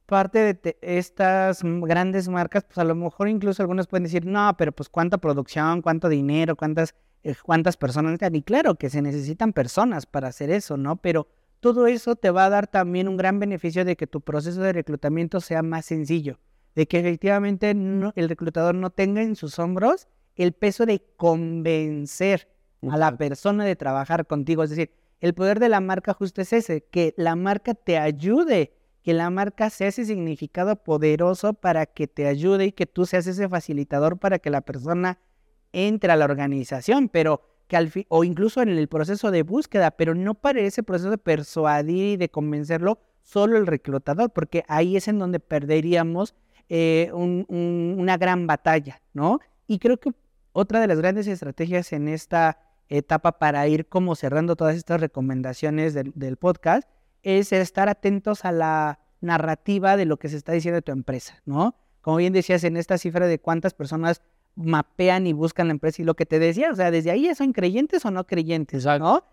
parte 0.06 0.54
de 0.54 0.78
estas 0.82 1.60
grandes 1.62 2.28
marcas, 2.28 2.64
pues 2.64 2.78
a 2.78 2.84
lo 2.84 2.94
mejor 2.94 3.28
incluso 3.28 3.62
algunos 3.62 3.86
pueden 3.86 4.04
decir, 4.04 4.26
no, 4.26 4.54
pero 4.58 4.72
pues 4.72 4.88
cuánta 4.88 5.18
producción, 5.18 5.80
cuánto 5.80 6.08
dinero, 6.08 6.56
cuántas, 6.56 6.94
eh, 7.22 7.34
cuántas 7.42 7.76
personas. 7.76 8.18
Y 8.32 8.42
claro 8.42 8.74
que 8.74 8.90
se 8.90 9.00
necesitan 9.00 9.52
personas 9.52 10.06
para 10.06 10.28
hacer 10.28 10.50
eso, 10.50 10.76
¿no? 10.76 10.96
Pero 10.96 11.28
todo 11.60 11.86
eso 11.86 12.16
te 12.16 12.30
va 12.30 12.46
a 12.46 12.50
dar 12.50 12.66
también 12.66 13.08
un 13.08 13.16
gran 13.16 13.38
beneficio 13.38 13.84
de 13.84 13.96
que 13.96 14.06
tu 14.06 14.20
proceso 14.20 14.60
de 14.60 14.72
reclutamiento 14.72 15.40
sea 15.40 15.62
más 15.62 15.86
sencillo, 15.86 16.40
de 16.74 16.86
que 16.86 16.98
efectivamente 16.98 17.70
el 17.70 18.28
reclutador 18.28 18.74
no 18.74 18.90
tenga 18.90 19.22
en 19.22 19.36
sus 19.36 19.58
hombros 19.58 20.08
el 20.36 20.52
peso 20.52 20.86
de 20.86 21.04
convencer 21.16 22.48
a 22.88 22.96
la 22.96 23.16
persona 23.16 23.64
de 23.64 23.76
trabajar 23.76 24.26
contigo. 24.26 24.62
Es 24.62 24.70
decir, 24.70 24.90
el 25.20 25.34
poder 25.34 25.60
de 25.60 25.68
la 25.68 25.80
marca 25.80 26.14
justo 26.14 26.40
es 26.40 26.52
ese, 26.52 26.84
que 26.84 27.14
la 27.16 27.36
marca 27.36 27.74
te 27.74 27.98
ayude, 27.98 28.72
que 29.02 29.12
la 29.12 29.30
marca 29.30 29.70
sea 29.70 29.88
ese 29.88 30.04
significado 30.04 30.76
poderoso 30.76 31.54
para 31.54 31.86
que 31.86 32.08
te 32.08 32.26
ayude 32.26 32.66
y 32.66 32.72
que 32.72 32.86
tú 32.86 33.06
seas 33.06 33.26
ese 33.26 33.48
facilitador 33.48 34.18
para 34.18 34.38
que 34.38 34.50
la 34.50 34.62
persona 34.62 35.18
entre 35.72 36.12
a 36.12 36.16
la 36.16 36.24
organización. 36.24 37.08
Pero 37.08 37.42
o 38.08 38.24
incluso 38.24 38.60
en 38.62 38.68
el 38.68 38.88
proceso 38.88 39.30
de 39.30 39.42
búsqueda, 39.42 39.92
pero 39.92 40.14
no 40.14 40.34
para 40.34 40.60
ese 40.60 40.82
proceso 40.82 41.10
de 41.10 41.18
persuadir 41.18 42.14
y 42.14 42.16
de 42.16 42.28
convencerlo 42.28 42.98
solo 43.22 43.56
el 43.56 43.66
reclutador, 43.66 44.30
porque 44.30 44.64
ahí 44.68 44.96
es 44.96 45.08
en 45.08 45.18
donde 45.18 45.40
perderíamos 45.40 46.34
eh, 46.74 47.10
una 47.12 48.16
gran 48.16 48.46
batalla, 48.46 49.02
¿no? 49.12 49.40
Y 49.66 49.78
creo 49.78 50.00
que 50.00 50.14
otra 50.52 50.80
de 50.80 50.86
las 50.86 50.96
grandes 50.96 51.26
estrategias 51.26 51.92
en 51.92 52.08
esta 52.08 52.60
etapa 52.88 53.38
para 53.38 53.68
ir 53.68 53.90
como 53.90 54.14
cerrando 54.14 54.56
todas 54.56 54.76
estas 54.76 54.98
recomendaciones 54.98 55.92
del, 55.92 56.12
del 56.14 56.38
podcast 56.38 56.88
es 57.22 57.52
estar 57.52 57.90
atentos 57.90 58.46
a 58.46 58.52
la 58.52 59.00
narrativa 59.20 59.98
de 59.98 60.06
lo 60.06 60.16
que 60.16 60.30
se 60.30 60.38
está 60.38 60.52
diciendo 60.52 60.76
de 60.76 60.82
tu 60.82 60.92
empresa, 60.92 61.42
¿no? 61.44 61.76
Como 62.00 62.16
bien 62.16 62.32
decías, 62.32 62.64
en 62.64 62.78
esta 62.78 62.96
cifra 62.96 63.26
de 63.26 63.38
cuántas 63.38 63.74
personas 63.74 64.22
mapean 64.54 65.26
y 65.26 65.34
buscan 65.34 65.68
la 65.68 65.72
empresa 65.72 66.00
y 66.00 66.06
lo 66.06 66.14
que 66.14 66.24
te 66.24 66.38
decía, 66.38 66.70
o 66.70 66.74
sea, 66.74 66.90
desde 66.90 67.10
ahí 67.10 67.34
son 67.34 67.52
creyentes 67.52 68.02
o 68.06 68.10
no 68.10 68.26
creyentes, 68.26 68.86
¿no? 68.86 69.24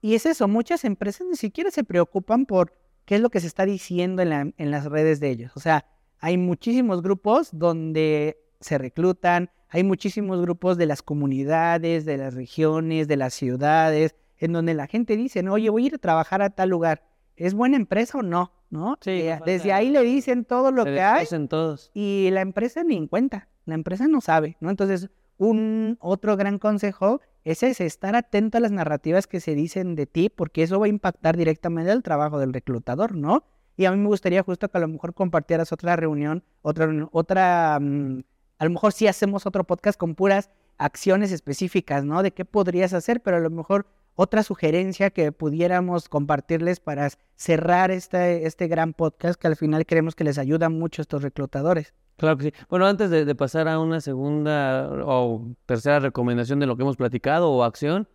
Y 0.00 0.14
es 0.14 0.24
eso, 0.24 0.48
muchas 0.48 0.86
empresas 0.86 1.26
ni 1.28 1.36
siquiera 1.36 1.70
se 1.70 1.84
preocupan 1.84 2.46
por 2.46 2.72
qué 3.04 3.16
es 3.16 3.20
lo 3.20 3.28
que 3.28 3.40
se 3.40 3.46
está 3.46 3.66
diciendo 3.66 4.22
en, 4.22 4.54
en 4.56 4.70
las 4.70 4.86
redes 4.86 5.20
de 5.20 5.28
ellos. 5.28 5.52
O 5.54 5.60
sea, 5.60 5.84
hay 6.20 6.36
muchísimos 6.38 7.02
grupos 7.02 7.50
donde 7.52 8.38
se 8.60 8.78
reclutan, 8.78 9.50
hay 9.68 9.84
muchísimos 9.84 10.40
grupos 10.40 10.76
de 10.78 10.86
las 10.86 11.02
comunidades, 11.02 12.04
de 12.04 12.16
las 12.16 12.34
regiones, 12.34 13.06
de 13.08 13.16
las 13.16 13.34
ciudades, 13.34 14.14
en 14.38 14.52
donde 14.52 14.74
la 14.74 14.86
gente 14.86 15.16
dice, 15.16 15.42
no, 15.42 15.54
oye, 15.54 15.68
voy 15.70 15.84
a 15.84 15.86
ir 15.88 15.94
a 15.94 15.98
trabajar 15.98 16.42
a 16.42 16.50
tal 16.50 16.70
lugar. 16.70 17.02
¿Es 17.36 17.54
buena 17.54 17.76
empresa 17.76 18.18
o 18.18 18.22
no? 18.22 18.52
¿No? 18.70 18.98
Sí, 19.00 19.10
Eh, 19.10 19.38
desde 19.46 19.72
ahí 19.72 19.90
le 19.90 20.02
dicen 20.02 20.44
todo 20.44 20.70
lo 20.72 20.84
Se 20.84 20.92
que 20.94 21.00
hay 21.00 21.26
todos. 21.48 21.90
y 21.94 22.28
la 22.32 22.40
empresa 22.40 22.82
ni 22.84 22.96
en 22.96 23.06
cuenta, 23.06 23.48
la 23.64 23.74
empresa 23.74 24.08
no 24.08 24.20
sabe, 24.20 24.56
¿no? 24.60 24.70
Entonces, 24.70 25.08
un 25.38 25.96
otro 26.00 26.36
gran 26.36 26.58
consejo 26.58 27.20
es 27.44 27.62
ese, 27.62 27.86
estar 27.86 28.16
atento 28.16 28.58
a 28.58 28.60
las 28.60 28.72
narrativas 28.72 29.26
que 29.26 29.40
se 29.40 29.54
dicen 29.54 29.94
de 29.94 30.06
ti, 30.06 30.28
porque 30.28 30.62
eso 30.64 30.80
va 30.80 30.86
a 30.86 30.88
impactar 30.90 31.36
directamente 31.36 31.92
el 31.92 32.02
trabajo 32.02 32.38
del 32.38 32.52
reclutador, 32.52 33.14
¿no? 33.14 33.44
Y 33.78 33.84
a 33.84 33.92
mí 33.92 33.96
me 33.96 34.08
gustaría 34.08 34.42
justo 34.42 34.68
que 34.68 34.76
a 34.76 34.80
lo 34.80 34.88
mejor 34.88 35.14
compartieras 35.14 35.72
otra 35.72 35.94
reunión, 35.94 36.42
otra, 36.62 36.88
otra, 37.12 37.78
mm, 37.80 38.24
a 38.58 38.64
lo 38.64 38.70
mejor 38.70 38.92
sí 38.92 39.06
hacemos 39.06 39.46
otro 39.46 39.62
podcast 39.62 39.96
con 39.96 40.16
puras 40.16 40.50
acciones 40.78 41.30
específicas, 41.30 42.04
¿no? 42.04 42.24
De 42.24 42.32
qué 42.32 42.44
podrías 42.44 42.92
hacer, 42.92 43.22
pero 43.22 43.36
a 43.36 43.40
lo 43.40 43.50
mejor 43.50 43.86
otra 44.16 44.42
sugerencia 44.42 45.10
que 45.10 45.30
pudiéramos 45.30 46.08
compartirles 46.08 46.80
para 46.80 47.08
cerrar 47.36 47.92
este, 47.92 48.48
este 48.48 48.66
gran 48.66 48.94
podcast 48.94 49.40
que 49.40 49.46
al 49.46 49.54
final 49.54 49.86
creemos 49.86 50.16
que 50.16 50.24
les 50.24 50.38
ayuda 50.38 50.68
mucho 50.70 51.00
a 51.00 51.04
estos 51.04 51.22
reclutadores. 51.22 51.94
Claro 52.16 52.36
que 52.36 52.44
sí. 52.46 52.52
Bueno, 52.68 52.84
antes 52.86 53.10
de 53.10 53.34
pasar 53.36 53.68
a 53.68 53.78
una 53.78 54.00
segunda 54.00 54.90
o 55.04 55.54
tercera 55.66 56.00
recomendación 56.00 56.58
de 56.58 56.66
lo 56.66 56.76
que 56.76 56.82
hemos 56.82 56.96
platicado 56.96 57.48
o 57.48 57.62
acción, 57.62 58.08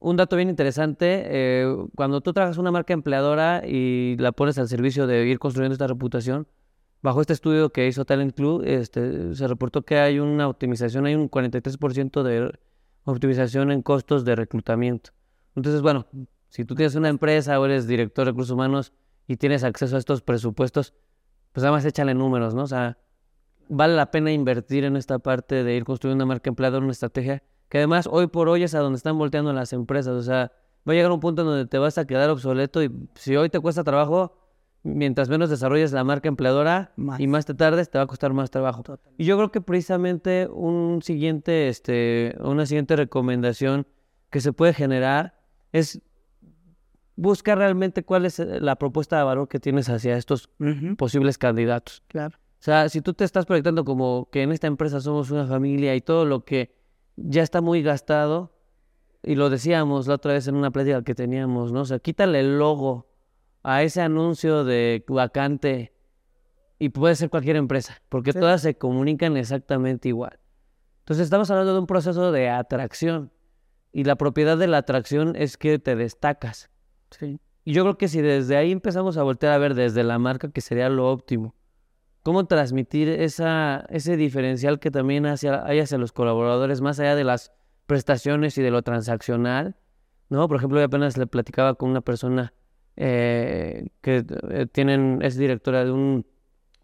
un 0.00 0.16
dato 0.16 0.36
bien 0.36 0.48
interesante, 0.48 1.22
eh, 1.26 1.76
cuando 1.96 2.20
tú 2.20 2.32
trabajas 2.32 2.58
una 2.58 2.70
marca 2.70 2.92
empleadora 2.92 3.62
y 3.66 4.16
la 4.18 4.32
pones 4.32 4.58
al 4.58 4.68
servicio 4.68 5.06
de 5.06 5.26
ir 5.26 5.38
construyendo 5.38 5.72
esta 5.72 5.86
reputación, 5.86 6.46
bajo 7.02 7.20
este 7.20 7.32
estudio 7.32 7.70
que 7.70 7.86
hizo 7.86 8.04
Talent 8.04 8.34
Club, 8.34 8.62
este, 8.64 9.34
se 9.34 9.48
reportó 9.48 9.82
que 9.82 9.98
hay 9.98 10.18
una 10.20 10.48
optimización, 10.48 11.06
hay 11.06 11.14
un 11.14 11.30
43% 11.30 12.22
de 12.22 12.52
optimización 13.04 13.72
en 13.72 13.82
costos 13.82 14.24
de 14.24 14.36
reclutamiento. 14.36 15.10
Entonces, 15.56 15.82
bueno, 15.82 16.06
si 16.48 16.64
tú 16.64 16.74
tienes 16.74 16.94
una 16.94 17.08
empresa 17.08 17.58
o 17.58 17.64
eres 17.64 17.86
director 17.86 18.24
de 18.24 18.30
recursos 18.30 18.52
humanos 18.52 18.92
y 19.26 19.36
tienes 19.36 19.64
acceso 19.64 19.96
a 19.96 19.98
estos 19.98 20.22
presupuestos, 20.22 20.94
pues 21.52 21.64
además 21.64 21.84
échale 21.84 22.14
números, 22.14 22.54
¿no? 22.54 22.62
O 22.62 22.66
sea, 22.66 22.98
vale 23.68 23.94
la 23.94 24.10
pena 24.10 24.32
invertir 24.32 24.84
en 24.84 24.96
esta 24.96 25.18
parte 25.18 25.64
de 25.64 25.74
ir 25.74 25.84
construyendo 25.84 26.24
una 26.24 26.34
marca 26.34 26.50
empleadora, 26.50 26.84
una 26.84 26.92
estrategia, 26.92 27.42
que 27.68 27.78
además 27.78 28.08
hoy 28.10 28.26
por 28.26 28.48
hoy 28.48 28.62
es 28.62 28.74
a 28.74 28.80
donde 28.80 28.96
están 28.96 29.18
volteando 29.18 29.52
las 29.52 29.72
empresas. 29.72 30.14
O 30.14 30.22
sea, 30.22 30.52
va 30.88 30.92
a 30.92 30.96
llegar 30.96 31.12
un 31.12 31.20
punto 31.20 31.42
en 31.42 31.48
donde 31.48 31.66
te 31.66 31.78
vas 31.78 31.98
a 31.98 32.06
quedar 32.06 32.30
obsoleto 32.30 32.82
y 32.82 32.90
si 33.14 33.36
hoy 33.36 33.50
te 33.50 33.60
cuesta 33.60 33.84
trabajo, 33.84 34.38
mientras 34.82 35.28
menos 35.28 35.50
desarrolles 35.50 35.92
la 35.92 36.04
marca 36.04 36.28
empleadora 36.28 36.92
Más. 36.96 37.20
y 37.20 37.26
más 37.26 37.44
te 37.44 37.54
tardes, 37.54 37.90
te 37.90 37.98
va 37.98 38.04
a 38.04 38.06
costar 38.06 38.32
más 38.32 38.50
trabajo. 38.50 38.82
Y 39.18 39.24
yo 39.24 39.36
creo 39.36 39.50
que 39.50 39.60
precisamente 39.60 40.48
un 40.50 41.02
siguiente, 41.02 41.68
este, 41.68 42.36
una 42.40 42.64
siguiente 42.64 42.96
recomendación 42.96 43.86
que 44.30 44.40
se 44.40 44.52
puede 44.52 44.72
generar 44.72 45.38
es 45.72 46.00
buscar 47.16 47.58
realmente 47.58 48.04
cuál 48.04 48.24
es 48.24 48.38
eh, 48.38 48.60
la 48.60 48.76
propuesta 48.76 49.18
de 49.18 49.24
valor 49.24 49.48
que 49.48 49.58
tienes 49.58 49.88
hacia 49.88 50.16
estos 50.16 50.48
posibles 50.96 51.36
candidatos. 51.36 52.02
claro. 52.08 52.36
O 52.60 52.64
sea, 52.64 52.88
si 52.88 53.00
tú 53.02 53.14
te 53.14 53.22
estás 53.22 53.46
proyectando 53.46 53.84
como 53.84 54.28
que 54.32 54.42
en 54.42 54.50
esta 54.50 54.66
empresa 54.66 55.00
somos 55.00 55.30
una 55.30 55.46
familia 55.46 55.94
y 55.94 56.00
todo 56.00 56.24
lo 56.24 56.44
que 56.44 56.74
ya 57.24 57.42
está 57.42 57.60
muy 57.60 57.82
gastado, 57.82 58.54
y 59.22 59.34
lo 59.34 59.50
decíamos 59.50 60.06
la 60.06 60.14
otra 60.14 60.32
vez 60.32 60.46
en 60.48 60.54
una 60.54 60.70
plática 60.70 61.02
que 61.02 61.14
teníamos, 61.14 61.72
¿no? 61.72 61.80
O 61.80 61.84
sea, 61.84 61.98
quítale 61.98 62.40
el 62.40 62.58
logo 62.58 63.08
a 63.62 63.82
ese 63.82 64.00
anuncio 64.00 64.64
de 64.64 65.04
vacante 65.08 65.92
y 66.78 66.90
puede 66.90 67.16
ser 67.16 67.28
cualquier 67.28 67.56
empresa, 67.56 68.00
porque 68.08 68.32
Sí. 68.32 68.38
todas 68.38 68.62
se 68.62 68.78
comunican 68.78 69.36
exactamente 69.36 70.08
igual. 70.08 70.38
Entonces 71.00 71.24
estamos 71.24 71.50
hablando 71.50 71.72
de 71.74 71.80
un 71.80 71.86
proceso 71.86 72.30
de 72.30 72.48
atracción 72.48 73.32
y 73.92 74.04
la 74.04 74.16
propiedad 74.16 74.56
de 74.56 74.68
la 74.68 74.78
atracción 74.78 75.34
es 75.34 75.56
que 75.56 75.78
te 75.78 75.96
destacas. 75.96 76.70
Sí. 77.10 77.40
Y 77.64 77.72
yo 77.72 77.82
creo 77.82 77.98
que 77.98 78.08
si 78.08 78.20
desde 78.20 78.56
ahí 78.56 78.70
empezamos 78.70 79.16
a 79.16 79.22
voltear 79.24 79.52
a 79.52 79.58
ver 79.58 79.74
desde 79.74 80.04
la 80.04 80.18
marca, 80.18 80.50
que 80.50 80.60
sería 80.60 80.88
lo 80.88 81.10
óptimo, 81.10 81.54
cómo 82.28 82.44
transmitir 82.44 83.08
esa, 83.08 83.86
ese 83.88 84.18
diferencial 84.18 84.80
que 84.80 84.90
también 84.90 85.24
hacia, 85.24 85.64
hay 85.64 85.80
hacia 85.80 85.96
los 85.96 86.12
colaboradores, 86.12 86.82
más 86.82 87.00
allá 87.00 87.14
de 87.16 87.24
las 87.24 87.54
prestaciones 87.86 88.58
y 88.58 88.62
de 88.62 88.70
lo 88.70 88.82
transaccional, 88.82 89.76
¿no? 90.28 90.46
Por 90.46 90.58
ejemplo, 90.58 90.78
yo 90.78 90.84
apenas 90.84 91.16
le 91.16 91.26
platicaba 91.26 91.76
con 91.76 91.88
una 91.88 92.02
persona 92.02 92.52
eh, 92.96 93.88
que 94.02 94.26
eh, 94.50 94.66
tienen, 94.70 95.20
es 95.22 95.38
directora 95.38 95.86
de 95.86 95.90
un 95.90 96.26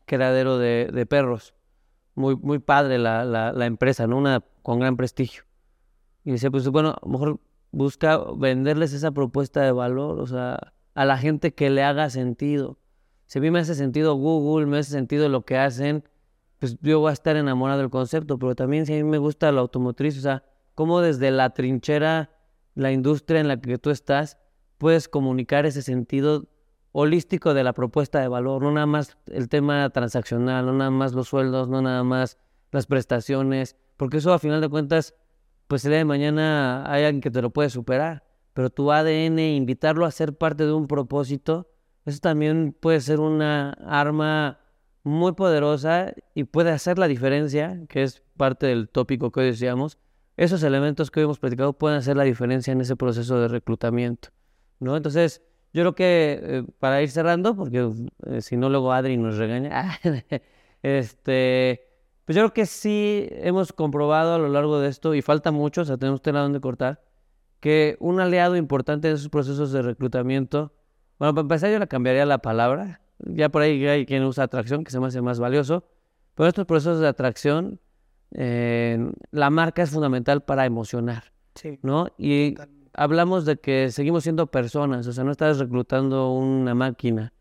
criadero 0.07 0.57
de, 0.57 0.89
de 0.91 1.05
perros, 1.05 1.55
muy, 2.15 2.37
muy 2.37 2.59
padre 2.59 2.97
la, 2.97 3.27
la, 3.27 3.53
la 3.53 3.67
empresa, 3.67 4.07
¿no? 4.07 4.17
Una 4.17 4.43
con 4.63 4.81
gran 4.81 4.97
prestigio. 4.97 5.43
Y 6.25 6.31
decía, 6.31 6.51
pues 6.51 6.67
bueno, 6.71 6.93
a 6.93 7.01
lo 7.05 7.13
mejor 7.13 7.41
busca 7.71 8.19
venderles 8.35 8.95
esa 8.95 9.11
propuesta 9.11 9.61
de 9.61 9.73
valor, 9.73 10.19
o 10.21 10.27
sea, 10.27 10.73
a 10.95 11.05
la 11.05 11.19
gente 11.19 11.53
que 11.53 11.69
le 11.69 11.83
haga 11.83 12.09
sentido. 12.09 12.79
Si 13.35 13.39
a 13.39 13.43
mí 13.43 13.51
me 13.51 13.59
hace 13.59 13.75
sentido 13.75 14.15
Google, 14.15 14.67
me 14.67 14.79
hace 14.79 14.93
sentido 14.93 15.29
lo 15.29 15.45
que 15.45 15.59
hacen, 15.59 16.05
pues 16.61 16.79
yo 16.83 17.01
voy 17.01 17.11
a 17.11 17.13
estar 17.15 17.35
enamorado 17.35 17.81
del 17.81 17.91
concepto, 17.91 18.39
pero 18.39 18.55
también 18.55 18.87
si 18.87 18.93
a 18.93 18.97
mí 18.97 19.03
me 19.03 19.19
gusta 19.19 19.51
la 19.51 19.61
automotriz, 19.61 20.17
o 20.19 20.21
sea, 20.21 20.45
cómo 20.77 21.01
desde 21.01 21.33
la 21.33 21.51
trinchera, 21.51 22.31
la 22.77 22.93
industria 22.93 23.41
en 23.41 23.49
la 23.49 23.61
que 23.61 23.77
tú 23.77 23.91
estás, 23.91 24.39
puedes 24.79 25.09
comunicar 25.09 25.67
ese 25.67 25.83
sentido 25.83 26.47
holístico 26.93 27.55
de 27.55 27.65
la 27.65 27.73
propuesta 27.73 28.21
de 28.21 28.29
valor, 28.29 28.63
no 28.63 28.71
nada 28.71 28.87
más 28.87 29.19
el 29.27 29.49
tema 29.49 29.91
transaccional, 29.91 30.67
no 30.67 30.73
nada 30.73 30.93
más 30.93 31.13
los 31.13 31.27
sueldos, 31.27 31.69
no 31.69 31.83
nada 31.83 32.05
más 32.05 32.39
las 32.71 32.87
prestaciones, 32.87 33.75
porque 33.97 34.19
eso 34.19 34.33
a 34.33 34.39
final 34.39 34.61
de 34.61 34.69
cuentas, 34.69 35.13
pues 35.67 35.85
el 35.85 35.91
día 35.91 35.99
de 35.99 36.05
mañana 36.05 36.89
hay 36.89 37.03
alguien 37.03 37.21
que 37.21 37.33
te 37.33 37.43
lo 37.43 37.51
puede 37.51 37.69
superar, 37.69 38.23
pero 38.53 38.71
tu 38.71 38.93
ADN, 38.93 39.41
invitarlo 39.41 40.07
a 40.07 40.13
ser 40.13 40.39
parte 40.39 40.67
de 40.67 40.73
un 40.73 40.87
propósito, 40.87 41.74
eso 42.05 42.19
también 42.21 42.77
puede 42.79 43.01
ser 43.01 43.21
una 43.21 43.73
arma 43.87 44.61
muy 45.05 45.33
poderosa 45.33 46.15
y 46.35 46.45
puede 46.45 46.71
hacer 46.71 46.99
la 46.99 47.09
diferencia, 47.09 47.81
que 47.89 48.03
es 48.03 48.23
parte 48.37 48.67
del 48.67 48.89
tópico 48.89 49.31
que 49.31 49.41
hoy 49.41 49.47
decíamos. 49.47 49.99
Esos 50.37 50.63
elementos 50.63 51.11
que 51.11 51.21
hoy 51.21 51.25
hemos 51.25 51.39
platicado 51.39 51.75
pueden 51.75 51.99
hacer 51.99 52.17
la 52.17 52.25
diferencia 52.25 52.73
en 52.73 52.81
ese 52.81 52.97
proceso 52.97 53.39
de 53.39 53.49
reclutamiento, 53.49 54.31
¿no? 54.81 54.97
Entonces, 54.97 55.43
yo 55.73 55.83
creo 55.83 55.95
que 55.95 56.41
eh, 56.43 56.65
para 56.79 57.03
ir 57.03 57.11
cerrando, 57.11 57.55
porque 57.55 57.91
eh, 58.27 58.41
si 58.41 58.57
no 58.57 58.69
luego 58.69 58.93
Adri 58.93 59.17
nos 59.17 59.37
regaña, 59.37 59.99
este, 60.83 61.87
pues 62.25 62.37
yo 62.37 62.43
creo 62.43 62.55
que 62.55 62.67
sí 62.67 63.29
hemos 63.31 63.73
comprobado 63.73 64.35
a 64.35 64.39
lo 64.39 64.49
largo 64.49 64.81
de 64.81 64.89
esto, 64.89 65.15
y 65.15 65.23
falta 65.23 65.53
mucho, 65.53 65.83
o 65.83 65.85
sea, 65.85 65.97
tenemos 65.97 66.23
tela 66.23 66.41
donde 66.41 66.61
cortar, 66.61 67.03
que 67.61 67.97
un 68.01 68.21
aliado 68.21 68.57
importante 68.57 69.09
en 69.09 69.15
esos 69.15 69.29
procesos 69.29 69.73
de 69.73 69.83
reclutamiento, 69.83 70.73
bueno, 71.19 71.35
para 71.35 71.43
empezar 71.43 71.71
yo 71.71 71.79
le 71.79 71.87
cambiaría 71.89 72.27
la 72.27 72.39
palabra, 72.39 73.01
ya 73.19 73.49
por 73.49 73.63
ahí 73.63 73.87
hay 73.87 74.07
quien 74.07 74.25
usa 74.25 74.45
atracción, 74.45 74.85
que 74.85 74.91
se 74.91 75.01
me 75.01 75.07
hace 75.07 75.21
más 75.23 75.39
valioso, 75.39 75.85
pero 76.35 76.49
estos 76.49 76.67
procesos 76.67 77.01
de 77.01 77.09
atracción, 77.09 77.81
eh, 78.33 78.99
la 79.31 79.51
marca 79.51 79.83
es 79.83 79.91
fundamental 79.91 80.43
para 80.43 80.67
emocionar, 80.67 81.33
Sí. 81.55 81.79
¿no? 81.83 82.09
Y 82.19 82.53
totalmente. 82.55 82.91
hablamos 82.95 83.45
de 83.45 83.57
que 83.57 83.91
seguimos 83.91 84.25
siendo 84.25 84.49
personas, 84.49 85.07
o 85.07 85.13
sea, 85.13 85.23
no 85.25 85.31
estás 85.31 85.59
reclutando 85.59 86.33
una 86.33 86.75
máquina, 86.75 87.33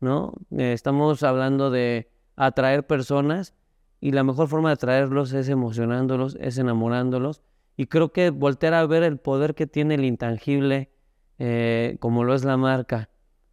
¿no? 0.00 0.32
Eh, 0.56 0.72
estamos 0.72 1.22
hablando 1.22 1.70
de 1.70 2.10
atraer 2.36 2.84
personas 2.86 3.54
y 4.00 4.10
la 4.12 4.24
mejor 4.24 4.48
forma 4.48 4.70
de 4.70 4.74
atraerlos 4.74 5.32
es 5.34 5.48
emocionándolos, 5.48 6.36
es 6.40 6.58
enamorándolos. 6.58 7.42
Y 7.76 7.86
creo 7.86 8.12
que 8.12 8.30
voltear 8.30 8.74
a 8.74 8.84
ver 8.86 9.02
el 9.04 9.18
poder 9.18 9.54
que 9.54 9.66
tiene 9.66 9.94
el 9.94 10.04
intangible, 10.04 10.90
eh, 11.38 11.96
como 12.00 12.24
lo 12.24 12.34
es 12.34 12.44
la 12.44 12.56
marca, 12.56 13.08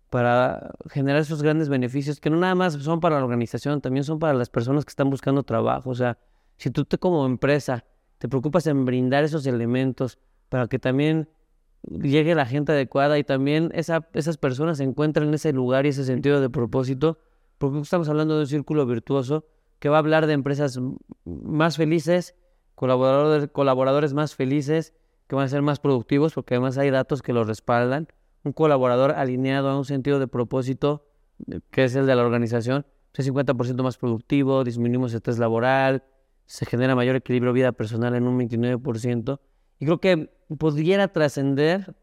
para 0.09 0.71
generar 0.89 1.21
esos 1.21 1.41
grandes 1.41 1.69
beneficios 1.69 2.19
que 2.19 2.29
no 2.29 2.37
nada 2.37 2.55
más 2.55 2.73
son 2.73 2.99
para 2.99 3.17
la 3.17 3.25
organización, 3.25 3.81
también 3.81 4.03
son 4.03 4.19
para 4.19 4.33
las 4.33 4.49
personas 4.49 4.85
que 4.85 4.89
están 4.89 5.09
buscando 5.09 5.43
trabajo. 5.43 5.89
O 5.89 5.95
sea, 5.95 6.17
si 6.57 6.71
tú 6.71 6.85
te 6.85 6.97
como 6.97 7.25
empresa 7.25 7.85
te 8.17 8.27
preocupas 8.27 8.67
en 8.67 8.85
brindar 8.85 9.23
esos 9.23 9.45
elementos 9.45 10.17
para 10.49 10.67
que 10.67 10.79
también 10.79 11.29
llegue 11.83 12.35
la 12.35 12.45
gente 12.45 12.71
adecuada 12.71 13.19
y 13.19 13.23
también 13.23 13.69
esa, 13.73 14.07
esas 14.13 14.37
personas 14.37 14.79
encuentren 14.79 15.33
ese 15.33 15.53
lugar 15.53 15.85
y 15.85 15.89
ese 15.89 16.03
sentido 16.03 16.41
de 16.41 16.49
propósito, 16.49 17.19
porque 17.57 17.79
estamos 17.79 18.09
hablando 18.09 18.35
de 18.35 18.41
un 18.41 18.47
círculo 18.47 18.85
virtuoso 18.85 19.45
que 19.79 19.89
va 19.89 19.97
a 19.97 19.99
hablar 19.99 20.25
de 20.25 20.33
empresas 20.33 20.79
más 21.25 21.77
felices, 21.77 22.35
colaboradores, 22.75 23.49
colaboradores 23.51 24.13
más 24.13 24.35
felices, 24.35 24.93
que 25.27 25.35
van 25.35 25.45
a 25.45 25.49
ser 25.49 25.61
más 25.61 25.79
productivos, 25.79 26.33
porque 26.33 26.55
además 26.55 26.77
hay 26.77 26.89
datos 26.89 27.21
que 27.21 27.33
los 27.33 27.47
respaldan, 27.47 28.07
un 28.47 28.53
colaborador 28.53 29.11
alineado 29.11 29.69
a 29.69 29.77
un 29.77 29.85
sentido 29.85 30.19
de 30.19 30.27
propósito, 30.27 31.05
eh, 31.51 31.59
que 31.71 31.83
es 31.83 31.95
el 31.95 32.05
de 32.05 32.15
la 32.15 32.23
organización, 32.23 32.85
es 33.13 33.25
50% 33.27 33.81
más 33.83 33.97
productivo, 33.97 34.63
disminuimos 34.63 35.11
el 35.11 35.17
estrés 35.17 35.39
laboral, 35.39 36.03
se 36.45 36.65
genera 36.65 36.95
mayor 36.95 37.15
equilibrio 37.15 37.51
vida 37.51 37.71
personal 37.71 38.15
en 38.15 38.27
un 38.27 38.37
29%. 38.37 39.39
Y 39.79 39.85
creo 39.85 39.99
que 39.99 40.29
pudiera 40.57 41.07
trascender 41.07 41.95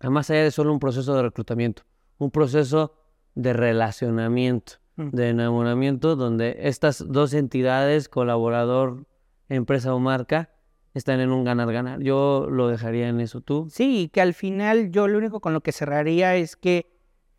a 0.00 0.10
más 0.10 0.30
allá 0.30 0.42
de 0.42 0.50
solo 0.50 0.72
un 0.72 0.80
proceso 0.80 1.14
de 1.14 1.22
reclutamiento, 1.22 1.82
un 2.18 2.30
proceso 2.30 2.94
de 3.34 3.52
relacionamiento, 3.52 4.74
Mm. 4.98 5.10
de 5.10 5.28
enamoramiento, 5.28 6.16
donde 6.16 6.56
estas 6.62 7.04
dos 7.06 7.32
entidades, 7.32 8.08
colaborador, 8.08 9.06
empresa 9.48 9.94
o 9.94 10.00
marca, 10.00 10.50
están 10.98 11.20
en 11.20 11.30
un 11.30 11.44
ganar-ganar. 11.44 12.00
Yo 12.00 12.46
lo 12.50 12.68
dejaría 12.68 13.08
en 13.08 13.20
eso, 13.20 13.40
¿tú? 13.40 13.68
Sí, 13.70 14.10
que 14.12 14.20
al 14.20 14.34
final 14.34 14.90
yo 14.90 15.08
lo 15.08 15.18
único 15.18 15.40
con 15.40 15.52
lo 15.52 15.60
que 15.62 15.72
cerraría 15.72 16.36
es 16.36 16.56
que 16.56 16.92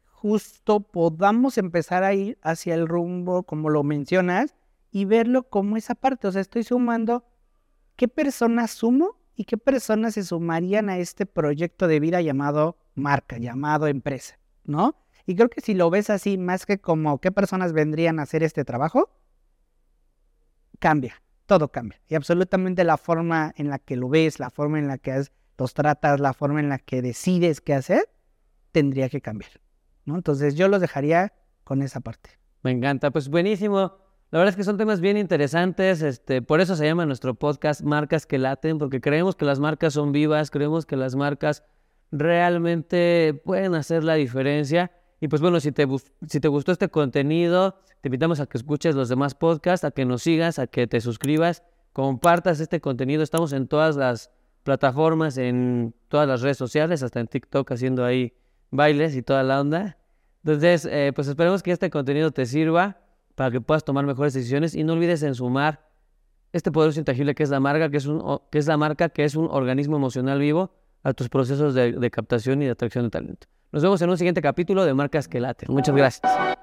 justo 0.06 0.80
podamos 0.82 1.58
empezar 1.58 2.04
a 2.04 2.14
ir 2.14 2.38
hacia 2.42 2.76
el 2.76 2.88
rumbo, 2.88 3.44
como 3.44 3.70
lo 3.70 3.84
mencionas, 3.84 4.56
y 4.92 5.06
verlo 5.06 5.44
como 5.44 5.78
esa 5.78 5.96
parte. 5.96 6.28
O 6.28 6.32
sea, 6.32 6.42
estoy 6.42 6.64
sumando 6.64 7.24
qué 7.96 8.08
personas 8.08 8.72
sumo 8.72 9.18
y 9.36 9.46
qué 9.46 9.58
personas 9.58 10.16
se 10.16 10.24
sumarían 10.24 10.90
a 10.90 10.98
este 10.98 11.26
proyecto 11.26 11.88
de 11.88 12.00
vida 12.00 12.22
llamado 12.22 12.78
marca, 12.96 13.38
llamado 13.38 13.88
empresa, 13.88 14.40
¿no? 14.64 14.96
Y 15.26 15.36
creo 15.36 15.50
que 15.50 15.62
si 15.62 15.74
lo 15.74 15.90
ves 15.90 16.10
así, 16.10 16.38
más 16.38 16.66
que 16.66 16.80
como 16.80 17.20
qué 17.20 17.32
personas 17.32 17.72
vendrían 17.72 18.20
a 18.20 18.24
hacer 18.24 18.44
este 18.44 18.66
trabajo, 18.66 19.10
cambia, 20.80 21.22
todo 21.50 21.70
cambia. 21.70 22.00
Y 22.08 22.14
absolutamente 22.14 22.84
la 22.84 22.96
forma 22.96 23.52
en 23.58 23.70
la 23.70 23.80
que 23.80 23.96
lo 23.96 24.08
ves, 24.08 24.40
la 24.40 24.52
forma 24.52 24.78
en 24.78 24.88
la 24.88 25.00
que 25.00 25.24
los 25.58 25.74
tratas, 25.74 26.20
la 26.20 26.34
forma 26.34 26.60
en 26.60 26.70
la 26.70 26.78
que 26.78 27.02
decides 27.02 27.60
qué 27.60 27.74
hacer, 27.74 28.08
tendría 28.72 29.10
que 29.10 29.20
cambiar. 29.20 29.50
¿no? 30.06 30.16
Entonces 30.16 30.54
yo 30.54 30.68
los 30.68 30.80
dejaría 30.80 31.34
con 31.64 31.82
esa 31.82 32.02
parte. 32.02 32.30
Me 32.62 32.70
encanta, 32.70 33.10
pues 33.10 33.30
buenísimo. 33.30 33.98
La 34.30 34.38
verdad 34.38 34.52
es 34.52 34.58
que 34.58 34.64
son 34.64 34.78
temas 34.78 35.02
bien 35.02 35.18
interesantes, 35.18 36.04
este, 36.04 36.44
por 36.44 36.62
eso 36.62 36.76
se 36.76 36.86
llama 36.86 37.08
nuestro 37.08 37.34
podcast 37.34 37.82
Marcas 37.82 38.28
que 38.28 38.38
laten, 38.38 38.78
porque 38.78 39.02
creemos 39.02 39.36
que 39.36 39.46
las 39.46 39.60
marcas 39.60 39.94
son 39.94 40.12
vivas, 40.12 40.52
creemos 40.52 40.86
que 40.86 40.98
las 40.98 41.16
marcas 41.16 41.64
realmente 42.12 43.42
pueden 43.44 43.74
hacer 43.74 44.04
la 44.04 44.14
diferencia. 44.14 44.92
Y 45.20 45.28
pues 45.28 45.42
bueno, 45.42 45.60
si 45.60 45.72
te, 45.72 45.86
si 46.28 46.40
te 46.40 46.48
gustó 46.48 46.72
este 46.72 46.90
contenido, 46.90 47.80
te 48.02 48.08
invitamos 48.08 48.40
a 48.40 48.46
que 48.46 48.58
escuches 48.58 48.96
los 48.96 49.10
demás 49.10 49.36
podcasts, 49.36 49.84
a 49.84 49.92
que 49.92 50.06
nos 50.06 50.24
sigas, 50.24 50.60
a 50.60 50.68
que 50.68 50.88
te 50.88 51.02
suscribas, 51.02 51.64
compartas 51.92 52.60
este 52.60 52.80
contenido. 52.80 53.22
Estamos 53.22 53.52
en 53.52 53.68
todas 53.68 53.98
las 53.98 54.32
plataformas, 54.64 55.38
en 55.38 55.94
todas 56.08 56.28
las 56.28 56.42
redes 56.42 56.58
sociales, 56.58 57.04
hasta 57.04 57.20
en 57.20 57.28
TikTok 57.28 57.70
haciendo 57.72 58.06
ahí 58.06 58.34
bailes 58.72 59.16
y 59.16 59.22
toda 59.22 59.44
la 59.44 59.60
onda. 59.60 59.98
Entonces, 60.44 60.86
eh, 60.86 61.12
pues 61.14 61.28
esperemos 61.28 61.64
que 61.64 61.72
este 61.72 61.90
contenido 61.90 62.32
te 62.32 62.46
sirva 62.46 62.98
para 63.36 63.52
que 63.52 63.60
puedas 63.60 63.84
tomar 63.84 64.06
mejores 64.06 64.34
decisiones 64.34 64.74
y 64.74 64.84
no 64.84 64.94
olvides 64.94 65.24
en 65.24 65.36
sumar 65.36 65.90
este 66.54 66.72
poder 66.72 66.98
intangible 66.98 67.36
que 67.36 67.44
es 67.44 67.50
la 67.50 67.60
marca, 67.60 67.90
que 67.90 67.98
es, 67.98 68.06
un, 68.06 68.42
la 68.52 68.78
marca, 68.78 69.10
que 69.10 69.24
es 69.26 69.36
un 69.36 69.48
organismo 69.52 69.98
emocional 69.98 70.40
vivo 70.40 70.72
a 71.04 71.14
tus 71.14 71.30
procesos 71.30 71.74
de, 71.74 71.92
de 71.92 72.12
captación 72.12 72.62
y 72.62 72.66
de 72.66 72.72
atracción 72.72 73.04
de 73.06 73.10
talento. 73.10 73.48
Nos 73.72 73.84
vemos 73.84 74.02
en 74.02 74.10
un 74.10 74.18
siguiente 74.18 74.42
capítulo 74.42 74.84
de 74.84 74.94
Marcas 74.94 75.28
que 75.28 75.40
Laten. 75.40 75.72
Muchas 75.72 75.96
gracias. 75.96 76.59